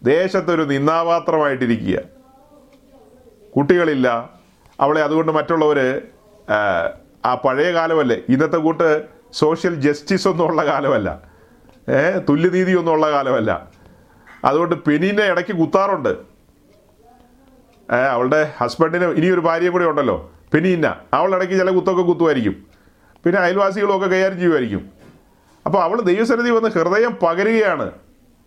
[0.03, 2.01] ദേശത്തൊരു നിന്നാപാത്രമായിട്ടിരിക്കുക
[3.57, 4.31] കുട്ടികളില്ല.
[4.81, 6.03] അവളെ അതുകൊണ്ട് മറ്റുള്ളവർ
[7.25, 8.17] ആ പഴയ കാലമല്ലേ?
[8.29, 11.21] ഇന്നത്തെ കൂട്ട് സോഷ്യൽ ജസ്റ്റിസ് ഒന്നും ഉള്ള കാലമല്ല.
[11.89, 12.21] ഏഹ്
[12.91, 13.69] ഉള്ള കാലമല്ല.
[14.45, 16.36] അതുകൊണ്ട് പെനീനെ ഇടയ്ക്ക് കുത്താറുണ്ട്.
[17.95, 20.31] അവളുടെ ഹസ്ബൻഡിന് ഇനിയൊരു ഭാര്യയും കൂടെ ഉണ്ടല്ലോ.
[20.55, 22.57] പിന്നെ അവൾ ഇടയ്ക്ക് ചില കുത്തൊക്കെ കുത്തുമായിരിക്കും.
[23.25, 24.91] പിന്നെ അയൽവാസികളൊക്കെ കൈകാര്യം ചെയ്യുമായിരിക്കും.
[25.67, 27.93] അപ്പോൾ അവൾ ദൈവസന്നിധി വന്ന് ഹൃദയം പകരുകയാണ്.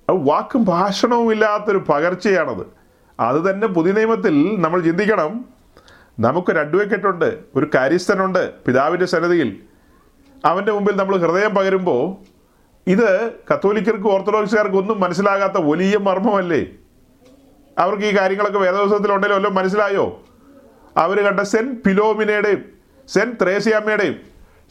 [0.09, 2.67] വാക്കും ഭാഷണവും ഇല്ലാത്തൊരു പകർച്ചയാണത്.
[3.19, 5.45] അത് തന്നെ പുതിയ നിയമത്തിൽ നമ്മൾ ചിന്തിക്കണം.
[6.19, 9.59] നമുക്കൊരു അഡ്വക്കേറ്റ് ഉണ്ട് ഒരു കാര്യസ്ഥനുണ്ട് പിതാവിന്റെ സന്നിധിയിൽ.
[10.45, 12.15] അവന്റെ മുമ്പിൽ നമ്മൾ ഹൃദയം പകരുമ്പോൾ
[12.87, 16.65] ഇത് കത്തോലിക്കർക്കും ഓർത്തഡോക്സുകാർക്കും ഒന്നും മനസ്സിലാകാത്ത വലിയ മർമ്മമല്ലേ?
[17.79, 20.23] അവർക്ക് ഈ കാര്യങ്ങളൊക്കെ വേദപുസ്തകത്തിലുണ്ടല്ലോ വല്ലതും മനസ്സിലായോ?
[20.97, 22.65] അവർ കണ്ട സെൻ പിലോമിനയുടെയും
[23.07, 24.15] സെൻ ത്രേസ്യാമ്മയുടെയും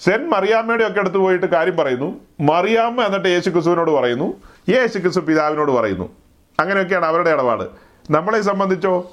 [0.05, 2.21] സെൻ മറിയാമ്മയുടെയും ഒക്കെ അടുത്ത് പോയിട്ട് കാര്യം പറയുന്നു.
[2.41, 4.35] മറിയാമ്മ എന്നിട്ട് യേശു ക്രിസ്തുവിനോട് പറയുന്നു.
[4.69, 6.13] യേശു ക്രിസ്തു പിതാവിനോട് പറയുന്നു.
[6.61, 7.65] അങ്ങനെയൊക്കെയാണ് അവരുടെ ഇടപാട്.
[8.11, 9.13] നമ്മളെ സംബന്ധിച്ചോ?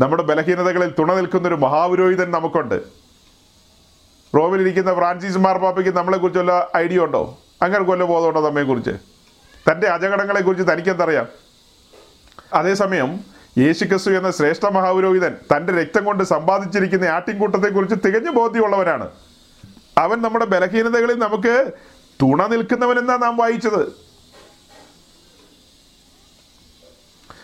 [0.00, 2.82] നമ്മുടെ ബലഹീനതകളിൽ തുണ നിൽക്കുന്നൊരു മഹാപുരോഹിതൻ നമുക്കുണ്ട്.
[4.36, 7.38] റോമിലിരിക്കുന്ന ഫ്രാൻസിസ് മാർപ്പാപ്പയ്ക്ക് നമ്മളെക്കുറിച്ചുള്ള ഐഡിയ ഉണ്ടോ?
[7.62, 8.90] അങ്ങനെ കൊല്ല ബോധമുണ്ടോ നമ്മെക്കുറിച്ച്
[9.70, 11.26] തന്റെ അജകടങ്ങളെക്കുറിച്ച് തനിക്കെന്തറിയാം?
[12.54, 13.20] അതേസമയം
[13.58, 19.08] യേശുക്രിസ്തു എന്ന ശ്രേഷ്ഠ മഹാപുരോഹിതൻ തന്റെ രക്തം കൊണ്ട് സമ്പാദിച്ചിരിക്കുന്ന ആട്ടിൻകൂട്ടത്തെക്കുറിച്ച് തികഞ്ഞ ബോധ്യമുള്ളവനാണ്.
[19.98, 21.72] അവൻ നമ്മുടെ ബലഹീനതകളിൽ നമുക്ക്
[22.22, 23.82] തുണ നിൽക്കുന്നവനെന്നാ നാം വായിച്ചത്.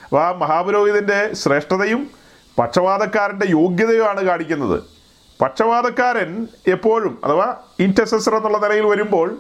[0.04, 2.10] അപ്പോൾ ആ മഹാപുരോഹിതന്റെ ശ്രേഷ്ഠതയും
[2.58, 4.82] പക്ഷപാതക്കാരന്റെ യോഗ്യതയുമാണ് കാണിക്കുന്നത്.
[5.42, 9.38] പക്ഷപാതക്കാരൻ എപ്പോഴും അഥവാ ഇന്റസസർ എന്നുള്ള നിലയിൽ വരുമ്പോൾ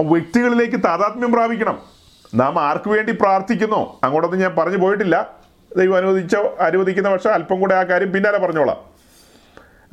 [0.00, 1.93] വ്യക്തികളിലേക്ക് താതാത്മ്യം പ്രാപിക്കണം.
[2.34, 4.00] നാം ആർക്കു വേണ്ടി പ്രാർത്ഥിക്കുന്നോ?
[4.04, 5.32] അങ്ങോട്ടൊന്നും ഞാൻ പറഞ്ഞു പോയിട്ടില്ല.
[5.76, 8.76] ദൈവം അനുവദിച്ച അനുവദിക്കുന്ന പക്ഷേ അല്പം കൂടെ ആ കാര്യം പിന്നാലെ പറഞ്ഞോളാം.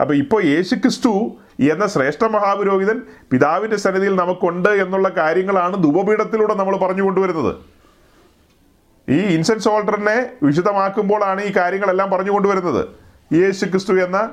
[0.01, 1.31] അപ്പോൾ ഇപ്പോൾ യേശു ക്രിസ്തു
[1.71, 3.01] എന്ന ശ്രേഷ്ഠ മഹാപുരോഹിതൻ
[3.31, 7.55] പിതാവിന്റെ സന്നിധിയിൽ നമുക്കുണ്ട് എന്നുള്ള കാര്യങ്ങളാണ് ധൂപപീഠത്തിലൂടെ നമ്മൾ പറഞ്ഞു കൊണ്ടുവരുന്നത്.
[9.09, 12.85] ഈ ഇൻസെൻസ് ഓൾട്ടറിനെ വിശുദ്ധമാക്കുമ്പോഴാണ് ഈ കാര്യങ്ങളെല്ലാം പറഞ്ഞു കൊണ്ടുവരുന്നത്.
[13.33, 14.29] യേശു ക്രിസ്തു എന്ന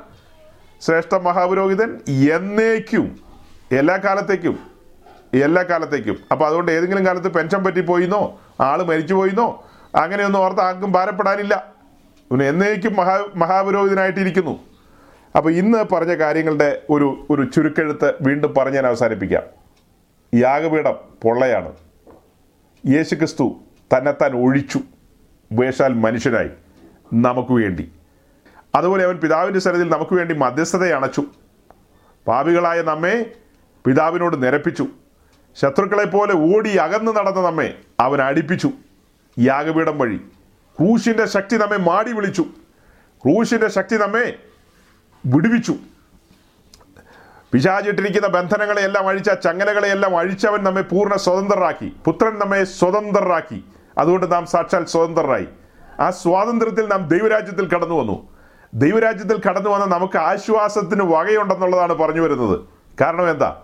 [0.81, 3.19] ശ്രേഷ്ഠ മഹാപുരോഹിതൻ എന്നേക്കും
[3.73, 4.78] എല്ലാ കാലത്തേക്കും
[5.35, 6.17] എല്ലാ കാലത്തേക്കും.
[6.33, 9.67] അപ്പോൾ അതുകൊണ്ട് ഏതെങ്കിലും കാലത്ത് പെൻഷൻ പറ്റിപ്പോയിന്നോ ആൾ മരിച്ചു പോയിന്നോ?
[9.95, 11.73] അങ്ങനെയൊന്നും ഓർത്ത് ആർക്കും ഭാരപ്പെടാനില്ല.
[12.31, 14.59] പിന്നെ എന്നേക്കും മഹാ മഹാപുരോഹിതനായിട്ടിരിക്കുന്നു.
[15.37, 19.43] അപ്പോൾ ഇന്ന് പറഞ്ഞ കാര്യങ്ങളുടെ ഒരു ഒരു ചുരുക്കെഴുത്ത് വീണ്ടും പറഞ്ഞ് ഞാൻ അവസാനിപ്പിക്കാം.
[20.35, 21.73] യാഗപീഠം പൊള്ളയാണ്.
[22.87, 23.57] യേശുക്രിസ്തു
[23.97, 24.81] തന്നെത്താൻ ഒഴിച്ചു.
[25.53, 26.51] വേഷാൽ മനുഷ്യനായി.
[27.15, 27.93] നമുക്ക് വേണ്ടി.
[28.75, 31.25] അതുപോലെ അവൻ പിതാവിന്റെ സ്ഥലത്തിൽ നമുക്ക് വേണ്ടി മധ്യസ്ഥതയെ അണച്ചു
[32.29, 33.33] പാപികളായ നമ്മെ
[33.87, 34.87] പിതാവിനോട് നിരപ്പിച്ചു.
[35.61, 38.71] ശത്രുക്കളെ പോലെ ഓടി അകന്നു നടന്ന നമ്മെ അവൻ അടിപ്പിച്ചു.
[39.39, 40.17] യാഗപീഠം വഴി.
[40.79, 42.43] ക്രൂശിന്റെ ശക്തി നമ്മെ മാടി വിളിച്ചു.
[43.25, 44.39] ക്രൂശിന്റെ ശക്തി നമ്മെ
[45.27, 45.75] വിടുവിച്ചു.
[47.53, 51.97] പിശാചിട്ടിരിക്കുന്ന ബന്ധനങ്ങളെയെല്ലാം അഴിച്ച ചങ്ങലകളെയെല്ലാം അഴിച്ചവൻ നമ്മെ പൂർണ സ്വതന്ത്രരാക്കി.
[52.05, 53.65] പുത്രൻ നമ്മെ സ്വതന്ത്രരാക്കി.
[53.99, 55.49] അതുകൊണ്ട് നാം സാക്ഷാൽ സ്വതന്ത്രരായി.
[56.01, 58.29] ആ സ്വാതന്ത്ര്യത്തിൽ നാം ദൈവരാജ്യത്തിൽ കടന്നു വന്നു.
[58.75, 62.61] ദൈവരാജ്യത്തിൽ കടന്നു വന്ന നമുക്ക് ആശ്വാസത്തിന് വകയുണ്ടെന്നുള്ളതാണ് പറഞ്ഞു വരുന്നത്.
[63.01, 63.63] കാരണം എന്താ?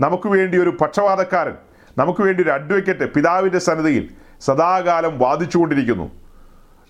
[0.00, 1.54] നമുക്ക് വേണ്ടി ഒരു പക്ഷപാതക്കാരൻ
[1.98, 4.10] നമുക്ക് വേണ്ടി ഒരു അഡ്വക്കേറ്റ് പിതാവിന്റെ സന്നിധിയിൽ
[4.40, 6.10] സദാകാലം വാദിച്ചുകൊണ്ടിരിക്കുന്നു.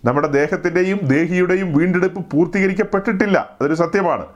[0.05, 3.57] നമ്മുടെ ദേഹത്തിന്റെയും ദേഹിയുടെയും വീണ്ടെടുപ്പ് പൂർത്തീകരിക്കപ്പെട്ടിട്ടില്ല.
[3.61, 4.27] അതൊരു സത്യമാണ്.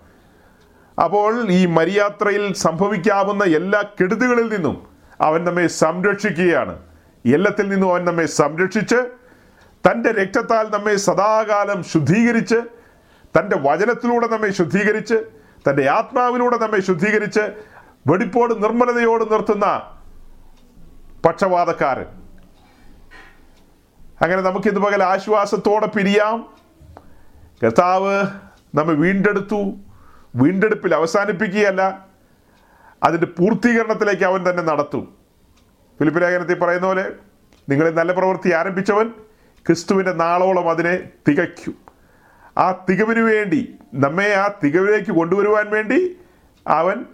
[1.05, 4.87] അപ്പോൾ ഈ മരിയാത്രയിൽ സംഭവിക്കാവുന്ന എല്ലാ കെടുതികളിൽ നിന്നും
[5.21, 6.79] അവൻ നമ്മെ സംരക്ഷിക്കുകയാണ്.
[7.27, 8.97] എല്ലാത്തിൽ നിന്നും അവൻ നമ്മെ സംരക്ഷിച്ച്
[9.87, 12.57] തന്റെ രക്തത്താൽ നമ്മെ സദാകാലം ശുദ്ധീകരിച്ച്
[13.39, 15.15] തന്റെ വചനത്തിലൂടെ നമ്മെ ശുദ്ധീകരിച്ച്
[15.69, 17.41] തന്റെ ആത്മാവിലൂടെ നമ്മെ ശുദ്ധീകരിച്ച്
[18.07, 19.83] വെടിപ്പോട് നിർമ്മലതയോട് നിർത്തുന്ന
[21.25, 22.07] പക്ഷപാതക്കാരൻ
[24.23, 26.49] അങ്ങനെ നമുക്ക് ഇത് പകൽ ആശ്വാസത്തോടെ പിരിയാം.
[27.63, 28.25] കർത്താവ്
[28.75, 29.75] നമ്മെ വീണ്ടെടുത്തു.
[30.37, 32.07] വീണ്ടെടുപ്പിൽ അവസാനിപ്പിക്കുകയല്ല
[33.03, 35.15] അതിന്റെ പൂർത്തീകരണത്തിലേക്ക് അവൻ തന്നെ നടത്തും.
[35.99, 37.13] ഫിലിപ്പിലേഖനത്തിൽ പറയുന്ന പോലെ
[37.69, 39.09] നിങ്ങളിൽ നല്ല പ്രവൃത്തി ആരംഭിച്ചവൻ
[39.67, 41.75] ക്രിസ്തുവിന്റെ നാളോളം അതിനെ തികയ്ക്കും.
[42.59, 46.17] ആ തികവിന് വേണ്ടി നമ്മെ ആ തികവിലേക്ക് കൊണ്ടുവരുവാൻ വേണ്ടി
[46.67, 47.05] അവൻ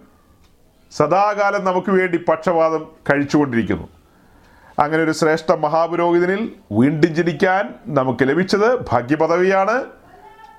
[0.91, 3.87] സദാകാലം നമുക്ക് വേണ്ടി പക്ഷപാതം കഴിച്ചുകൊണ്ടിരിക്കുന്നു.
[4.79, 9.83] അങ്ങനെ ഒരു ശ്രേഷ്ഠ മഹാപുരോഹിതനിൽ വീണ്ടും ജനിക്കാൻ നമുക്ക് ലഭിച്ചത് ഭാഗ്യപദവിയാണ്.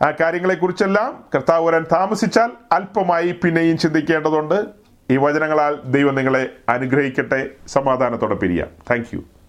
[0.05, 4.65] ആ കാര്യങ്ങളെക്കുറിച്ചെല്ലാം കർത്താവ് വരാൻ താമസിച്ചാൽ അല്പമായി പിന്നെയും ചിന്തിക്കേണ്ടതുണ്ട്.
[5.11, 7.51] ഈ വചനങ്ങളാൽ ദൈവം നിങ്ങളെ അനുഗ്രഹിക്കട്ടെ.
[7.69, 8.69] സമാധാനത്തോടെ പിരിയാം.
[8.91, 9.40] താങ്ക്